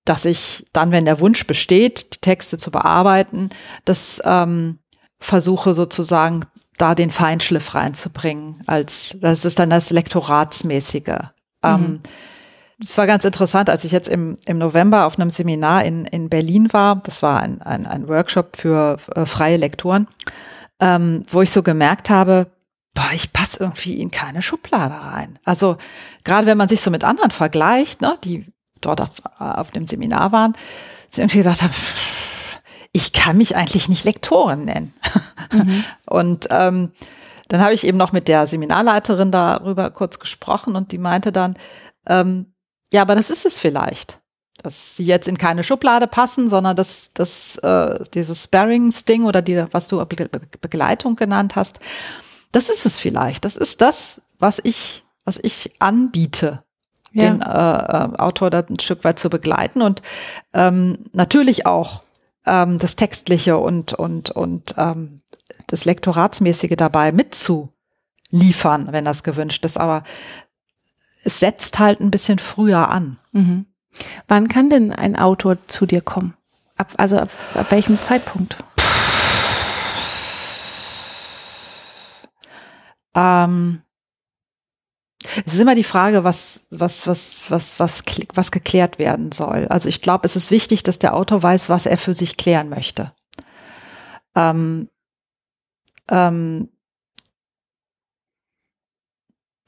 dass 0.10 0.26
ich 0.26 0.66
dann, 0.74 0.92
wenn 0.92 1.06
der 1.06 1.20
Wunsch 1.20 1.46
besteht, 1.46 2.16
die 2.16 2.20
Texte 2.20 2.58
zu 2.58 2.72
bearbeiten, 2.72 3.52
das 3.86 4.20
ähm, 4.26 4.80
versuche 5.20 5.76
sozusagen 5.76 6.46
da 6.80 6.96
den 6.96 7.12
Feinschliff 7.12 7.76
reinzubringen, 7.76 8.60
als 8.66 9.16
das 9.22 9.46
ist 9.46 9.60
dann 9.60 9.70
das 9.70 9.92
Lektoratsmäßige. 9.92 11.30
Ähm, 11.64 11.80
mhm. 11.80 11.86
Ähm, 11.86 12.00
es 12.82 12.98
war 12.98 13.08
ganz 13.08 13.26
interessant, 13.26 13.70
als 13.70 13.84
ich 13.84 13.92
jetzt 13.92 14.08
im, 14.08 14.38
im 14.46 14.58
November 14.58 15.06
auf 15.06 15.20
einem 15.20 15.32
Seminar 15.32 15.84
in, 15.84 16.06
in 16.06 16.30
Berlin 16.30 16.72
war. 16.72 16.98
Das 17.04 17.22
war 17.22 17.42
ein, 17.42 17.62
ein, 17.62 17.86
ein 17.86 18.08
Workshop 18.08 18.56
für 18.56 18.98
äh, 19.16 19.26
freie 19.26 19.58
Lektoren, 19.58 20.08
ähm, 20.80 21.26
wo 21.30 21.42
ich 21.42 21.52
so 21.52 21.62
gemerkt 21.62 22.10
habe, 22.10 22.52
boah, 22.94 23.10
ich 23.14 23.34
passe 23.34 23.60
irgendwie 23.60 24.00
in 24.00 24.12
keine 24.12 24.42
Schublade 24.42 24.96
rein. 24.96 25.40
Also 25.44 25.78
gerade 26.24 26.48
wenn 26.48 26.58
man 26.58 26.70
sich 26.70 26.82
so 26.82 26.90
mit 26.90 27.04
anderen 27.04 27.32
vergleicht, 27.32 28.02
ne, 28.02 28.18
die 28.24 28.46
dort 28.82 29.02
auf, 29.02 29.22
auf 29.38 29.72
dem 29.72 29.86
Seminar 29.86 30.32
waren, 30.32 30.54
ich 31.12 31.18
irgendwie 31.20 31.40
gedacht 31.40 31.62
habe, 31.62 31.74
ich 32.94 33.12
kann 33.14 33.38
mich 33.38 33.56
eigentlich 33.56 33.90
nicht 33.90 34.06
Lektorin 34.06 34.64
nennen. 34.64 34.94
Mhm. 35.52 35.84
Und 36.06 36.48
ähm, 36.50 36.92
dann 37.50 37.62
habe 37.62 37.74
ich 37.74 37.86
eben 37.86 37.98
noch 37.98 38.12
mit 38.12 38.28
der 38.28 38.48
Seminarleiterin 38.48 39.32
darüber 39.32 39.90
kurz 39.90 40.20
gesprochen 40.20 40.76
und 40.76 40.92
die 40.92 41.00
meinte 41.00 41.32
dann, 41.32 41.56
ähm, 42.06 42.54
ja, 42.92 43.02
aber 43.02 43.16
das 43.16 43.30
ist 43.30 43.46
es 43.46 43.60
vielleicht, 43.60 44.20
dass 44.64 44.98
sie 44.98 45.06
jetzt 45.06 45.28
in 45.28 45.38
keine 45.38 45.64
Schublade 45.64 46.08
passen, 46.08 46.48
sondern 46.48 46.76
dass 46.76 47.14
das 47.14 47.58
äh, 47.58 48.04
dieses 48.14 48.44
Sparrings-Ding 48.44 49.26
oder 49.26 49.42
die, 49.42 49.66
was 49.72 49.88
du 49.88 50.04
Be 50.06 50.30
Begleitung 50.62 51.16
genannt 51.16 51.56
hast, 51.56 51.80
das 52.52 52.70
ist 52.70 52.86
es 52.86 52.98
vielleicht. 52.98 53.46
Das 53.46 53.56
ist 53.56 53.82
das, 53.82 54.34
was 54.40 54.60
ich, 54.64 55.04
was 55.24 55.40
ich 55.42 55.72
anbiete, 55.80 56.64
den 57.14 57.42
äh, 57.42 57.46
äh, 57.46 58.18
Autor 58.18 58.50
da 58.50 58.60
ein 58.60 58.80
Stück 58.80 59.04
weit 59.04 59.20
zu 59.20 59.30
begleiten 59.30 59.82
und 59.82 60.02
ähm, 60.54 61.06
natürlich 61.12 61.66
auch 61.66 62.02
ähm, 62.46 62.78
das 62.78 62.96
Textliche 62.96 63.58
und, 63.58 63.94
und, 63.94 64.32
und 64.32 64.76
ähm, 64.78 65.22
das 65.68 65.86
Lektoratsmäßige 65.86 66.76
dabei 66.78 67.12
mitzuliefern, 67.12 68.92
wenn 68.92 69.06
das 69.06 69.24
gewünscht 69.24 69.66
ist. 69.66 69.78
Aber 69.78 70.04
es 71.24 71.40
setzt 71.40 71.80
halt 71.80 72.00
ein 72.00 72.12
bisschen 72.12 72.40
früher 72.40 72.90
an. 72.90 73.20
Mhm. 73.32 73.66
Wann 74.28 74.48
kann 74.48 74.70
denn 74.70 74.94
ein 74.94 75.16
Autor 75.16 75.58
zu 75.68 75.86
dir 75.86 76.02
kommen? 76.02 76.36
Ab, 76.78 76.94
also 76.98 77.18
ab, 77.20 77.30
ab 77.56 77.72
welchem 77.72 78.02
Zeitpunkt? 78.02 78.58
Ähm, 83.16 83.82
es 85.46 85.54
ist 85.54 85.60
immer 85.60 85.76
die 85.76 85.84
Frage, 85.84 86.24
was, 86.24 86.66
was, 86.72 87.06
was, 87.06 87.52
was, 87.52 87.80
was, 87.80 88.04
was 88.34 88.52
geklärt 88.52 89.00
werden 89.00 89.32
soll. 89.32 89.68
Also 89.68 89.90
ich 89.90 90.02
glaube, 90.02 90.26
es 90.26 90.36
ist 90.36 90.52
wichtig, 90.52 90.84
dass 90.84 91.00
der 91.00 91.14
Autor 91.14 91.44
weiß, 91.44 91.70
was 91.70 91.86
er 91.86 91.98
für 91.98 92.14
sich 92.14 92.38
klären 92.38 92.70
möchte. 92.70 93.12
Ähm, 94.36 94.90
ähm, 96.10 96.70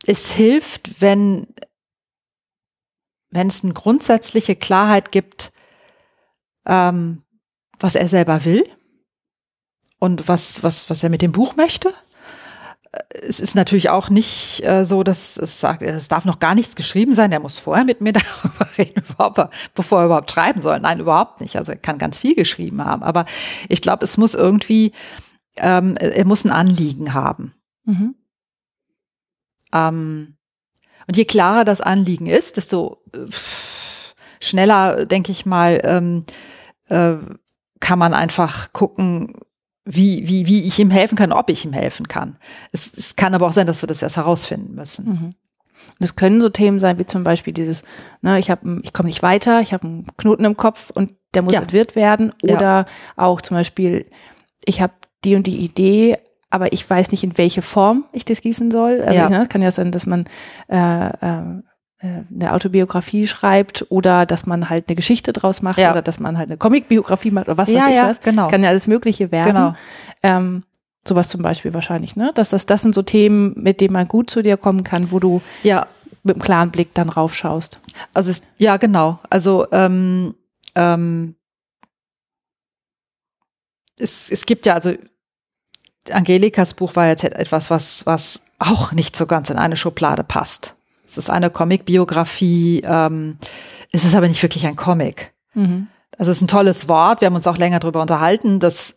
es 0.05 0.31
hilft, 0.31 1.01
wenn, 1.01 1.47
wenn 3.29 3.47
es 3.47 3.63
eine 3.63 3.73
grundsätzliche 3.73 4.55
Klarheit 4.55 5.11
gibt, 5.11 5.51
ähm, 6.65 7.23
was 7.79 7.95
er 7.95 8.07
selber 8.07 8.45
will 8.45 8.67
und 9.99 10.27
was, 10.27 10.63
was, 10.63 10.89
was 10.89 11.03
er 11.03 11.09
mit 11.09 11.21
dem 11.21 11.31
Buch 11.31 11.55
möchte 11.55 11.93
es 13.09 13.39
ist 13.39 13.55
natürlich 13.55 13.89
auch 13.89 14.09
nicht 14.09 14.65
äh, 14.65 14.85
so, 14.85 15.03
dass 15.03 15.37
es 15.37 15.59
sagt, 15.59 15.81
es 15.81 16.07
darf 16.09 16.25
noch 16.25 16.39
gar 16.39 16.55
nichts 16.55 16.75
geschrieben 16.75 17.13
sein. 17.13 17.31
Der 17.31 17.39
muss 17.39 17.57
vorher 17.57 17.85
mit 17.85 18.01
mir 18.01 18.13
darüber 18.43 18.67
reden, 18.77 19.03
bevor 19.75 19.99
er 19.99 20.05
überhaupt 20.05 20.31
schreiben 20.31 20.61
soll. 20.61 20.79
Nein, 20.79 20.99
überhaupt 20.99 21.41
nicht. 21.41 21.55
Also 21.55 21.71
er 21.71 21.77
kann 21.77 21.97
ganz 21.97 22.19
viel 22.19 22.35
geschrieben 22.35 22.83
haben. 22.83 23.03
Aber 23.03 23.25
ich 23.69 23.81
glaube, 23.81 24.03
es 24.03 24.17
muss 24.17 24.35
irgendwie, 24.35 24.91
ähm, 25.57 25.95
er 25.97 26.25
muss 26.25 26.43
ein 26.43 26.51
Anliegen 26.51 27.13
haben. 27.13 27.53
Mhm. 27.85 28.15
Ähm, 29.73 30.37
und 31.07 31.17
je 31.17 31.25
klarer 31.25 31.65
das 31.65 31.81
Anliegen 31.81 32.27
ist, 32.27 32.57
desto 32.57 33.01
äh, 33.13 33.25
schneller, 34.39 35.05
denke 35.05 35.31
ich 35.31 35.45
mal, 35.45 35.81
ähm, 35.83 36.25
äh, 36.89 37.15
kann 37.79 37.99
man 37.99 38.13
einfach 38.13 38.73
gucken, 38.73 39.35
wie, 39.83 40.27
wie, 40.27 40.45
wie 40.45 40.67
ich 40.67 40.77
ihm 40.79 40.91
helfen 40.91 41.17
kann, 41.17 41.31
ob 41.31 41.49
ich 41.49 41.65
ihm 41.65 41.73
helfen 41.73 42.07
kann. 42.07 42.37
Es, 42.71 42.91
es 42.95 43.15
kann 43.15 43.33
aber 43.33 43.47
auch 43.47 43.53
sein, 43.53 43.67
dass 43.67 43.81
wir 43.81 43.87
das 43.87 44.01
erst 44.01 44.17
herausfinden 44.17 44.75
müssen. 44.75 45.05
Mhm. 45.05 45.35
Das 45.99 46.15
können 46.15 46.41
so 46.41 46.49
Themen 46.49 46.79
sein, 46.79 46.99
wie 46.99 47.07
zum 47.07 47.23
Beispiel 47.23 47.53
dieses, 47.53 47.83
ne, 48.21 48.37
ich 48.37 48.51
habe, 48.51 48.79
ich 48.83 48.93
komme 48.93 49.07
nicht 49.07 49.23
weiter, 49.23 49.61
ich 49.61 49.73
habe 49.73 49.87
einen 49.87 50.07
Knoten 50.17 50.45
im 50.45 50.55
Kopf 50.55 50.91
und 50.91 51.13
der 51.33 51.41
muss 51.41 51.53
ja. 51.53 51.61
entwirrt 51.61 51.95
werden. 51.95 52.33
Oder 52.43 52.61
ja. 52.61 52.85
auch 53.15 53.41
zum 53.41 53.57
Beispiel, 53.57 54.07
ich 54.63 54.81
habe 54.81 54.93
die 55.23 55.35
und 55.35 55.47
die 55.47 55.57
Idee, 55.57 56.17
aber 56.51 56.73
ich 56.73 56.87
weiß 56.87 57.11
nicht, 57.11 57.23
in 57.23 57.37
welche 57.37 57.61
Form 57.61 58.05
ich 58.11 58.25
das 58.25 58.41
gießen 58.41 58.71
soll. 58.71 59.01
Also 59.01 59.19
ja. 59.19 59.29
ne, 59.29 59.47
kann 59.47 59.61
ja 59.61 59.71
sein, 59.71 59.91
dass 59.91 60.05
man 60.05 60.25
äh, 60.67 60.77
äh, 60.77 61.61
äh, 61.99 62.23
eine 62.33 62.53
Autobiografie 62.53 63.25
schreibt 63.25 63.85
oder 63.89 64.25
dass 64.25 64.45
man 64.45 64.69
halt 64.69 64.87
eine 64.87 64.95
Geschichte 64.95 65.33
draus 65.33 65.61
macht 65.61 65.77
ja. 65.77 65.91
oder 65.91 66.01
dass 66.01 66.19
man 66.19 66.37
halt 66.37 66.49
eine 66.49 66.57
Comicbiografie 66.57 67.31
macht 67.31 67.47
oder 67.47 67.57
was 67.57 67.69
ja, 67.69 67.81
weiß 67.81 67.89
ich 67.89 67.95
ja, 67.95 68.09
was. 68.09 68.21
Genau. 68.21 68.47
Kann 68.49 68.63
ja 68.63 68.69
alles 68.69 68.87
Mögliche 68.87 69.31
werden. 69.31 69.53
Genau. 69.53 69.73
Ähm, 70.23 70.63
sowas 71.07 71.29
zum 71.29 71.41
Beispiel 71.41 71.73
wahrscheinlich, 71.73 72.15
ne? 72.15 72.31
Dass 72.35 72.51
das, 72.51 72.65
das 72.65 72.81
sind 72.81 72.93
so 72.93 73.01
Themen, 73.01 73.53
mit 73.55 73.81
denen 73.81 73.93
man 73.93 74.07
gut 74.07 74.29
zu 74.29 74.41
dir 74.41 74.57
kommen 74.57 74.83
kann, 74.83 75.11
wo 75.11 75.19
du 75.19 75.41
ja. 75.63 75.87
mit 76.23 76.35
einem 76.35 76.43
klaren 76.43 76.71
Blick 76.71 76.93
dann 76.93 77.09
raufschaust. 77.09 77.79
Also 78.13 78.31
es, 78.31 78.43
ja, 78.57 78.77
genau. 78.77 79.19
Also 79.29 79.67
ähm, 79.71 80.35
ähm, 80.75 81.35
es, 83.97 84.29
es 84.31 84.45
gibt 84.45 84.65
ja, 84.65 84.75
also 84.75 84.93
Angelikas 86.09 86.73
Buch 86.73 86.95
war 86.95 87.07
jetzt 87.07 87.23
etwas, 87.23 87.69
was, 87.69 88.05
was 88.05 88.41
auch 88.59 88.91
nicht 88.91 89.15
so 89.15 89.27
ganz 89.27 89.49
in 89.49 89.57
eine 89.57 89.75
Schublade 89.75 90.23
passt. 90.23 90.75
Es 91.05 91.17
ist 91.17 91.29
eine 91.29 91.49
Comic-Biografie. 91.49 92.81
Ähm, 92.85 93.37
es 93.91 94.05
ist 94.05 94.15
aber 94.15 94.27
nicht 94.27 94.41
wirklich 94.41 94.65
ein 94.65 94.75
Comic. 94.75 95.33
Mhm. 95.53 95.87
Also 96.17 96.31
es 96.31 96.37
ist 96.37 96.43
ein 96.43 96.47
tolles 96.47 96.87
Wort. 96.87 97.21
Wir 97.21 97.27
haben 97.27 97.35
uns 97.35 97.47
auch 97.47 97.57
länger 97.57 97.79
darüber 97.79 98.01
unterhalten, 98.01 98.59
das 98.59 98.95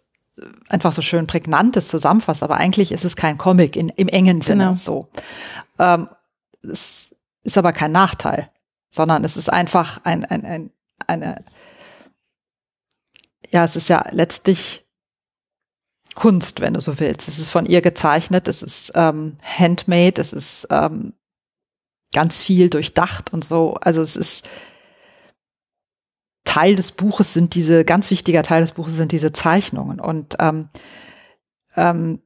einfach 0.69 0.93
so 0.93 1.03
schön 1.03 1.27
prägnant 1.27 1.77
ist 1.77 1.89
zusammenfasst. 1.89 2.43
Aber 2.43 2.57
eigentlich 2.57 2.93
ist 2.93 3.05
es 3.05 3.17
kein 3.17 3.39
Comic 3.39 3.77
in, 3.77 3.89
im 3.91 4.09
engen 4.09 4.41
Sinne 4.41 4.65
genau. 4.65 4.77
so. 4.77 5.09
Ähm, 5.79 6.09
es 6.63 7.15
ist 7.43 7.59
aber 7.59 7.73
kein 7.73 7.93
Nachteil, 7.93 8.51
sondern 8.91 9.25
es 9.25 9.37
ist 9.37 9.53
einfach 9.53 10.01
ein, 10.05 10.25
ein, 10.25 10.45
ein, 10.45 10.71
eine, 11.07 11.45
ja, 13.51 13.65
es 13.65 13.77
ist 13.77 13.89
ja 13.89 14.05
letztlich 14.11 14.84
Kunst, 16.15 16.61
wenn 16.61 16.75
du 16.75 16.81
so 16.81 17.01
willst. 17.01 17.29
Es 17.29 17.39
ist 17.39 17.51
von 17.51 17.67
ihr 17.67 17.83
gezeichnet, 17.83 18.49
es 18.49 18.63
ist 18.63 18.93
ähm, 18.95 19.37
handmade, 19.45 20.21
es 20.21 20.33
ist 20.33 20.67
ähm, 20.71 21.15
ganz 22.13 22.43
viel 22.43 22.71
durchdacht 22.71 23.33
und 23.33 23.45
so. 23.45 23.75
Also 23.81 24.01
es 24.01 24.17
ist 24.17 24.49
Teil 26.45 26.77
des 26.77 26.93
Buches 26.93 27.35
sind 27.35 27.55
diese, 27.55 27.85
ganz 27.85 28.11
wichtiger 28.11 28.43
Teil 28.43 28.61
des 28.63 28.73
Buches 28.73 28.95
sind 28.95 29.13
diese 29.13 29.33
Zeichnungen. 29.33 29.99
Und 29.99 30.37
ähm, 30.39 30.69
ähm, 31.77 32.21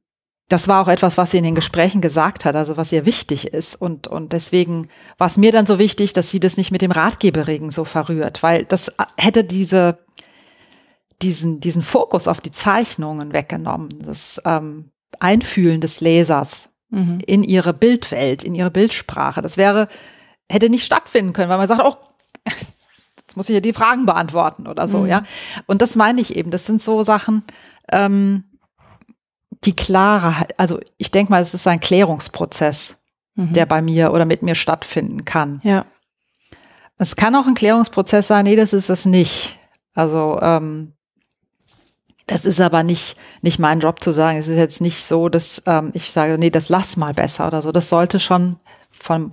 das 0.48 0.66
war 0.66 0.82
auch 0.82 0.88
etwas, 0.88 1.18
was 1.18 1.30
sie 1.30 1.38
in 1.38 1.44
den 1.44 1.54
Gesprächen 1.54 2.00
gesagt 2.00 2.44
hat, 2.44 2.56
also 2.56 2.76
was 2.76 2.92
ihr 2.92 3.04
wichtig 3.04 3.48
ist. 3.48 3.74
Und, 3.74 4.06
und 4.06 4.32
deswegen 4.32 4.88
war 5.18 5.26
es 5.26 5.36
mir 5.36 5.52
dann 5.52 5.66
so 5.66 5.78
wichtig, 5.78 6.14
dass 6.14 6.30
sie 6.30 6.40
das 6.40 6.56
nicht 6.56 6.70
mit 6.70 6.82
dem 6.82 6.90
Ratgeberregen 6.90 7.70
so 7.70 7.84
verrührt, 7.84 8.42
weil 8.42 8.64
das 8.64 8.92
hätte 9.16 9.44
diese, 9.44 9.98
diesen, 11.22 11.60
diesen 11.60 11.82
Fokus 11.82 12.28
auf 12.28 12.40
die 12.40 12.50
Zeichnungen 12.50 13.32
weggenommen, 13.32 13.90
das 14.04 14.40
ähm, 14.44 14.90
Einfühlen 15.20 15.80
des 15.80 16.00
Lesers 16.00 16.68
mhm. 16.90 17.18
in 17.26 17.42
ihre 17.42 17.72
Bildwelt, 17.74 18.42
in 18.42 18.54
ihre 18.54 18.70
Bildsprache. 18.70 19.42
Das 19.42 19.56
wäre, 19.56 19.88
hätte 20.48 20.70
nicht 20.70 20.84
stattfinden 20.84 21.32
können, 21.32 21.50
weil 21.50 21.58
man 21.58 21.68
sagt, 21.68 21.82
oh, 21.82 21.96
jetzt 23.16 23.36
muss 23.36 23.48
ich 23.48 23.54
ja 23.54 23.60
die 23.60 23.72
Fragen 23.72 24.06
beantworten 24.06 24.66
oder 24.66 24.86
so, 24.86 24.98
mhm. 24.98 25.06
ja. 25.06 25.22
Und 25.66 25.82
das 25.82 25.96
meine 25.96 26.20
ich 26.20 26.36
eben. 26.36 26.50
Das 26.50 26.66
sind 26.66 26.80
so 26.80 27.02
Sachen, 27.02 27.44
ähm, 27.92 28.44
die 29.64 29.74
klare, 29.74 30.46
also 30.56 30.78
ich 30.98 31.10
denke 31.10 31.32
mal, 31.32 31.42
es 31.42 31.54
ist 31.54 31.66
ein 31.66 31.80
Klärungsprozess, 31.80 32.96
mhm. 33.34 33.52
der 33.52 33.66
bei 33.66 33.82
mir 33.82 34.12
oder 34.12 34.24
mit 34.24 34.42
mir 34.42 34.54
stattfinden 34.54 35.24
kann. 35.24 35.60
Ja. 35.64 35.84
Es 36.96 37.16
kann 37.16 37.34
auch 37.34 37.46
ein 37.46 37.54
Klärungsprozess 37.54 38.28
sein, 38.28 38.44
nee, 38.44 38.56
das 38.56 38.72
ist 38.72 38.88
es 38.88 39.04
nicht. 39.04 39.58
Also 39.94 40.38
ähm, 40.42 40.94
das 42.28 42.44
ist 42.44 42.60
aber 42.60 42.82
nicht, 42.82 43.16
nicht 43.40 43.58
mein 43.58 43.80
Job 43.80 44.00
zu 44.00 44.12
sagen. 44.12 44.38
Es 44.38 44.48
ist 44.48 44.58
jetzt 44.58 44.82
nicht 44.82 45.02
so, 45.02 45.30
dass 45.30 45.62
ähm, 45.66 45.90
ich 45.94 46.12
sage, 46.12 46.36
nee, 46.38 46.50
das 46.50 46.68
lass 46.68 46.98
mal 46.98 47.14
besser 47.14 47.46
oder 47.46 47.62
so. 47.62 47.72
Das 47.72 47.88
sollte 47.88 48.20
schon 48.20 48.56
von 48.90 49.32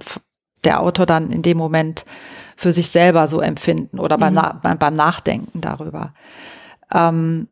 der 0.64 0.80
Autor 0.80 1.06
dann 1.06 1.30
in 1.30 1.42
dem 1.42 1.58
Moment 1.58 2.06
für 2.56 2.72
sich 2.72 2.90
selber 2.90 3.28
so 3.28 3.42
empfinden 3.42 4.00
oder 4.00 4.18
beim, 4.18 4.34
mhm. 4.34 4.62
beim, 4.64 4.78
beim 4.80 4.94
Nachdenken 4.94 5.60
darüber. 5.60 6.14
Ähm, 6.94 7.50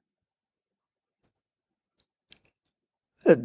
äh, 3.26 3.36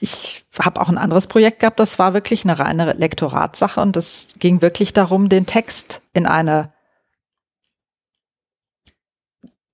ich 0.00 0.44
habe 0.58 0.80
auch 0.82 0.90
ein 0.90 0.98
anderes 0.98 1.28
Projekt 1.28 1.60
gehabt, 1.60 1.80
das 1.80 1.98
war 1.98 2.12
wirklich 2.12 2.44
eine 2.44 2.58
reine 2.58 2.92
Lektoratssache 2.92 3.80
und 3.80 3.96
das 3.96 4.34
ging 4.38 4.60
wirklich 4.60 4.92
darum, 4.92 5.30
den 5.30 5.46
Text 5.46 6.02
in 6.12 6.26
eine 6.26 6.72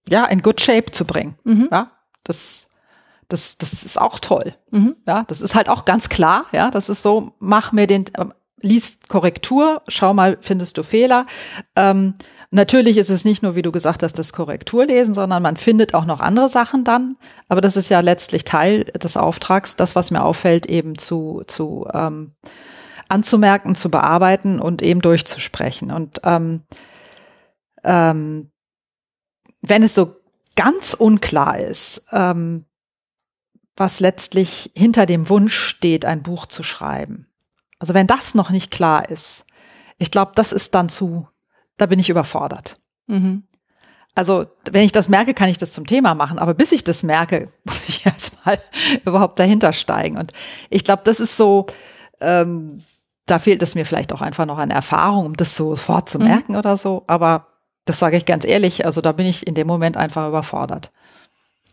ja, 0.08 0.24
in 0.24 0.42
good 0.42 0.60
shape 0.60 0.92
zu 0.92 1.04
bringen. 1.04 1.36
Mhm. 1.44 1.68
Ja, 1.70 1.92
das, 2.24 2.68
das, 3.28 3.58
das 3.58 3.72
ist 3.84 4.00
auch 4.00 4.18
toll. 4.18 4.54
Mhm. 4.70 4.96
Ja, 5.06 5.24
das 5.28 5.40
ist 5.40 5.54
halt 5.54 5.68
auch 5.68 5.84
ganz 5.84 6.08
klar. 6.08 6.46
Ja, 6.52 6.70
das 6.70 6.88
ist 6.88 7.02
so, 7.02 7.32
mach 7.38 7.72
mir 7.72 7.86
den, 7.86 8.06
äh, 8.14 8.26
liest 8.60 9.08
Korrektur, 9.08 9.82
schau 9.88 10.14
mal, 10.14 10.38
findest 10.40 10.78
du 10.78 10.82
Fehler. 10.82 11.26
Ähm, 11.76 12.14
Natürlich 12.54 12.98
ist 12.98 13.08
es 13.08 13.24
nicht 13.24 13.42
nur, 13.42 13.54
wie 13.54 13.62
du 13.62 13.72
gesagt 13.72 14.02
hast, 14.02 14.18
das 14.18 14.34
Korrekturlesen, 14.34 15.14
sondern 15.14 15.42
man 15.42 15.56
findet 15.56 15.94
auch 15.94 16.04
noch 16.04 16.20
andere 16.20 16.50
Sachen 16.50 16.84
dann. 16.84 17.16
Aber 17.48 17.62
das 17.62 17.78
ist 17.78 17.88
ja 17.88 18.00
letztlich 18.00 18.44
Teil 18.44 18.84
des 18.84 19.16
Auftrags, 19.16 19.74
das, 19.74 19.96
was 19.96 20.10
mir 20.10 20.22
auffällt, 20.22 20.66
eben 20.66 20.98
zu, 20.98 21.44
zu 21.46 21.88
ähm, 21.94 22.32
anzumerken, 23.08 23.74
zu 23.74 23.90
bearbeiten 23.90 24.60
und 24.60 24.82
eben 24.82 25.00
durchzusprechen. 25.00 25.90
Und 25.90 26.20
ähm, 26.24 26.60
ähm, 27.84 28.51
wenn 29.62 29.82
es 29.82 29.94
so 29.94 30.16
ganz 30.54 30.94
unklar 30.94 31.58
ist, 31.58 32.04
ähm, 32.12 32.66
was 33.76 34.00
letztlich 34.00 34.70
hinter 34.76 35.06
dem 35.06 35.28
Wunsch 35.28 35.56
steht, 35.56 36.04
ein 36.04 36.22
Buch 36.22 36.46
zu 36.46 36.62
schreiben. 36.62 37.26
Also 37.78 37.94
wenn 37.94 38.06
das 38.06 38.34
noch 38.34 38.50
nicht 38.50 38.70
klar 38.70 39.08
ist, 39.08 39.44
ich 39.98 40.10
glaube, 40.10 40.32
das 40.34 40.52
ist 40.52 40.74
dann 40.74 40.88
zu 40.88 41.28
da 41.82 41.86
bin 41.86 41.98
ich 41.98 42.10
überfordert. 42.10 42.76
Mhm. 43.06 43.44
Also, 44.14 44.46
wenn 44.70 44.84
ich 44.84 44.92
das 44.92 45.08
merke, 45.08 45.32
kann 45.32 45.48
ich 45.48 45.58
das 45.58 45.72
zum 45.72 45.86
Thema 45.86 46.14
machen. 46.14 46.38
Aber 46.38 46.54
bis 46.54 46.70
ich 46.70 46.84
das 46.84 47.02
merke, 47.02 47.50
muss 47.64 47.88
ich 47.88 48.06
erstmal 48.06 48.60
überhaupt 49.04 49.38
dahinter 49.38 49.72
steigen. 49.72 50.18
Und 50.18 50.32
ich 50.70 50.84
glaube, 50.84 51.02
das 51.04 51.18
ist 51.18 51.36
so, 51.36 51.66
ähm, 52.20 52.78
da 53.26 53.38
fehlt 53.38 53.62
es 53.62 53.74
mir 53.74 53.86
vielleicht 53.86 54.12
auch 54.12 54.20
einfach 54.20 54.46
noch 54.46 54.58
an 54.58 54.70
Erfahrung, 54.70 55.26
um 55.26 55.36
das 55.36 55.56
sofort 55.56 56.08
zu 56.08 56.18
mhm. 56.18 56.26
merken 56.26 56.52
mhm. 56.52 56.58
oder 56.58 56.76
so. 56.76 57.04
Aber 57.06 57.48
das 57.84 57.98
sage 57.98 58.16
ich 58.16 58.26
ganz 58.26 58.44
ehrlich, 58.44 58.86
also 58.86 59.00
da 59.00 59.12
bin 59.12 59.26
ich 59.26 59.46
in 59.46 59.54
dem 59.54 59.66
Moment 59.66 59.96
einfach 59.96 60.28
überfordert. 60.28 60.92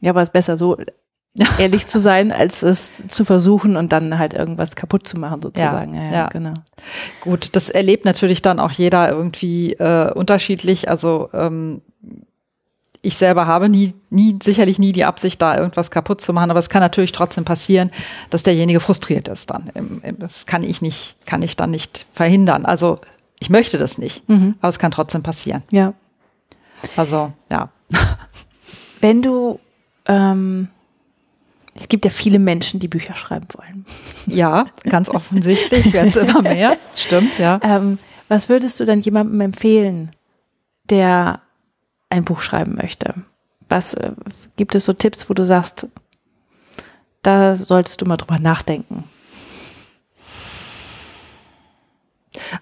Ja, 0.02 0.12
aber 0.12 0.22
es 0.22 0.30
ist 0.30 0.34
besser 0.34 0.58
so 0.58 0.78
ehrlich 1.60 1.88
zu 1.88 2.00
sein, 2.00 2.32
als 2.32 2.64
es 2.64 3.04
zu 3.10 3.24
versuchen 3.24 3.76
und 3.76 3.92
dann 3.92 4.18
halt 4.18 4.34
irgendwas 4.34 4.76
kaputt 4.76 5.08
zu 5.08 5.18
machen, 5.20 5.42
sozusagen. 5.42 5.94
Ja, 5.94 6.04
ja, 6.04 6.12
ja. 6.12 6.28
genau. 6.28 6.54
Gut, 7.22 7.56
das 7.56 7.70
erlebt 7.70 8.06
natürlich 8.06 8.42
dann 8.42 8.60
auch 8.60 8.72
jeder 8.72 9.10
irgendwie 9.10 9.74
äh, 9.74 10.12
unterschiedlich. 10.12 10.90
Also 10.90 11.30
ähm, 11.34 11.82
ich 13.02 13.16
selber 13.16 13.48
habe 13.48 13.70
nie, 13.70 13.94
nie, 14.10 14.38
sicherlich 14.42 14.80
nie 14.80 14.92
die 14.92 15.06
Absicht, 15.06 15.42
da 15.42 15.58
irgendwas 15.58 15.92
kaputt 15.92 16.20
zu 16.20 16.34
machen, 16.34 16.52
aber 16.52 16.60
es 16.60 16.70
kann 16.70 16.82
natürlich 16.82 17.14
trotzdem 17.14 17.46
passieren, 17.46 17.92
dass 18.30 18.44
derjenige 18.44 18.80
frustriert 18.80 19.28
ist 19.28 19.50
dann. 19.52 19.72
Das 20.18 20.46
kann 20.46 20.64
ich 20.64 20.82
nicht, 20.82 21.16
kann 21.26 21.42
ich 21.42 21.56
dann 21.56 21.72
nicht 21.72 22.06
verhindern. 22.12 22.66
Also 22.66 23.00
ich 23.40 23.50
möchte 23.50 23.78
das 23.78 23.98
nicht, 23.98 24.28
mhm. 24.30 24.56
aber 24.60 24.70
es 24.70 24.80
kann 24.80 24.92
trotzdem 24.92 25.24
passieren. 25.24 25.64
Ja. 25.72 25.94
Also, 26.96 27.34
ja. 27.52 27.70
Wenn 29.02 29.22
du 29.22 29.60
ähm 30.06 30.70
es 31.80 31.88
gibt 31.88 32.04
ja 32.04 32.12
viele 32.12 32.40
Menschen, 32.40 32.80
die 32.80 32.88
Bücher 32.88 33.16
schreiben 33.16 33.48
wollen. 33.54 33.86
Ja, 34.28 34.66
ganz 34.84 35.10
offensichtlich 35.10 35.94
werden 35.94 36.10
es 36.10 36.18
immer 36.18 36.42
mehr. 36.42 36.78
Stimmt, 36.96 37.40
ja. 37.40 37.60
Ähm, 37.64 38.00
was 38.28 38.50
würdest 38.50 38.80
du 38.80 38.86
dann 38.86 39.00
jemandem 39.00 39.40
empfehlen, 39.42 40.12
der 40.90 41.42
ein 42.10 42.26
Buch 42.26 42.42
schreiben 42.42 42.76
möchte? 42.76 43.14
Was 43.70 43.94
äh, 43.94 44.12
gibt 44.58 44.76
es 44.76 44.86
so 44.86 44.94
Tipps, 44.94 45.30
wo 45.30 45.34
du 45.34 45.46
sagst, 45.46 45.88
da 47.22 47.56
solltest 47.56 48.02
du 48.02 48.06
mal 48.06 48.18
drüber 48.18 48.40
nachdenken? 48.40 49.06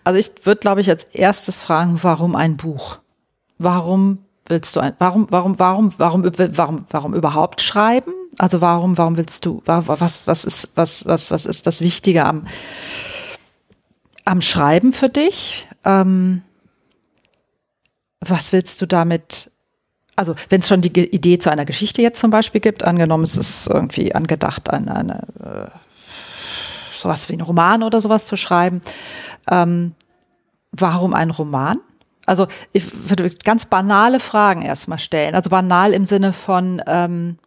Also 0.08 0.20
ich 0.20 0.46
würde, 0.46 0.62
glaube 0.62 0.80
ich, 0.80 0.90
als 0.90 1.04
erstes 1.04 1.60
fragen, 1.60 2.00
warum 2.02 2.38
ein 2.38 2.56
Buch? 2.56 3.00
Warum 3.58 4.20
willst 4.46 4.74
du 4.74 4.80
ein, 4.80 4.94
warum, 5.00 5.28
warum, 5.32 5.60
warum, 5.60 5.94
warum, 5.98 6.24
warum, 6.24 6.86
warum 6.90 7.14
überhaupt 7.14 7.60
schreiben? 7.60 8.14
Also 8.38 8.62
warum, 8.62 8.98
warum 8.98 9.18
willst 9.18 9.46
du, 9.46 9.62
was, 9.66 10.26
was 10.26 10.46
ist, 10.46 10.72
was, 10.76 11.06
was, 11.06 11.30
was 11.30 11.46
ist 11.46 11.68
das 11.68 11.82
Wichtige 11.82 12.24
am, 12.24 12.48
am 14.24 14.40
Schreiben 14.40 14.94
für 14.94 15.10
dich? 15.10 15.68
Ähm, 15.84 16.42
was 18.22 18.54
willst 18.54 18.82
du 18.82 18.86
damit, 18.86 19.52
also 20.16 20.36
wenn 20.48 20.62
es 20.62 20.70
schon 20.70 20.80
die 20.80 20.98
Idee 21.14 21.38
zu 21.38 21.52
einer 21.52 21.66
Geschichte 21.66 22.02
jetzt 22.02 22.22
zum 22.22 22.32
Beispiel 22.32 22.62
gibt, 22.62 22.86
angenommen 22.86 23.26
es 23.26 23.36
ist 23.36 23.68
irgendwie 23.68 24.16
angedacht, 24.16 24.70
eine, 24.70 24.96
eine 24.96 25.72
äh, 25.74 25.87
sowas 27.08 27.30
wie 27.30 27.34
ein 27.34 27.42
Roman 27.42 27.84
oder 27.84 28.02
sowas 28.02 28.28
zu 28.28 28.36
schreiben, 28.36 28.82
ähm, 29.50 29.96
warum 30.72 31.14
ein 31.14 31.32
Roman? 31.32 31.80
Also 32.26 32.48
ich 32.74 33.10
würde 33.10 33.30
ganz 33.44 33.66
banale 33.66 34.20
Fragen 34.20 34.62
erstmal 34.62 35.00
stellen. 35.00 35.34
Also 35.34 35.50
banal 35.50 35.94
im 35.94 36.06
Sinne 36.06 36.34
von 36.34 36.82
ähm, 36.86 37.38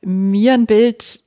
mir 0.00 0.54
ein 0.54 0.64
Bild 0.64 1.22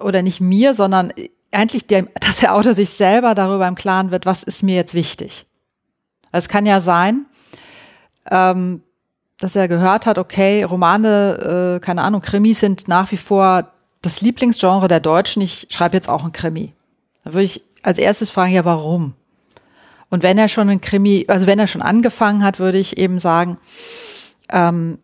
oder 0.00 0.22
nicht 0.22 0.40
mir, 0.40 0.74
sondern 0.74 1.12
eigentlich, 1.50 1.86
der, 1.86 2.02
dass 2.20 2.38
der 2.38 2.54
Autor 2.54 2.74
sich 2.74 2.90
selber 2.90 3.34
darüber 3.34 3.66
im 3.66 3.74
Klaren 3.74 4.12
wird, 4.12 4.26
was 4.26 4.44
ist 4.44 4.62
mir 4.62 4.76
jetzt 4.76 4.94
wichtig. 4.94 5.46
Also 6.30 6.44
es 6.44 6.48
kann 6.48 6.66
ja 6.66 6.80
sein, 6.80 7.26
ähm, 8.30 8.82
dass 9.40 9.56
er 9.56 9.66
gehört 9.66 10.06
hat, 10.06 10.18
okay, 10.18 10.62
Romane, 10.62 11.78
äh, 11.78 11.84
keine 11.84 12.02
Ahnung, 12.02 12.20
Krimis 12.20 12.60
sind 12.60 12.86
nach 12.86 13.10
wie 13.10 13.16
vor 13.16 13.72
das 14.06 14.20
Lieblingsgenre 14.20 14.88
der 14.88 15.00
Deutschen. 15.00 15.42
Ich 15.42 15.66
schreibe 15.70 15.96
jetzt 15.96 16.08
auch 16.08 16.24
ein 16.24 16.32
Krimi. 16.32 16.72
Da 17.24 17.32
würde 17.32 17.44
ich 17.44 17.62
als 17.82 17.98
erstes 17.98 18.30
fragen, 18.30 18.52
ja, 18.52 18.64
warum? 18.64 19.14
Und 20.08 20.22
wenn 20.22 20.38
er 20.38 20.48
schon 20.48 20.68
ein 20.68 20.80
Krimi, 20.80 21.26
also 21.28 21.46
wenn 21.46 21.58
er 21.58 21.66
schon 21.66 21.82
angefangen 21.82 22.44
hat, 22.44 22.58
würde 22.58 22.78
ich 22.78 22.98
eben 22.98 23.18
sagen, 23.18 23.58
ähm, 24.50 24.98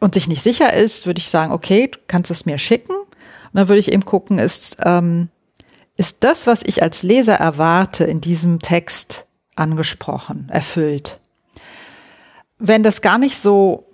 und 0.00 0.14
sich 0.14 0.28
nicht 0.28 0.42
sicher 0.42 0.72
ist, 0.72 1.06
würde 1.06 1.18
ich 1.18 1.28
sagen, 1.28 1.52
okay, 1.52 1.88
du 1.88 1.98
kannst 2.06 2.30
es 2.30 2.46
mir 2.46 2.58
schicken. 2.58 2.92
Und 2.92 3.54
dann 3.54 3.68
würde 3.68 3.80
ich 3.80 3.90
eben 3.90 4.04
gucken, 4.04 4.38
ist, 4.38 4.76
ähm, 4.84 5.28
ist 5.96 6.22
das, 6.22 6.46
was 6.46 6.62
ich 6.62 6.82
als 6.82 7.02
Leser 7.02 7.34
erwarte, 7.34 8.04
in 8.04 8.20
diesem 8.20 8.60
Text 8.60 9.26
angesprochen, 9.56 10.48
erfüllt? 10.52 11.18
Wenn 12.58 12.84
das 12.84 13.02
gar 13.02 13.18
nicht 13.18 13.38
so, 13.38 13.88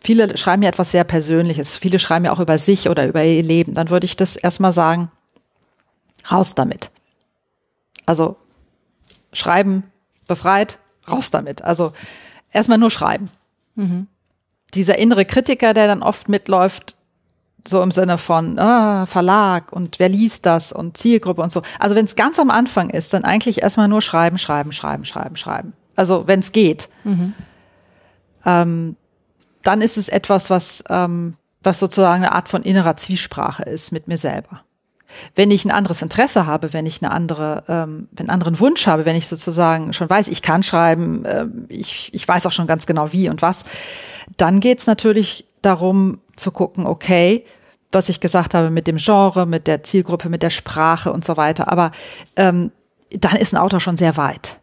viele 0.00 0.36
schreiben 0.36 0.62
ja 0.62 0.68
etwas 0.68 0.90
sehr 0.90 1.04
Persönliches, 1.04 1.76
viele 1.76 1.98
schreiben 1.98 2.24
ja 2.24 2.32
auch 2.32 2.40
über 2.40 2.58
sich 2.58 2.88
oder 2.88 3.06
über 3.06 3.24
ihr 3.24 3.42
Leben, 3.42 3.74
dann 3.74 3.90
würde 3.90 4.06
ich 4.06 4.16
das 4.16 4.36
erstmal 4.36 4.72
sagen, 4.72 5.10
raus 6.30 6.54
damit. 6.54 6.90
Also 8.06 8.36
schreiben, 9.32 9.84
befreit, 10.26 10.78
raus 11.08 11.30
damit. 11.30 11.62
Also 11.62 11.92
erstmal 12.52 12.78
nur 12.78 12.90
schreiben. 12.90 13.30
Mhm 13.74 14.06
dieser 14.74 14.98
innere 14.98 15.24
Kritiker, 15.24 15.74
der 15.74 15.86
dann 15.86 16.02
oft 16.02 16.28
mitläuft, 16.28 16.96
so 17.66 17.82
im 17.82 17.90
Sinne 17.90 18.16
von 18.16 18.58
ah, 18.58 19.04
Verlag 19.06 19.72
und 19.72 19.98
wer 19.98 20.08
liest 20.08 20.46
das 20.46 20.72
und 20.72 20.96
Zielgruppe 20.96 21.42
und 21.42 21.52
so. 21.52 21.62
Also 21.78 21.94
wenn 21.94 22.06
es 22.06 22.16
ganz 22.16 22.38
am 22.38 22.50
Anfang 22.50 22.88
ist, 22.90 23.12
dann 23.12 23.24
eigentlich 23.24 23.62
erstmal 23.62 23.88
nur 23.88 24.00
schreiben, 24.00 24.38
schreiben, 24.38 24.72
schreiben, 24.72 25.04
schreiben, 25.04 25.36
schreiben. 25.36 25.72
Also 25.94 26.26
wenn 26.26 26.40
es 26.40 26.52
geht. 26.52 26.88
Mhm. 27.04 27.34
Ähm, 28.46 28.96
dann 29.62 29.80
ist 29.80 29.98
es 29.98 30.08
etwas, 30.08 30.50
was, 30.50 30.84
ähm, 30.88 31.34
was 31.62 31.78
sozusagen 31.78 32.24
eine 32.24 32.32
Art 32.32 32.48
von 32.48 32.62
innerer 32.62 32.96
Zwiesprache 32.96 33.62
ist 33.64 33.92
mit 33.92 34.08
mir 34.08 34.18
selber. 34.18 34.62
Wenn 35.34 35.50
ich 35.50 35.64
ein 35.64 35.72
anderes 35.72 36.02
Interesse 36.02 36.46
habe, 36.46 36.72
wenn 36.72 36.86
ich 36.86 37.02
eine 37.02 37.10
andere, 37.12 37.64
ähm, 37.68 38.08
einen 38.16 38.30
anderen 38.30 38.60
Wunsch 38.60 38.86
habe, 38.86 39.04
wenn 39.04 39.16
ich 39.16 39.26
sozusagen 39.26 39.92
schon 39.92 40.08
weiß, 40.08 40.28
ich 40.28 40.40
kann 40.40 40.62
schreiben, 40.62 41.24
äh, 41.24 41.46
ich, 41.68 42.10
ich 42.14 42.26
weiß 42.26 42.46
auch 42.46 42.52
schon 42.52 42.68
ganz 42.68 42.86
genau 42.86 43.12
wie 43.12 43.28
und 43.28 43.42
was, 43.42 43.64
dann 44.36 44.60
geht's 44.60 44.86
natürlich 44.86 45.46
darum 45.62 46.20
zu 46.36 46.52
gucken, 46.52 46.86
okay, 46.86 47.44
was 47.92 48.08
ich 48.08 48.20
gesagt 48.20 48.54
habe 48.54 48.70
mit 48.70 48.86
dem 48.86 48.96
Genre, 48.96 49.46
mit 49.46 49.66
der 49.66 49.82
Zielgruppe, 49.82 50.28
mit 50.28 50.42
der 50.42 50.50
Sprache 50.50 51.12
und 51.12 51.24
so 51.24 51.36
weiter. 51.36 51.70
Aber 51.70 51.90
ähm, 52.36 52.70
dann 53.10 53.36
ist 53.36 53.52
ein 53.52 53.58
Autor 53.60 53.80
schon 53.80 53.96
sehr 53.96 54.16
weit. 54.16 54.59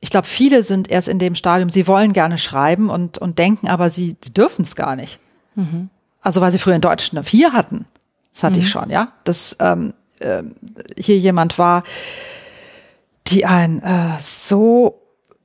Ich 0.00 0.10
glaube, 0.10 0.26
viele 0.26 0.62
sind 0.62 0.90
erst 0.90 1.08
in 1.08 1.18
dem 1.18 1.34
Stadium, 1.34 1.68
sie 1.68 1.86
wollen 1.86 2.12
gerne 2.12 2.38
schreiben 2.38 2.88
und, 2.88 3.18
und 3.18 3.38
denken, 3.38 3.68
aber 3.68 3.90
sie, 3.90 4.16
sie 4.24 4.32
dürfen 4.32 4.62
es 4.62 4.74
gar 4.74 4.96
nicht. 4.96 5.18
Mhm. 5.54 5.90
Also 6.22 6.40
weil 6.40 6.52
sie 6.52 6.58
früher 6.58 6.74
in 6.74 6.80
Deutsch 6.80 7.12
eine 7.12 7.24
Vier 7.24 7.52
hatten. 7.52 7.86
Das 8.32 8.42
hatte 8.42 8.56
mhm. 8.56 8.62
ich 8.62 8.70
schon, 8.70 8.90
ja. 8.90 9.12
Dass 9.24 9.56
ähm, 9.60 9.94
äh, 10.20 10.42
hier 10.98 11.18
jemand 11.18 11.58
war, 11.58 11.84
die 13.26 13.44
ein 13.44 13.82
äh, 13.82 14.18
so, 14.18 15.02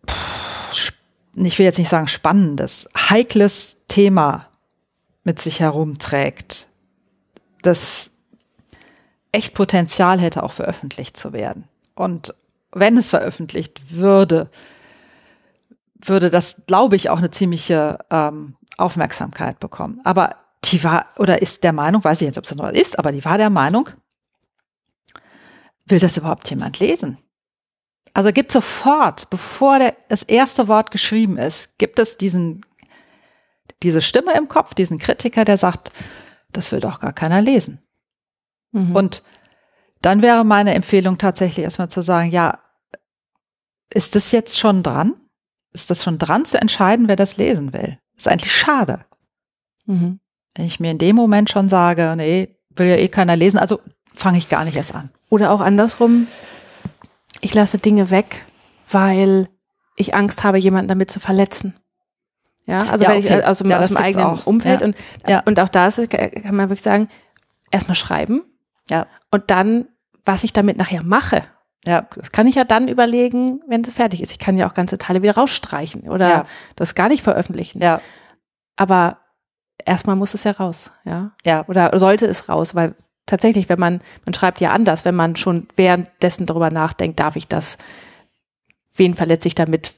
pff, 0.08 0.94
ich 1.36 1.60
will 1.60 1.66
jetzt 1.66 1.80
nicht 1.80 1.90
sagen 1.90 2.08
spannendes, 2.08 2.90
heikles 2.98 3.78
Thema 3.88 4.48
mit 5.24 5.42
sich 5.42 5.60
herumträgt, 5.60 6.68
das 7.62 8.12
echt 9.32 9.54
Potenzial 9.54 10.20
hätte, 10.20 10.44
auch 10.44 10.54
veröffentlicht 10.54 11.18
zu 11.18 11.34
werden. 11.34 11.66
Und 11.96 12.34
wenn 12.76 12.98
es 12.98 13.10
veröffentlicht 13.10 13.96
würde, 13.96 14.52
würde 15.96 16.30
das, 16.30 16.64
glaube 16.68 16.96
ich, 16.96 17.10
auch 17.10 17.18
eine 17.18 17.32
ziemliche 17.32 17.98
ähm, 18.12 18.56
Aufmerksamkeit 18.78 19.60
bekommen. 19.60 20.02
Aber 20.04 20.36
die 20.66 20.84
war 20.84 21.08
oder 21.18 21.42
ist 21.42 21.64
der 21.64 21.74
Meinung, 21.74 22.04
weiß 22.04 22.22
ich 22.22 22.28
jetzt, 22.28 22.38
ob 22.38 22.44
es 22.44 22.54
noch 22.54 22.70
ist, 22.70 23.00
aber 23.00 23.12
die 23.12 23.24
war 23.26 23.38
der 23.38 23.50
Meinung, 23.50 23.90
will 25.88 26.00
das 26.00 26.18
überhaupt 26.18 26.50
jemand 26.50 26.80
lesen? 26.80 27.18
Also 28.14 28.32
gibt 28.32 28.52
sofort, 28.52 29.30
bevor 29.30 29.80
der, 29.80 29.96
das 30.10 30.24
erste 30.24 30.68
Wort 30.68 30.92
geschrieben 30.92 31.38
ist, 31.38 31.78
gibt 31.78 32.00
es 32.00 32.18
diesen, 32.18 32.66
diese 33.84 34.02
Stimme 34.02 34.34
im 34.36 34.48
Kopf, 34.48 34.74
diesen 34.74 35.00
Kritiker, 35.00 35.46
der 35.46 35.58
sagt, 35.58 35.92
das 36.52 36.72
will 36.72 36.80
doch 36.80 37.00
gar 37.00 37.14
keiner 37.14 37.42
lesen. 37.42 37.80
Mhm. 38.72 38.96
Und 38.96 39.24
dann 40.06 40.22
wäre 40.22 40.44
meine 40.44 40.76
Empfehlung 40.76 41.18
tatsächlich 41.18 41.64
erstmal 41.64 41.90
zu 41.90 42.02
sagen, 42.02 42.30
ja, 42.30 42.60
ist 43.92 44.16
das 44.16 44.32
jetzt 44.32 44.60
schon 44.60 44.84
dran? 44.84 45.16
Ist 45.74 45.90
das 45.90 46.04
schon 46.04 46.18
dran 46.18 46.46
zu 46.46 46.60
entscheiden, 46.60 47.08
wer 47.08 47.16
das 47.16 47.38
lesen 47.38 47.74
will? 47.74 47.98
Ist 48.16 48.28
eigentlich 48.28 48.56
schade. 48.56 49.06
Mhm. 49.86 50.20
Wenn 50.54 50.66
ich 50.66 50.80
mir 50.80 50.92
in 50.92 50.98
dem 50.98 51.16
Moment 51.16 51.50
schon 51.50 51.70
sage, 51.70 52.14
nee, 52.16 52.56
will 52.70 52.88
ja 52.88 52.96
eh 52.96 53.08
keiner 53.08 53.36
lesen, 53.36 53.58
also 53.58 53.82
fange 54.14 54.38
ich 54.38 54.48
gar 54.48 54.64
nicht 54.64 54.78
erst 54.78 54.96
an. 54.96 55.10
Oder 55.30 55.52
auch 55.52 55.60
andersrum, 55.60 56.28
ich 57.42 57.54
lasse 57.54 57.78
Dinge 57.78 58.10
weg, 58.10 58.46
weil 58.90 59.50
ich 59.96 60.14
Angst 60.14 60.44
habe, 60.44 60.58
jemanden 60.58 60.88
damit 60.88 61.12
zu 61.12 61.20
verletzen. 61.20 61.76
Ja, 62.68 62.80
also 62.88 63.06
ja, 63.06 63.12
okay. 63.12 63.20
ich, 63.20 63.46
also 63.46 63.66
ja, 63.66 63.80
aus 63.80 63.88
dem 63.90 63.98
eigenen 63.98 64.26
auch. 64.26 64.46
Umfeld 64.46 64.82
ja. 64.82 64.88
und 64.88 64.96
ja. 65.28 65.40
und 65.46 65.60
auch 65.60 65.70
da 65.70 65.88
ist, 65.88 66.10
kann 66.10 66.56
man 66.56 66.70
wirklich 66.70 66.82
sagen, 66.82 67.10
erstmal 67.70 67.96
schreiben. 67.96 68.44
Ja. 68.90 69.08
Und 69.32 69.52
dann, 69.52 69.88
was 70.26 70.44
ich 70.44 70.54
damit 70.54 70.78
nachher 70.78 71.04
mache. 71.04 71.44
Ja. 71.86 72.08
Das 72.16 72.32
kann 72.32 72.48
ich 72.48 72.56
ja 72.56 72.64
dann 72.64 72.88
überlegen, 72.88 73.62
wenn 73.68 73.82
es 73.82 73.94
fertig 73.94 74.22
ist. 74.22 74.32
Ich 74.32 74.40
kann 74.40 74.58
ja 74.58 74.68
auch 74.68 74.74
ganze 74.74 74.98
Teile 74.98 75.22
wieder 75.22 75.36
rausstreichen 75.36 76.10
oder 76.10 76.30
ja. 76.30 76.46
das 76.76 76.96
gar 76.96 77.10
nicht 77.10 77.24
veröffentlichen. 77.24 77.82
Ja. 77.82 78.02
Aber 78.76 79.20
erstmal 79.84 80.16
muss 80.16 80.34
es 80.34 80.44
ja 80.44 80.52
raus, 80.52 80.92
ja. 81.04 81.32
Ja. 81.46 81.66
Oder 81.68 81.98
sollte 81.98 82.26
es 82.26 82.50
raus, 82.50 82.76
weil 82.76 82.96
tatsächlich, 83.26 83.70
wenn 83.70 83.80
man, 83.80 84.02
man 84.26 84.34
schreibt 84.34 84.62
ja 84.62 84.72
anders, 84.72 85.06
wenn 85.06 85.16
man 85.16 85.36
schon 85.36 85.68
währenddessen 85.76 86.46
darüber 86.46 86.72
nachdenkt, 86.72 87.20
darf 87.20 87.36
ich 87.36 87.48
das, 87.48 87.78
wen 88.96 89.14
verletze 89.14 89.48
ich 89.48 89.56
damit, 89.56 89.94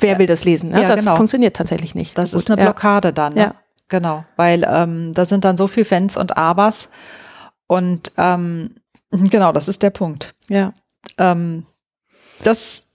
wer 0.00 0.18
will 0.18 0.26
das 0.26 0.44
lesen? 0.44 0.70
Ne? 0.70 0.82
Ja, 0.82 0.88
das 0.88 1.00
genau. 1.00 1.16
funktioniert 1.16 1.56
tatsächlich 1.56 1.94
nicht. 1.94 2.18
Das 2.18 2.32
so 2.32 2.36
ist 2.36 2.50
eine 2.50 2.60
Blockade 2.60 3.08
ja. 3.08 3.12
dann. 3.12 3.34
Ne? 3.34 3.40
Ja. 3.40 3.54
Genau, 3.88 4.24
weil 4.36 4.64
ähm, 4.70 5.12
da 5.14 5.24
sind 5.24 5.44
dann 5.44 5.56
so 5.56 5.66
viel 5.66 5.84
Fans 5.84 6.16
und 6.16 6.36
Abers 6.36 6.90
und 7.66 8.12
ähm, 8.16 8.76
genau, 9.10 9.52
das 9.52 9.68
ist 9.68 9.82
der 9.82 9.90
Punkt. 9.90 10.34
Ja. 10.48 10.72
Ähm, 11.18 11.66
das 12.42 12.88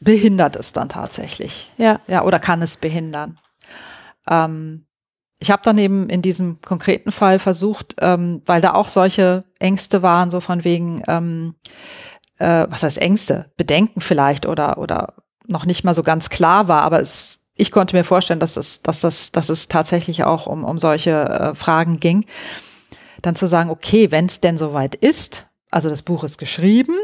behindert 0.00 0.56
es 0.56 0.72
dann 0.72 0.88
tatsächlich. 0.88 1.72
Ja. 1.76 2.00
Ja, 2.06 2.22
oder 2.24 2.38
kann 2.38 2.62
es 2.62 2.76
behindern. 2.76 3.38
Ähm, 4.28 4.86
ich 5.40 5.50
habe 5.50 5.62
dann 5.64 5.78
eben 5.78 6.08
in 6.08 6.22
diesem 6.22 6.60
konkreten 6.62 7.12
Fall 7.12 7.38
versucht, 7.38 7.96
ähm, 8.00 8.42
weil 8.46 8.60
da 8.60 8.74
auch 8.74 8.88
solche 8.88 9.44
Ängste 9.58 10.02
waren, 10.02 10.30
so 10.30 10.40
von 10.40 10.64
wegen, 10.64 11.02
ähm, 11.08 11.54
äh, 12.38 12.66
was 12.68 12.82
heißt 12.82 12.98
Ängste, 12.98 13.52
Bedenken 13.56 14.00
vielleicht 14.00 14.46
oder 14.46 14.78
oder 14.78 15.14
noch 15.46 15.66
nicht 15.66 15.84
mal 15.84 15.94
so 15.94 16.02
ganz 16.02 16.30
klar 16.30 16.68
war, 16.68 16.82
aber 16.82 17.00
es, 17.00 17.40
ich 17.56 17.70
konnte 17.70 17.94
mir 17.94 18.04
vorstellen, 18.04 18.40
dass 18.40 18.56
es, 18.56 18.82
dass 18.82 19.00
das, 19.00 19.32
dass 19.32 19.48
es 19.48 19.68
tatsächlich 19.68 20.24
auch 20.24 20.46
um, 20.46 20.64
um 20.64 20.78
solche 20.78 21.10
äh, 21.10 21.54
Fragen 21.54 22.00
ging. 22.00 22.24
Dann 23.20 23.36
zu 23.36 23.46
sagen, 23.46 23.70
okay, 23.70 24.10
wenn 24.10 24.26
es 24.26 24.40
denn 24.40 24.56
soweit 24.56 24.94
ist, 24.94 25.46
also 25.74 25.88
das 25.88 26.02
Buch 26.02 26.22
ist 26.22 26.38
geschrieben, 26.38 26.94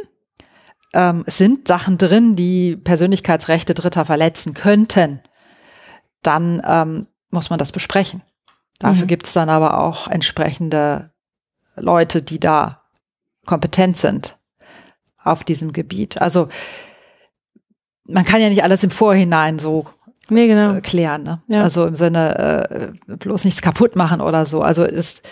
ähm, 0.95 1.25
es 1.27 1.39
sind 1.39 1.67
Sachen 1.67 1.99
drin, 1.99 2.37
die 2.37 2.77
Persönlichkeitsrechte 2.77 3.75
Dritter 3.75 4.05
verletzen 4.05 4.55
könnten, 4.55 5.21
dann 6.23 6.63
ähm, 6.65 7.07
muss 7.31 7.51
man 7.51 7.59
das 7.59 7.73
besprechen. 7.73 8.23
Dafür 8.79 9.05
mhm. 9.05 9.09
gibt 9.09 9.27
es 9.27 9.33
dann 9.33 9.49
aber 9.49 9.81
auch 9.81 10.07
entsprechende 10.07 11.11
Leute, 11.75 12.23
die 12.23 12.39
da 12.39 12.83
kompetent 13.45 13.97
sind 13.97 14.39
auf 15.23 15.43
diesem 15.43 15.73
Gebiet. 15.73 16.21
Also 16.21 16.49
man 18.05 18.25
kann 18.25 18.41
ja 18.41 18.49
nicht 18.49 18.63
alles 18.63 18.85
im 18.85 18.91
Vorhinein 18.91 19.59
so 19.59 19.89
nee, 20.29 20.47
genau. 20.47 20.75
äh, 20.75 20.81
klären. 20.81 21.25
Ne? 21.25 21.43
Ja. 21.49 21.63
Also 21.63 21.87
im 21.87 21.97
Sinne 21.97 22.95
äh, 23.09 23.17
bloß 23.17 23.45
nichts 23.45 23.63
kaputt 23.63 23.97
machen 23.97 24.21
oder 24.21 24.47
so. 24.47 24.63
Also 24.63 24.87
das 24.87 25.23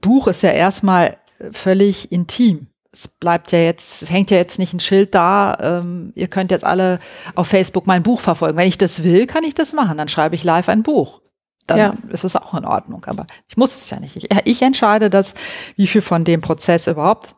Buch 0.00 0.28
ist 0.28 0.42
ja 0.42 0.50
erstmal 0.50 1.16
völlig 1.50 2.12
intim. 2.12 2.68
Es 2.96 3.08
bleibt 3.08 3.52
ja 3.52 3.58
jetzt, 3.58 4.02
es 4.02 4.10
hängt 4.10 4.30
ja 4.30 4.38
jetzt 4.38 4.58
nicht 4.58 4.72
ein 4.72 4.80
Schild 4.80 5.14
da, 5.14 5.56
ähm, 5.60 6.12
ihr 6.14 6.28
könnt 6.28 6.50
jetzt 6.50 6.64
alle 6.64 6.98
auf 7.34 7.46
Facebook 7.46 7.86
mein 7.86 8.02
Buch 8.02 8.20
verfolgen. 8.20 8.56
Wenn 8.56 8.68
ich 8.68 8.78
das 8.78 9.04
will, 9.04 9.26
kann 9.26 9.44
ich 9.44 9.54
das 9.54 9.74
machen. 9.74 9.98
Dann 9.98 10.08
schreibe 10.08 10.34
ich 10.34 10.44
live 10.44 10.70
ein 10.70 10.82
Buch. 10.82 11.20
Dann 11.66 11.78
ja. 11.78 11.94
ist 12.08 12.24
es 12.24 12.36
auch 12.36 12.54
in 12.54 12.64
Ordnung. 12.64 13.04
Aber 13.04 13.26
ich 13.48 13.58
muss 13.58 13.76
es 13.76 13.90
ja 13.90 14.00
nicht. 14.00 14.16
Ich, 14.16 14.28
ich 14.44 14.62
entscheide 14.62 15.10
das, 15.10 15.34
wie 15.76 15.86
viel 15.86 16.00
von 16.00 16.24
dem 16.24 16.40
Prozess 16.40 16.86
überhaupt 16.86 17.34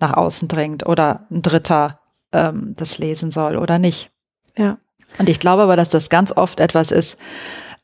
nach 0.00 0.14
außen 0.14 0.48
dringt 0.48 0.86
oder 0.86 1.26
ein 1.30 1.42
Dritter 1.42 2.00
ähm, 2.32 2.74
das 2.76 2.96
lesen 2.96 3.30
soll 3.30 3.56
oder 3.58 3.78
nicht. 3.78 4.10
Ja. 4.56 4.78
Und 5.18 5.28
ich 5.28 5.40
glaube 5.40 5.64
aber, 5.64 5.76
dass 5.76 5.90
das 5.90 6.08
ganz 6.08 6.32
oft 6.32 6.58
etwas 6.58 6.90
ist, 6.90 7.18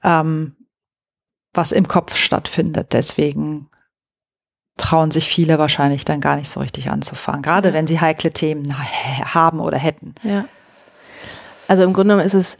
ähm, 0.03 0.57
was 1.53 1.73
im 1.73 1.89
Kopf 1.89 2.17
stattfindet. 2.17 2.95
Deswegen 2.95 3.69
trauen 4.79 5.11
sich 5.11 5.29
viele 5.29 5.59
wahrscheinlich 5.59 6.05
dann 6.05 6.21
gar 6.21 6.37
nicht 6.37 6.49
so 6.49 6.61
richtig 6.61 6.91
anzufangen, 6.91 7.43
gerade 7.43 7.69
ja. 7.69 7.75
wenn 7.75 7.87
sie 7.87 8.01
heikle 8.01 8.31
Themen 8.31 8.75
haben 9.35 9.61
oder 9.61 9.77
hätten. 9.77 10.15
Ja. 10.23 10.47
Also 11.67 11.83
im 11.83 11.93
Grunde 11.93 12.15
genommen 12.15 12.27
ist 12.27 12.35
es, 12.35 12.59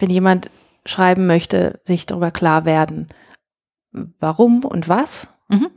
wenn 0.00 0.10
jemand 0.10 0.50
schreiben 0.84 1.26
möchte, 1.26 1.80
sich 1.84 2.06
darüber 2.06 2.30
klar 2.30 2.64
werden, 2.64 3.06
warum 4.18 4.64
und 4.64 4.88
was. 4.88 5.34
Mhm. 5.48 5.70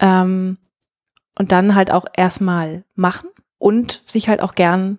Ähm, 0.00 0.58
und 1.38 1.52
dann 1.52 1.74
halt 1.74 1.90
auch 1.90 2.06
erstmal 2.14 2.84
machen 2.94 3.28
und 3.58 4.02
sich 4.06 4.28
halt 4.28 4.40
auch 4.40 4.54
gern 4.54 4.98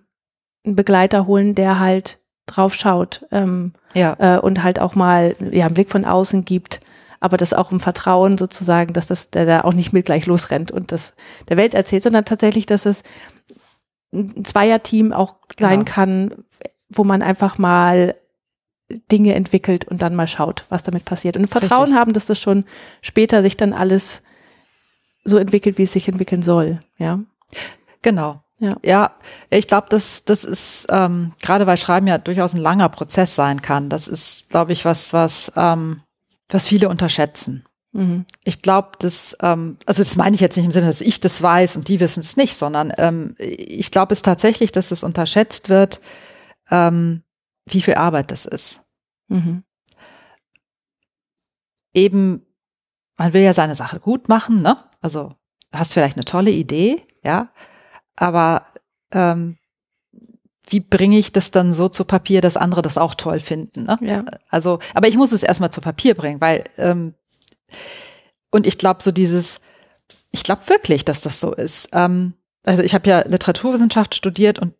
einen 0.64 0.76
Begleiter 0.76 1.26
holen, 1.26 1.54
der 1.54 1.78
halt 1.78 2.18
drauf 2.46 2.74
schaut 2.74 3.26
ähm, 3.30 3.74
ja. 3.94 4.16
äh, 4.18 4.38
und 4.38 4.62
halt 4.62 4.80
auch 4.80 4.94
mal 4.94 5.36
ja, 5.50 5.66
einen 5.66 5.74
Blick 5.74 5.90
von 5.90 6.04
außen 6.04 6.44
gibt, 6.44 6.80
aber 7.20 7.36
das 7.36 7.52
auch 7.52 7.72
im 7.72 7.80
Vertrauen 7.80 8.38
sozusagen, 8.38 8.92
dass 8.92 9.06
das 9.06 9.30
der 9.30 9.46
da 9.46 9.60
auch 9.62 9.74
nicht 9.74 9.92
mit 9.92 10.06
gleich 10.06 10.26
losrennt 10.26 10.70
und 10.70 10.92
das 10.92 11.14
der 11.48 11.56
Welt 11.56 11.74
erzählt, 11.74 12.02
sondern 12.02 12.24
tatsächlich, 12.24 12.66
dass 12.66 12.86
es 12.86 13.02
ein 14.12 14.44
Zweierteam 14.44 15.12
auch 15.12 15.36
sein 15.58 15.84
genau. 15.84 15.92
kann, 15.92 16.34
wo 16.88 17.04
man 17.04 17.22
einfach 17.22 17.58
mal 17.58 18.14
Dinge 19.12 19.34
entwickelt 19.34 19.86
und 19.86 20.00
dann 20.00 20.14
mal 20.14 20.26
schaut, 20.26 20.64
was 20.70 20.82
damit 20.82 21.04
passiert. 21.04 21.36
Und 21.36 21.48
Vertrauen 21.48 21.84
Richtig. 21.84 21.98
haben, 21.98 22.12
dass 22.14 22.26
das 22.26 22.40
schon 22.40 22.64
später 23.02 23.42
sich 23.42 23.56
dann 23.56 23.74
alles 23.74 24.22
so 25.24 25.36
entwickelt, 25.36 25.76
wie 25.76 25.82
es 25.82 25.92
sich 25.92 26.08
entwickeln 26.08 26.42
soll. 26.42 26.80
Ja. 26.96 27.20
Genau. 28.00 28.42
Ja, 28.60 28.76
ja 28.82 29.12
ich 29.50 29.68
glaube, 29.68 29.88
das, 29.90 30.24
das 30.24 30.44
ist, 30.44 30.86
ähm, 30.88 31.32
gerade 31.42 31.66
weil 31.66 31.76
Schreiben 31.76 32.06
ja 32.06 32.16
durchaus 32.16 32.54
ein 32.54 32.60
langer 32.60 32.88
Prozess 32.88 33.34
sein 33.34 33.60
kann, 33.60 33.90
das 33.90 34.08
ist, 34.08 34.48
glaube 34.48 34.72
ich, 34.72 34.84
was, 34.84 35.12
was, 35.12 35.52
ähm, 35.56 36.02
was 36.48 36.66
viele 36.66 36.88
unterschätzen. 36.88 37.64
Mhm. 37.92 38.26
Ich 38.44 38.62
glaube, 38.62 38.92
dass, 38.98 39.36
ähm, 39.40 39.78
also 39.86 40.02
das 40.02 40.16
meine 40.16 40.34
ich 40.34 40.40
jetzt 40.40 40.56
nicht 40.56 40.66
im 40.66 40.72
Sinne, 40.72 40.86
dass 40.86 41.00
ich 41.00 41.20
das 41.20 41.42
weiß 41.42 41.76
und 41.76 41.88
die 41.88 42.00
wissen 42.00 42.20
es 42.20 42.36
nicht, 42.36 42.56
sondern 42.56 42.92
ähm, 42.98 43.34
ich 43.38 43.90
glaube 43.90 44.12
es 44.12 44.22
tatsächlich, 44.22 44.72
dass 44.72 44.90
es 44.90 45.02
unterschätzt 45.02 45.68
wird, 45.68 46.00
ähm, 46.70 47.22
wie 47.66 47.80
viel 47.80 47.94
Arbeit 47.94 48.30
das 48.30 48.44
ist. 48.44 48.80
Mhm. 49.28 49.64
Eben, 51.94 52.46
man 53.16 53.32
will 53.32 53.42
ja 53.42 53.54
seine 53.54 53.74
Sache 53.74 54.00
gut 54.00 54.28
machen, 54.28 54.62
ne? 54.62 54.76
Also 55.00 55.34
hast 55.72 55.94
vielleicht 55.94 56.16
eine 56.16 56.24
tolle 56.24 56.50
Idee, 56.50 57.02
ja, 57.24 57.52
aber 58.16 58.66
ähm, 59.12 59.58
wie 60.68 60.80
bringe 60.80 61.18
ich 61.18 61.32
das 61.32 61.50
dann 61.50 61.72
so 61.72 61.88
zu 61.88 62.04
Papier, 62.04 62.40
dass 62.40 62.56
andere 62.56 62.82
das 62.82 62.98
auch 62.98 63.14
toll 63.14 63.40
finden? 63.40 63.84
Ne? 63.84 63.98
Ja. 64.00 64.24
Also, 64.48 64.78
aber 64.94 65.08
ich 65.08 65.16
muss 65.16 65.32
es 65.32 65.42
erstmal 65.42 65.70
zu 65.70 65.80
Papier 65.80 66.14
bringen, 66.14 66.40
weil 66.40 66.64
ähm, 66.76 67.14
und 68.50 68.66
ich 68.66 68.78
glaube 68.78 69.02
so 69.02 69.10
dieses, 69.10 69.60
ich 70.30 70.42
glaube 70.42 70.68
wirklich, 70.68 71.04
dass 71.04 71.20
das 71.20 71.40
so 71.40 71.52
ist. 71.52 71.88
Ähm, 71.92 72.34
also 72.64 72.82
ich 72.82 72.94
habe 72.94 73.08
ja 73.08 73.20
Literaturwissenschaft 73.26 74.14
studiert 74.14 74.58
und 74.58 74.74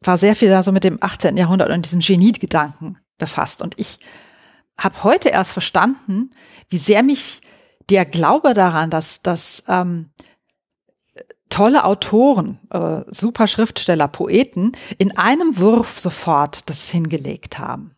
war 0.00 0.18
sehr 0.18 0.36
viel 0.36 0.48
da 0.48 0.62
so 0.62 0.72
mit 0.72 0.84
dem 0.84 0.98
18. 1.00 1.36
Jahrhundert 1.36 1.70
und 1.70 1.84
diesem 1.84 2.00
Genie-Gedanken 2.00 2.98
befasst. 3.18 3.62
Und 3.62 3.78
ich 3.78 3.98
habe 4.78 5.02
heute 5.04 5.28
erst 5.28 5.52
verstanden, 5.52 6.30
wie 6.68 6.78
sehr 6.78 7.02
mich 7.02 7.40
der 7.88 8.04
Glaube 8.04 8.54
daran, 8.54 8.90
dass, 8.90 9.22
dass 9.22 9.64
ähm, 9.68 10.10
tolle 11.52 11.84
Autoren, 11.84 12.58
äh, 12.70 13.02
super 13.08 13.46
Schriftsteller, 13.46 14.08
Poeten 14.08 14.72
in 14.98 15.16
einem 15.18 15.58
Wurf 15.58 16.00
sofort 16.00 16.68
das 16.70 16.88
hingelegt 16.88 17.58
haben. 17.58 17.94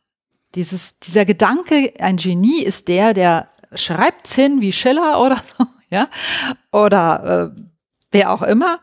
Dieses, 0.57 0.99
dieser 0.99 1.25
Gedanke, 1.25 1.95
ein 2.01 2.17
Genie 2.17 2.63
ist 2.63 2.89
der, 2.89 3.15
der 3.15 3.49
schreibt's 3.75 4.35
hin 4.35 4.61
wie 4.61 4.73
Schiller 4.73 5.21
oder 5.21 5.41
so, 5.57 5.67
ja, 5.91 6.09
oder 6.73 7.53
äh, 7.55 7.61
wer 8.11 8.33
auch 8.33 8.43
immer. 8.43 8.81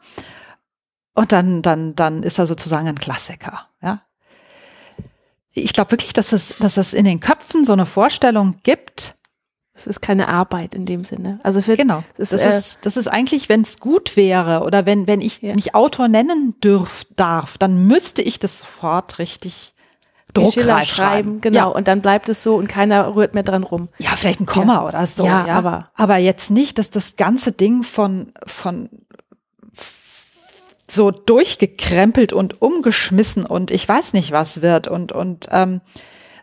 Und 1.14 1.34
dann, 1.34 1.62
dann, 1.62 1.94
dann 1.96 2.24
ist 2.24 2.40
er 2.40 2.48
sozusagen 2.48 2.88
ein 2.88 3.00
Klassiker, 3.00 3.68
ja. 3.82 4.02
Ich 5.54 5.74
glaube 5.74 5.92
wirklich, 5.92 6.14
dass 6.14 6.32
es, 6.32 6.56
dass 6.60 6.78
es 6.78 6.94
in 6.94 7.04
den 7.04 7.20
Köpfen 7.20 7.66
so 7.66 7.74
eine 7.74 7.86
Vorstellung 7.86 8.60
gibt, 8.64 9.16
es 9.74 9.88
ist 9.88 10.02
keine 10.02 10.28
Arbeit 10.28 10.76
in 10.76 10.86
dem 10.86 11.04
Sinne. 11.06 11.40
Also 11.44 11.66
wird, 11.66 11.80
genau. 11.80 12.04
Das 12.18 12.34
ist, 12.34 12.46
das, 12.46 12.58
ist, 12.58 12.86
das 12.86 12.98
ist 12.98 13.08
eigentlich, 13.08 13.48
wenn 13.48 13.62
es 13.62 13.80
gut 13.80 14.18
wäre 14.18 14.62
oder 14.62 14.86
wenn, 14.86 15.08
wenn 15.08 15.22
ich 15.22 15.42
ja. 15.42 15.56
mich 15.56 15.74
Autor 15.74 16.08
nennen 16.08 16.56
dürf, 16.62 17.06
darf, 17.16 17.58
dann 17.58 17.88
müsste 17.88 18.22
ich 18.22 18.40
das 18.40 18.60
sofort 18.60 19.18
richtig 19.18 19.74
druckreif 20.34 20.86
schreiben. 20.86 21.42
Genau. 21.42 21.58
Ja. 21.58 21.66
Und 21.66 21.88
dann 21.88 22.02
bleibt 22.02 22.30
es 22.30 22.44
so 22.44 22.56
und 22.56 22.68
keiner 22.68 23.16
rührt 23.16 23.34
mehr 23.34 23.44
dran 23.44 23.64
rum. 23.64 23.90
Ja, 23.98 24.12
vielleicht 24.12 24.42
ein 24.42 24.46
Komma 24.46 24.76
ja. 24.76 24.88
oder 24.88 25.08
so. 25.08 25.26
Ja, 25.26 25.48
ja, 25.48 25.58
aber. 25.58 25.90
Aber 25.96 26.18
jetzt 26.18 26.52
nicht, 26.52 26.78
dass 26.78 26.90
das 26.90 27.16
ganze 27.16 27.52
Ding 27.52 27.84
von, 27.84 28.34
von, 28.46 28.90
so 30.90 31.12
durchgekrempelt 31.12 32.34
und 32.34 32.62
umgeschmissen 32.62 33.46
und 33.46 33.72
ich 33.72 33.88
weiß 33.88 34.14
nicht 34.14 34.32
was 34.32 34.62
wird 34.62 34.88
und, 34.88 35.14
und, 35.14 35.48
ähm, 35.52 35.80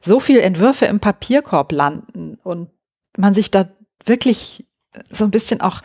so 0.01 0.21
viel 0.21 0.39
Entwürfe 0.39 0.87
im 0.87 1.01
Papierkorb 1.01 1.73
landen 1.73 2.39
und 2.43 2.71
man 3.17 3.35
sich 3.35 3.51
da 3.51 3.69
wirklich 4.05 4.67
so 5.11 5.25
ein 5.25 5.31
bisschen 5.31 5.61
auch, 5.61 5.81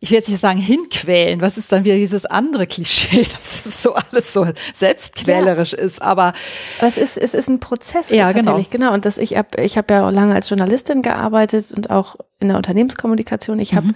ich 0.00 0.10
will 0.10 0.18
jetzt 0.18 0.28
nicht 0.28 0.40
sagen 0.40 0.60
hinquälen, 0.60 1.40
was 1.40 1.58
ist 1.58 1.72
dann 1.72 1.84
wieder 1.84 1.96
dieses 1.96 2.24
andere 2.26 2.66
Klischee, 2.66 3.22
dass 3.32 3.66
es 3.66 3.82
so 3.82 3.94
alles 3.94 4.32
so 4.32 4.46
selbstquälerisch 4.74 5.72
ja. 5.72 5.78
ist, 5.78 6.00
aber 6.00 6.32
es 6.80 6.98
ist 6.98 7.18
es 7.18 7.34
ist 7.34 7.48
ein 7.48 7.60
Prozess 7.60 8.10
ja, 8.10 8.28
genau. 8.28 8.52
tatsächlich 8.52 8.70
genau. 8.70 8.86
genau 8.86 8.94
und 8.94 9.04
das 9.04 9.18
ich 9.18 9.36
habe 9.36 9.60
ich 9.62 9.76
habe 9.76 9.94
ja 9.94 10.06
auch 10.06 10.12
lange 10.12 10.34
als 10.34 10.48
Journalistin 10.48 11.02
gearbeitet 11.02 11.72
und 11.72 11.90
auch 11.90 12.16
in 12.38 12.48
der 12.48 12.56
Unternehmenskommunikation. 12.56 13.58
Ich 13.58 13.74
habe 13.74 13.88
mhm. 13.88 13.94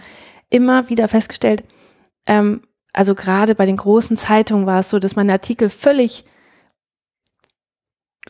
immer 0.50 0.88
wieder 0.88 1.07
festgestellt, 1.09 1.62
ähm, 2.26 2.62
also 2.92 3.14
gerade 3.14 3.55
bei 3.55 3.66
den 3.66 3.76
großen 3.76 4.16
Zeitungen 4.16 4.66
war 4.66 4.80
es 4.80 4.90
so, 4.90 4.98
dass 4.98 5.16
meine 5.16 5.32
Artikel 5.32 5.70
völlig 5.70 6.24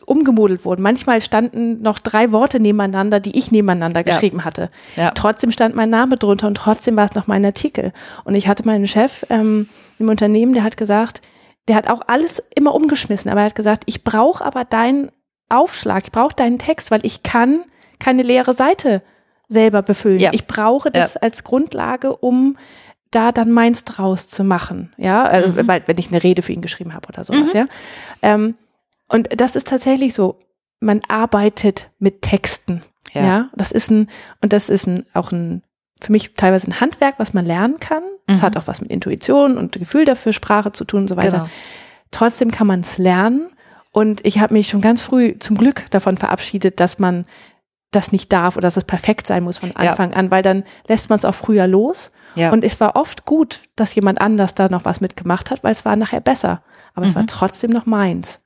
umgemodelt 0.05 0.65
wurden. 0.65 0.81
Manchmal 0.81 1.21
standen 1.21 1.81
noch 1.81 1.99
drei 1.99 2.31
Worte 2.31 2.59
nebeneinander, 2.59 3.19
die 3.19 3.37
ich 3.37 3.51
nebeneinander 3.51 4.01
ja. 4.01 4.03
geschrieben 4.03 4.45
hatte. 4.45 4.69
Ja. 4.95 5.11
Trotzdem 5.11 5.51
stand 5.51 5.75
mein 5.75 5.89
Name 5.89 6.17
drunter 6.17 6.47
und 6.47 6.55
trotzdem 6.55 6.95
war 6.95 7.05
es 7.05 7.15
noch 7.15 7.27
mein 7.27 7.45
Artikel. 7.45 7.93
Und 8.23 8.35
ich 8.35 8.47
hatte 8.47 8.65
meinen 8.65 8.87
Chef 8.87 9.25
ähm, 9.29 9.69
im 9.99 10.09
Unternehmen, 10.09 10.53
der 10.53 10.63
hat 10.63 10.77
gesagt, 10.77 11.21
der 11.67 11.75
hat 11.75 11.89
auch 11.89 12.01
alles 12.07 12.43
immer 12.55 12.75
umgeschmissen, 12.75 13.31
aber 13.31 13.41
er 13.41 13.45
hat 13.47 13.55
gesagt, 13.55 13.83
ich 13.85 14.03
brauche 14.03 14.43
aber 14.43 14.65
deinen 14.65 15.11
Aufschlag, 15.49 16.03
ich 16.05 16.11
brauche 16.11 16.35
deinen 16.35 16.59
Text, 16.59 16.91
weil 16.91 17.05
ich 17.05 17.23
kann 17.23 17.61
keine 17.99 18.23
leere 18.23 18.53
Seite 18.53 19.01
selber 19.47 19.81
befüllen. 19.81 20.19
Ja. 20.19 20.31
Ich 20.33 20.47
brauche 20.47 20.91
das 20.91 21.15
als 21.15 21.43
Grundlage, 21.43 22.15
um 22.17 22.57
da 23.11 23.31
dann 23.31 23.51
meins 23.51 23.85
draus 23.85 24.27
zu 24.27 24.43
machen. 24.43 24.91
Ja, 24.97 25.23
also, 25.23 25.49
mhm. 25.49 25.67
weil, 25.67 25.83
wenn 25.85 25.97
ich 25.97 26.09
eine 26.09 26.23
Rede 26.23 26.41
für 26.41 26.51
ihn 26.51 26.61
geschrieben 26.61 26.93
habe 26.93 27.07
oder 27.07 27.23
sowas, 27.23 27.53
mhm. 27.53 27.59
ja. 27.59 27.65
Ähm, 28.21 28.55
und 29.13 29.29
das 29.39 29.55
ist 29.55 29.67
tatsächlich 29.67 30.13
so. 30.13 30.39
Man 30.79 31.01
arbeitet 31.07 31.91
mit 31.99 32.21
Texten. 32.21 32.81
Ja. 33.13 33.23
ja. 33.23 33.49
das 33.55 33.71
ist 33.71 33.89
ein, 33.91 34.07
und 34.41 34.51
das 34.51 34.69
ist 34.69 34.87
ein, 34.87 35.05
auch 35.13 35.31
ein, 35.31 35.63
für 36.01 36.11
mich 36.11 36.33
teilweise 36.33 36.67
ein 36.67 36.81
Handwerk, 36.81 37.15
was 37.19 37.33
man 37.33 37.45
lernen 37.45 37.79
kann. 37.79 38.03
Es 38.27 38.37
mhm. 38.37 38.41
hat 38.41 38.57
auch 38.57 38.67
was 38.67 38.81
mit 38.81 38.89
Intuition 38.91 39.57
und 39.57 39.73
Gefühl 39.73 40.05
dafür, 40.05 40.33
Sprache 40.33 40.71
zu 40.71 40.83
tun 40.83 41.01
und 41.01 41.07
so 41.07 41.15
weiter. 41.15 41.37
Genau. 41.37 41.49
Trotzdem 42.11 42.51
kann 42.51 42.67
man 42.67 42.81
es 42.81 42.97
lernen. 42.97 43.49
Und 43.91 44.25
ich 44.25 44.39
habe 44.39 44.55
mich 44.55 44.67
schon 44.67 44.81
ganz 44.81 45.01
früh 45.01 45.37
zum 45.39 45.57
Glück 45.57 45.89
davon 45.91 46.17
verabschiedet, 46.17 46.79
dass 46.79 46.97
man 46.99 47.25
das 47.91 48.11
nicht 48.11 48.33
darf 48.33 48.57
oder 48.57 48.65
dass 48.65 48.77
es 48.77 48.85
perfekt 48.85 49.27
sein 49.27 49.43
muss 49.43 49.59
von 49.59 49.75
Anfang 49.75 50.11
ja. 50.11 50.17
an, 50.17 50.31
weil 50.31 50.41
dann 50.41 50.63
lässt 50.87 51.09
man 51.09 51.19
es 51.19 51.25
auch 51.25 51.35
früher 51.35 51.67
los. 51.67 52.11
Ja. 52.35 52.51
Und 52.51 52.63
es 52.63 52.79
war 52.79 52.95
oft 52.95 53.25
gut, 53.25 53.61
dass 53.75 53.93
jemand 53.93 54.19
anders 54.19 54.55
da 54.55 54.67
noch 54.67 54.85
was 54.85 54.99
mitgemacht 54.99 55.51
hat, 55.51 55.63
weil 55.63 55.71
es 55.71 55.85
war 55.85 55.95
nachher 55.95 56.21
besser. 56.21 56.63
Aber 56.95 57.05
mhm. 57.05 57.09
es 57.09 57.15
war 57.15 57.21
mhm. 57.21 57.27
trotzdem 57.27 57.69
noch 57.69 57.85
meins. 57.85 58.39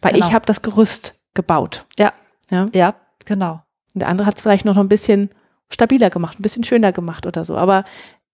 Weil 0.00 0.12
genau. 0.12 0.26
ich 0.26 0.32
habe 0.32 0.46
das 0.46 0.62
Gerüst 0.62 1.14
gebaut. 1.34 1.86
Ja. 1.98 2.12
Ja, 2.50 2.68
ja 2.72 2.94
genau. 3.24 3.62
Und 3.94 4.00
der 4.00 4.08
andere 4.08 4.26
hat 4.26 4.36
es 4.36 4.42
vielleicht 4.42 4.64
noch 4.64 4.76
ein 4.76 4.88
bisschen 4.88 5.30
stabiler 5.70 6.10
gemacht, 6.10 6.38
ein 6.38 6.42
bisschen 6.42 6.64
schöner 6.64 6.92
gemacht 6.92 7.26
oder 7.26 7.44
so. 7.44 7.56
Aber 7.56 7.84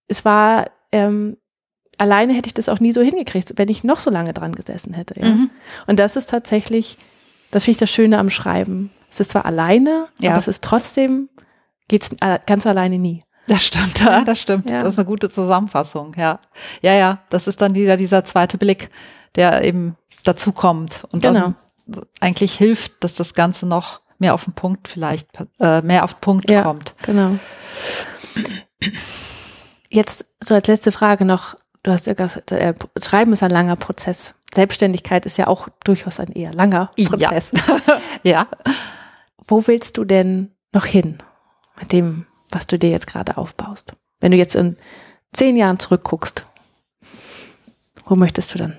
es 0.07 0.25
war, 0.25 0.65
ähm, 0.91 1.37
alleine 1.97 2.33
hätte 2.33 2.47
ich 2.47 2.53
das 2.53 2.69
auch 2.69 2.79
nie 2.79 2.93
so 2.93 3.01
hingekriegt, 3.01 3.53
wenn 3.57 3.69
ich 3.69 3.83
noch 3.83 3.99
so 3.99 4.09
lange 4.09 4.33
dran 4.33 4.53
gesessen 4.53 4.93
hätte. 4.93 5.19
Ja? 5.19 5.29
Mhm. 5.29 5.49
Und 5.87 5.99
das 5.99 6.15
ist 6.15 6.29
tatsächlich, 6.29 6.97
das 7.51 7.65
finde 7.65 7.71
ich 7.73 7.79
das 7.79 7.91
Schöne 7.91 8.19
am 8.19 8.29
Schreiben. 8.29 8.91
Es 9.09 9.19
ist 9.19 9.31
zwar 9.31 9.45
alleine, 9.45 10.07
ja. 10.19 10.31
aber 10.31 10.39
es 10.39 10.47
ist 10.47 10.63
trotzdem, 10.63 11.29
geht's 11.87 12.11
ganz 12.45 12.65
alleine 12.65 12.99
nie. 12.99 13.23
Das 13.47 13.63
stimmt, 13.63 13.99
ja, 13.99 14.23
das 14.23 14.41
stimmt. 14.41 14.69
Ja. 14.69 14.79
Das 14.79 14.93
ist 14.93 14.99
eine 14.99 15.05
gute 15.05 15.29
Zusammenfassung, 15.29 16.13
ja. 16.17 16.39
Ja, 16.81 16.93
ja, 16.93 17.19
das 17.29 17.47
ist 17.47 17.61
dann 17.61 17.75
wieder 17.75 17.95
dieser 17.95 18.25
zweite 18.25 18.57
Blick, 18.57 18.89
der 19.35 19.63
eben 19.63 19.95
dazu 20.25 20.51
kommt 20.51 21.05
und 21.11 21.23
genau. 21.23 21.53
dann 21.87 22.05
eigentlich 22.19 22.55
hilft, 22.55 23.03
dass 23.03 23.13
das 23.13 23.33
Ganze 23.33 23.65
noch 23.65 24.01
mehr 24.17 24.33
auf 24.33 24.45
den 24.45 24.53
Punkt 24.53 24.87
vielleicht, 24.87 25.27
äh, 25.59 25.81
mehr 25.81 26.03
auf 26.03 26.13
den 26.15 26.21
Punkt 26.21 26.49
ja, 26.49 26.63
kommt. 26.63 26.95
Genau. 27.03 27.37
Jetzt 29.89 30.25
so 30.39 30.55
als 30.55 30.67
letzte 30.67 30.91
Frage 30.91 31.25
noch, 31.25 31.55
du 31.83 31.91
hast 31.91 32.07
ja 32.07 32.13
gesagt, 32.13 32.51
äh, 32.51 32.73
Schreiben 33.01 33.33
ist 33.33 33.43
ein 33.43 33.51
langer 33.51 33.75
Prozess. 33.75 34.35
Selbstständigkeit 34.53 35.25
ist 35.25 35.37
ja 35.37 35.47
auch 35.47 35.67
durchaus 35.83 36.19
ein 36.19 36.31
eher 36.31 36.53
langer 36.53 36.91
Prozess. 37.05 37.51
Ja. 37.53 38.01
ja. 38.23 38.47
Wo 39.47 39.67
willst 39.67 39.97
du 39.97 40.05
denn 40.05 40.51
noch 40.71 40.85
hin 40.85 41.19
mit 41.79 41.91
dem, 41.91 42.25
was 42.51 42.67
du 42.67 42.79
dir 42.79 42.89
jetzt 42.89 43.07
gerade 43.07 43.37
aufbaust? 43.37 43.93
Wenn 44.19 44.31
du 44.31 44.37
jetzt 44.37 44.55
in 44.55 44.77
zehn 45.33 45.57
Jahren 45.57 45.79
zurückguckst, 45.79 46.45
wo 48.05 48.15
möchtest 48.15 48.53
du 48.53 48.57
dann 48.57 48.77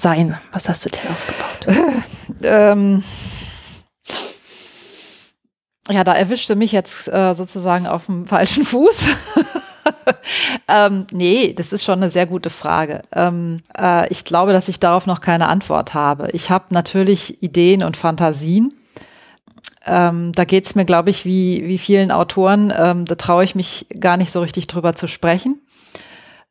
sein? 0.00 0.38
Was 0.52 0.68
hast 0.68 0.84
du 0.84 0.88
dir 0.88 1.10
aufgebaut? 1.10 2.02
ähm, 2.42 3.02
ja, 5.90 6.04
da 6.04 6.12
erwischte 6.14 6.56
mich 6.56 6.72
jetzt 6.72 7.08
äh, 7.08 7.34
sozusagen 7.34 7.86
auf 7.86 8.06
dem 8.06 8.26
falschen 8.26 8.64
Fuß. 8.64 9.04
ähm, 10.68 11.06
nee, 11.12 11.52
das 11.52 11.72
ist 11.72 11.84
schon 11.84 12.02
eine 12.02 12.10
sehr 12.10 12.26
gute 12.26 12.50
Frage. 12.50 13.02
Ähm, 13.12 13.62
äh, 13.78 14.08
ich 14.12 14.24
glaube, 14.24 14.52
dass 14.52 14.68
ich 14.68 14.80
darauf 14.80 15.06
noch 15.06 15.20
keine 15.20 15.48
Antwort 15.48 15.94
habe. 15.94 16.28
Ich 16.32 16.50
habe 16.50 16.66
natürlich 16.70 17.42
Ideen 17.42 17.82
und 17.84 17.96
Fantasien. 17.96 18.74
Ähm, 19.86 20.32
da 20.32 20.44
geht 20.44 20.66
es 20.66 20.74
mir, 20.74 20.84
glaube 20.84 21.10
ich, 21.10 21.24
wie, 21.24 21.66
wie 21.68 21.78
vielen 21.78 22.10
Autoren, 22.10 22.72
ähm, 22.76 23.04
da 23.04 23.14
traue 23.14 23.44
ich 23.44 23.54
mich 23.54 23.86
gar 24.00 24.16
nicht 24.16 24.32
so 24.32 24.40
richtig 24.40 24.66
drüber 24.66 24.96
zu 24.96 25.06
sprechen 25.06 25.60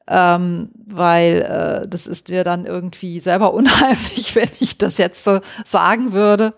ähm, 0.08 0.70
weil 0.86 1.42
äh, 1.42 1.88
das 1.88 2.08
ist 2.08 2.30
mir 2.30 2.44
dann 2.44 2.66
irgendwie 2.66 3.20
selber 3.20 3.54
unheimlich, 3.56 4.36
wenn 4.36 4.50
ich 4.60 4.78
das 4.78 4.98
jetzt 4.98 5.24
so 5.24 5.40
sagen 5.64 6.14
würde. 6.14 6.54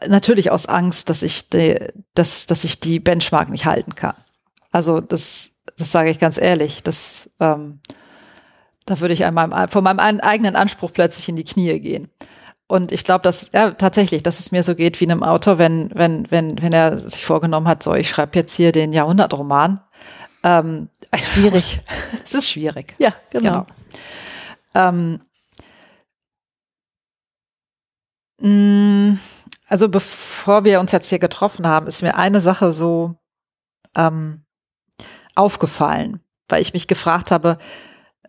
Äh, 0.00 0.08
natürlich 0.08 0.50
aus 0.50 0.66
Angst, 0.66 1.10
dass 1.10 1.22
ich, 1.22 1.50
die, 1.50 1.78
dass, 2.14 2.46
dass 2.46 2.64
ich 2.64 2.80
die 2.80 3.00
Benchmark 3.00 3.50
nicht 3.50 3.66
halten 3.66 3.94
kann. 3.94 4.14
Also 4.72 5.00
das, 5.00 5.50
das 5.76 5.92
sage 5.92 6.10
ich 6.10 6.18
ganz 6.18 6.38
ehrlich. 6.38 6.82
Das, 6.82 7.30
ähm, 7.40 7.80
da 8.86 9.00
würde 9.00 9.14
ich 9.14 9.24
an 9.24 9.34
meinem, 9.34 9.68
von 9.68 9.84
meinem 9.84 10.20
eigenen 10.20 10.56
Anspruch 10.56 10.92
plötzlich 10.92 11.28
in 11.28 11.36
die 11.36 11.44
Knie 11.44 11.78
gehen. 11.80 12.08
Und 12.66 12.92
ich 12.92 13.04
glaube, 13.04 13.22
dass 13.22 13.50
ja 13.52 13.72
tatsächlich, 13.72 14.22
dass 14.22 14.40
es 14.40 14.50
mir 14.50 14.62
so 14.62 14.74
geht 14.74 15.00
wie 15.00 15.04
einem 15.04 15.22
Autor, 15.22 15.58
wenn 15.58 15.90
wenn 15.94 16.30
wenn 16.30 16.60
wenn 16.62 16.72
er 16.72 16.96
sich 16.96 17.24
vorgenommen 17.24 17.68
hat, 17.68 17.82
so 17.82 17.94
ich 17.94 18.08
schreibe 18.08 18.38
jetzt 18.38 18.54
hier 18.56 18.72
den 18.72 18.92
Jahrhundertroman. 18.92 19.80
Ähm, 20.44 20.90
schwierig. 21.16 21.80
es 22.24 22.34
ist 22.34 22.48
schwierig. 22.48 22.94
Ja, 22.98 23.14
genau. 23.30 23.64
genau. 23.64 23.66
Ähm, 24.74 25.20
mm, 28.38 29.18
also 29.66 29.88
bevor 29.88 30.64
wir 30.64 30.80
uns 30.80 30.92
jetzt 30.92 31.08
hier 31.08 31.18
getroffen 31.18 31.66
haben, 31.66 31.86
ist 31.86 32.02
mir 32.02 32.16
eine 32.16 32.42
Sache 32.42 32.72
so 32.72 33.16
ähm, 33.96 34.44
aufgefallen, 35.34 36.20
weil 36.48 36.60
ich 36.60 36.74
mich 36.74 36.86
gefragt 36.86 37.30
habe, 37.30 37.56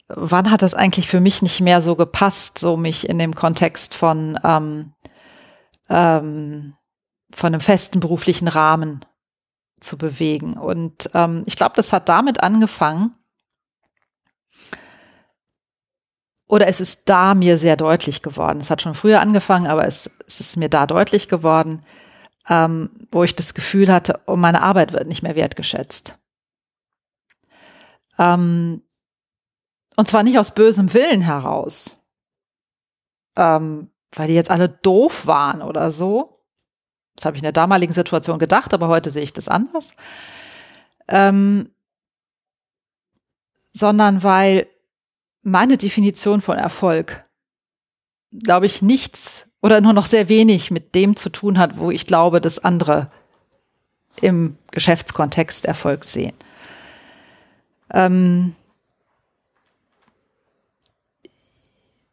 wann 0.07 0.51
hat 0.51 0.61
das 0.61 0.73
eigentlich 0.73 1.07
für 1.07 1.19
mich 1.19 1.41
nicht 1.41 1.59
mehr 1.59 1.81
so 1.81 1.97
gepasst, 1.97 2.57
so 2.59 2.77
mich 2.77 3.09
in 3.09 3.19
dem 3.19 3.35
Kontext 3.35 3.93
von, 3.93 4.39
ähm, 4.43 4.93
ähm, 5.89 6.75
von 7.33 7.47
einem 7.47 7.61
festen 7.61 7.99
beruflichen 7.99 8.47
Rahmen 8.47 9.03
zu 9.85 9.97
bewegen. 9.97 10.57
Und 10.57 11.09
ähm, 11.13 11.43
ich 11.45 11.55
glaube, 11.55 11.75
das 11.75 11.93
hat 11.93 12.09
damit 12.09 12.41
angefangen, 12.41 13.13
oder 16.47 16.67
es 16.67 16.79
ist 16.79 17.09
da 17.09 17.33
mir 17.33 17.57
sehr 17.57 17.75
deutlich 17.75 18.21
geworden. 18.21 18.59
Es 18.61 18.69
hat 18.69 18.81
schon 18.81 18.93
früher 18.93 19.19
angefangen, 19.19 19.67
aber 19.67 19.85
es, 19.87 20.09
es 20.27 20.39
ist 20.39 20.57
mir 20.57 20.69
da 20.69 20.85
deutlich 20.85 21.27
geworden, 21.27 21.81
ähm, 22.47 23.07
wo 23.11 23.23
ich 23.23 23.35
das 23.35 23.53
Gefühl 23.53 23.91
hatte, 23.91 24.19
oh, 24.27 24.35
meine 24.35 24.61
Arbeit 24.61 24.93
wird 24.93 25.07
nicht 25.07 25.23
mehr 25.23 25.35
wertgeschätzt. 25.35 26.17
Ähm, 28.19 28.83
und 29.95 30.07
zwar 30.07 30.23
nicht 30.23 30.37
aus 30.37 30.53
bösem 30.53 30.93
Willen 30.93 31.21
heraus, 31.21 31.99
ähm, 33.35 33.89
weil 34.11 34.27
die 34.27 34.35
jetzt 34.35 34.51
alle 34.51 34.69
doof 34.69 35.25
waren 35.27 35.61
oder 35.61 35.91
so. 35.91 36.34
Das 37.15 37.25
habe 37.25 37.37
ich 37.37 37.41
in 37.41 37.45
der 37.45 37.51
damaligen 37.51 37.93
Situation 37.93 38.39
gedacht, 38.39 38.73
aber 38.73 38.87
heute 38.87 39.11
sehe 39.11 39.23
ich 39.23 39.33
das 39.33 39.47
anders. 39.47 39.93
Ähm, 41.07 41.69
sondern 43.71 44.23
weil 44.23 44.67
meine 45.43 45.77
Definition 45.77 46.41
von 46.41 46.57
Erfolg, 46.57 47.25
glaube 48.31 48.65
ich, 48.65 48.81
nichts 48.81 49.47
oder 49.61 49.81
nur 49.81 49.93
noch 49.93 50.05
sehr 50.05 50.29
wenig 50.29 50.71
mit 50.71 50.95
dem 50.95 51.15
zu 51.15 51.29
tun 51.29 51.57
hat, 51.57 51.77
wo 51.77 51.91
ich 51.91 52.05
glaube, 52.05 52.41
dass 52.41 52.59
andere 52.59 53.11
im 54.21 54.57
Geschäftskontext 54.71 55.65
Erfolg 55.65 56.03
sehen. 56.03 56.33
Ähm, 57.91 58.55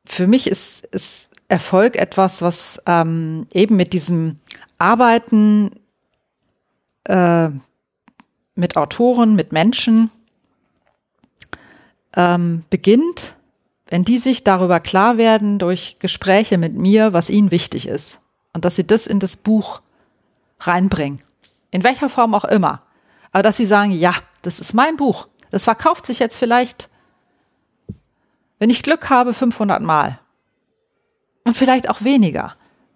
für 0.05 0.27
mich 0.27 0.47
ist, 0.47 0.85
ist 0.87 1.31
Erfolg 1.49 1.97
etwas, 1.97 2.43
was 2.43 2.83
ähm, 2.87 3.47
eben 3.53 3.77
mit 3.77 3.93
diesem 3.93 4.41
Arbeiten 4.79 5.71
äh, 7.05 7.49
mit 8.55 8.77
Autoren, 8.77 9.35
mit 9.35 9.53
Menschen 9.53 10.11
ähm, 12.17 12.65
beginnt, 12.71 13.37
wenn 13.87 14.05
die 14.05 14.19
sich 14.19 14.45
darüber 14.45 14.81
klar 14.81 15.17
werden 15.17 15.59
durch 15.59 15.97
Gespräche 15.99 16.59
mit 16.59 16.75
mir, 16.75 17.13
was 17.13 17.31
ihnen 17.31 17.51
wichtig 17.51 17.87
ist. 17.87 18.21
Und 18.53 18.65
dass 18.65 18.77
sie 18.77 18.87
das 18.87 19.07
in 19.07 19.19
das 19.19 19.37
Buch 19.37 19.81
reinbringen. 20.61 21.23
In 21.71 21.85
welcher 21.85 22.09
Form 22.09 22.35
auch 22.35 22.45
immer. 22.45 22.83
Aber 23.31 23.43
dass 23.43 23.57
sie 23.57 23.67
sagen, 23.67 23.93
ja, 23.93 24.15
das 24.43 24.61
ist 24.61 24.75
mein 24.75 24.97
Buch. 24.97 25.29
Das 25.51 25.65
verkauft 25.65 26.07
sich 26.07 26.19
jetzt 26.19 26.37
vielleicht 26.37 26.91
wenn 28.63 28.71
ich 28.71 28.85
Glück 28.85 29.11
habe, 29.11 29.35
500 29.35 29.83
Mal. 29.83 30.21
Und 31.43 31.57
vielleicht 31.57 31.91
auch 31.91 32.03
weniger. 32.03 32.55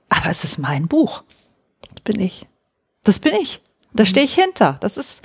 Aber 0.09 0.31
es 0.31 0.45
ist 0.45 0.59
mein 0.59 0.87
Buch. 0.87 1.25
Bin 2.07 2.21
ich. 2.21 2.47
Das 3.03 3.19
bin 3.19 3.35
ich. 3.35 3.61
Da 3.93 4.05
stehe 4.05 4.25
ich 4.25 4.35
hinter. 4.35 4.79
Das 4.81 4.97
ist, 4.97 5.23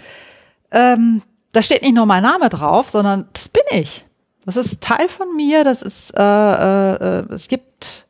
ähm, 0.71 1.21
da 1.53 1.61
steht 1.61 1.83
nicht 1.83 1.93
nur 1.93 2.07
mein 2.07 2.23
Name 2.23 2.49
drauf, 2.49 2.89
sondern 2.89 3.29
das 3.33 3.49
bin 3.49 3.63
ich. 3.69 4.03
Das 4.45 4.57
ist 4.57 4.81
Teil 4.81 5.07
von 5.07 5.35
mir. 5.35 5.63
Das 5.63 5.83
ist, 5.83 6.11
äh, 6.17 6.21
äh 6.21 7.31
es 7.31 7.47
gibt, 7.47 8.07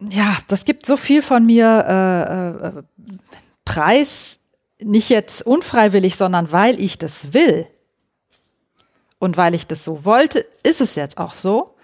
ja, 0.00 0.36
das 0.48 0.66
gibt 0.66 0.84
so 0.84 0.98
viel 0.98 1.22
von 1.22 1.46
mir 1.46 1.66
äh, 1.88 2.66
äh, 2.66 2.82
Preis, 3.64 4.40
nicht 4.80 5.08
jetzt 5.08 5.46
unfreiwillig, 5.46 6.16
sondern 6.16 6.52
weil 6.52 6.78
ich 6.78 6.98
das 6.98 7.32
will. 7.32 7.66
Und 9.18 9.38
weil 9.38 9.54
ich 9.54 9.66
das 9.66 9.82
so 9.82 10.04
wollte, 10.04 10.44
ist 10.62 10.82
es 10.82 10.94
jetzt 10.94 11.16
auch 11.16 11.32
so. 11.32 11.74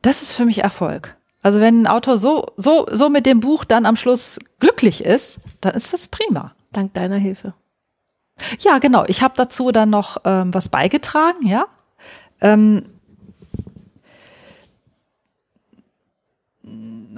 Das 0.00 0.22
ist 0.22 0.32
für 0.32 0.44
mich 0.44 0.58
Erfolg. 0.58 1.16
Also 1.42 1.60
wenn 1.60 1.82
ein 1.82 1.86
Autor 1.88 2.18
so, 2.18 2.46
so, 2.56 2.86
so 2.90 3.08
mit 3.08 3.26
dem 3.26 3.40
Buch 3.40 3.64
dann 3.64 3.84
am 3.84 3.96
Schluss 3.96 4.38
glücklich 4.60 5.04
ist, 5.04 5.38
dann 5.60 5.74
ist 5.74 5.92
das 5.92 6.06
prima. 6.06 6.54
Dank 6.72 6.94
deiner 6.94 7.16
Hilfe. 7.16 7.54
Ja, 8.60 8.78
genau. 8.78 9.04
Ich 9.08 9.22
habe 9.22 9.34
dazu 9.36 9.72
dann 9.72 9.90
noch 9.90 10.18
ähm, 10.24 10.54
was 10.54 10.68
beigetragen, 10.68 11.46
ja. 11.46 11.66
Ähm, 12.40 12.84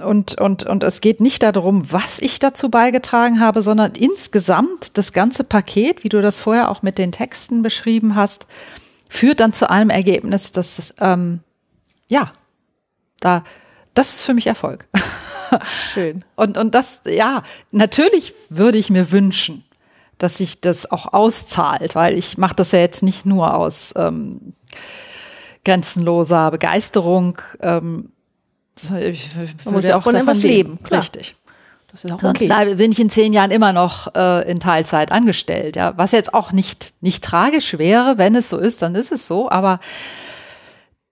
und, 0.03 0.39
und, 0.39 0.65
und 0.65 0.83
es 0.83 1.01
geht 1.01 1.21
nicht 1.21 1.43
darum, 1.43 1.91
was 1.91 2.19
ich 2.19 2.39
dazu 2.39 2.69
beigetragen 2.69 3.39
habe, 3.39 3.61
sondern 3.61 3.93
insgesamt 3.93 4.97
das 4.97 5.13
ganze 5.13 5.43
Paket, 5.43 6.03
wie 6.03 6.09
du 6.09 6.21
das 6.21 6.41
vorher 6.41 6.69
auch 6.69 6.81
mit 6.81 6.97
den 6.97 7.11
Texten 7.11 7.61
beschrieben 7.61 8.15
hast, 8.15 8.47
führt 9.07 9.39
dann 9.39 9.53
zu 9.53 9.69
einem 9.69 9.89
Ergebnis, 9.89 10.51
dass 10.51 10.93
ähm, 10.99 11.39
ja, 12.07 12.31
da, 13.19 13.43
das 13.95 14.13
ist 14.13 14.25
für 14.25 14.33
mich 14.33 14.47
Erfolg. 14.47 14.87
Schön. 15.91 16.23
Und, 16.35 16.57
und 16.57 16.75
das, 16.75 17.01
ja, 17.05 17.43
natürlich 17.71 18.33
würde 18.49 18.77
ich 18.77 18.89
mir 18.89 19.11
wünschen, 19.11 19.63
dass 20.17 20.37
sich 20.37 20.59
das 20.61 20.91
auch 20.91 21.13
auszahlt, 21.13 21.95
weil 21.95 22.17
ich 22.17 22.37
mache 22.37 22.55
das 22.55 22.71
ja 22.71 22.79
jetzt 22.79 23.03
nicht 23.03 23.25
nur 23.25 23.55
aus 23.55 23.93
ähm, 23.95 24.53
grenzenloser 25.63 26.51
Begeisterung. 26.51 27.41
Ähm, 27.61 28.11
ich 28.99 29.29
Man 29.63 29.73
muss 29.73 29.85
ja 29.85 29.97
auch 29.97 30.03
von 30.03 30.13
davon 30.13 30.35
leben. 30.35 30.73
leben. 30.73 30.85
Richtig. 30.91 31.35
Das 31.87 32.03
ist 32.03 32.11
auch 32.11 32.21
Sonst 32.21 32.41
okay. 32.41 32.75
bin 32.75 32.91
ich 32.91 32.99
in 32.99 33.09
zehn 33.09 33.31
Jahren 33.31 33.51
immer 33.51 33.71
noch 33.71 34.13
äh, 34.15 34.49
in 34.51 34.59
Teilzeit 34.59 35.11
angestellt. 35.11 35.77
Ja, 35.77 35.93
was 35.97 36.11
jetzt 36.11 36.33
auch 36.33 36.51
nicht 36.51 36.93
nicht 36.99 37.23
tragisch 37.23 37.77
wäre, 37.77 38.17
wenn 38.17 38.35
es 38.35 38.49
so 38.49 38.57
ist, 38.57 38.81
dann 38.81 38.95
ist 38.95 39.13
es 39.13 39.27
so. 39.27 39.49
Aber 39.49 39.79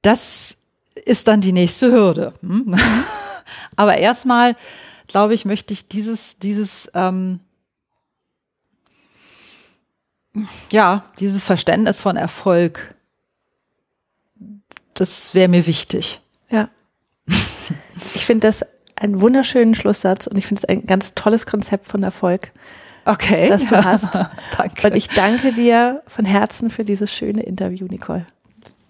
das 0.01 0.57
ist 0.95 1.27
dann 1.27 1.41
die 1.41 1.53
nächste 1.53 1.91
Hürde. 1.91 2.33
Hm? 2.41 2.75
aber 3.75 3.97
erstmal, 3.97 4.55
glaube 5.07 5.33
ich, 5.33 5.45
möchte 5.45 5.73
ich 5.73 5.87
dieses 5.87 6.37
dieses 6.39 6.91
ähm, 6.93 7.39
ja 10.71 11.05
dieses 11.19 11.45
Verständnis 11.45 12.01
von 12.01 12.15
Erfolg. 12.15 12.95
Das 14.93 15.33
wäre 15.33 15.47
mir 15.47 15.65
wichtig. 15.67 16.21
Ja. 16.49 16.69
Ich 18.15 18.25
finde 18.25 18.47
das 18.47 18.65
einen 18.95 19.21
wunderschönen 19.21 19.75
Schlusssatz 19.75 20.27
und 20.27 20.37
ich 20.37 20.45
finde 20.45 20.61
es 20.61 20.65
ein 20.65 20.85
ganz 20.85 21.13
tolles 21.15 21.45
Konzept 21.45 21.87
von 21.87 22.03
Erfolg. 22.03 22.51
Okay. 23.05 23.49
Das 23.49 23.65
du 23.65 23.83
hast. 23.83 24.13
danke. 24.57 24.87
Und 24.87 24.95
ich 24.95 25.09
danke 25.09 25.53
dir 25.53 26.01
von 26.07 26.25
Herzen 26.25 26.71
für 26.71 26.85
dieses 26.85 27.13
schöne 27.13 27.43
Interview, 27.43 27.87
Nicole. 27.87 28.25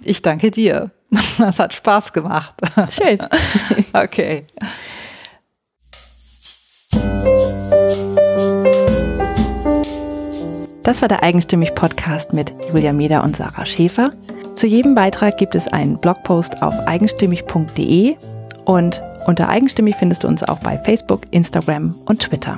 Ich 0.02 0.22
danke 0.22 0.52
dir. 0.52 0.92
Das 1.38 1.60
hat 1.60 1.74
Spaß 1.74 2.14
gemacht. 2.14 2.54
Schön. 2.90 3.20
okay. 3.94 4.46
Das 10.84 11.02
war 11.02 11.08
der 11.08 11.24
Eigenstimmig 11.24 11.74
Podcast 11.76 12.34
mit 12.34 12.54
Julia 12.70 12.94
Meder 12.94 13.24
und 13.24 13.36
Sarah 13.36 13.66
Schäfer. 13.66 14.12
Zu 14.56 14.68
jedem 14.68 14.96
Beitrag 14.96 15.38
gibt 15.38 15.56
es 15.56 15.68
einen 15.68 15.98
Blogpost 15.98 16.62
auf 16.62 16.76
eigenstimmig.de 16.88 18.16
und 18.66 19.02
unter 19.26 19.50
Eigenstimmig 19.50 19.96
findest 19.96 20.24
du 20.24 20.28
uns 20.28 20.44
auch 20.44 20.60
bei 20.60 20.78
Facebook, 20.78 21.22
Instagram 21.32 21.96
und 22.06 22.20
Twitter. 22.20 22.58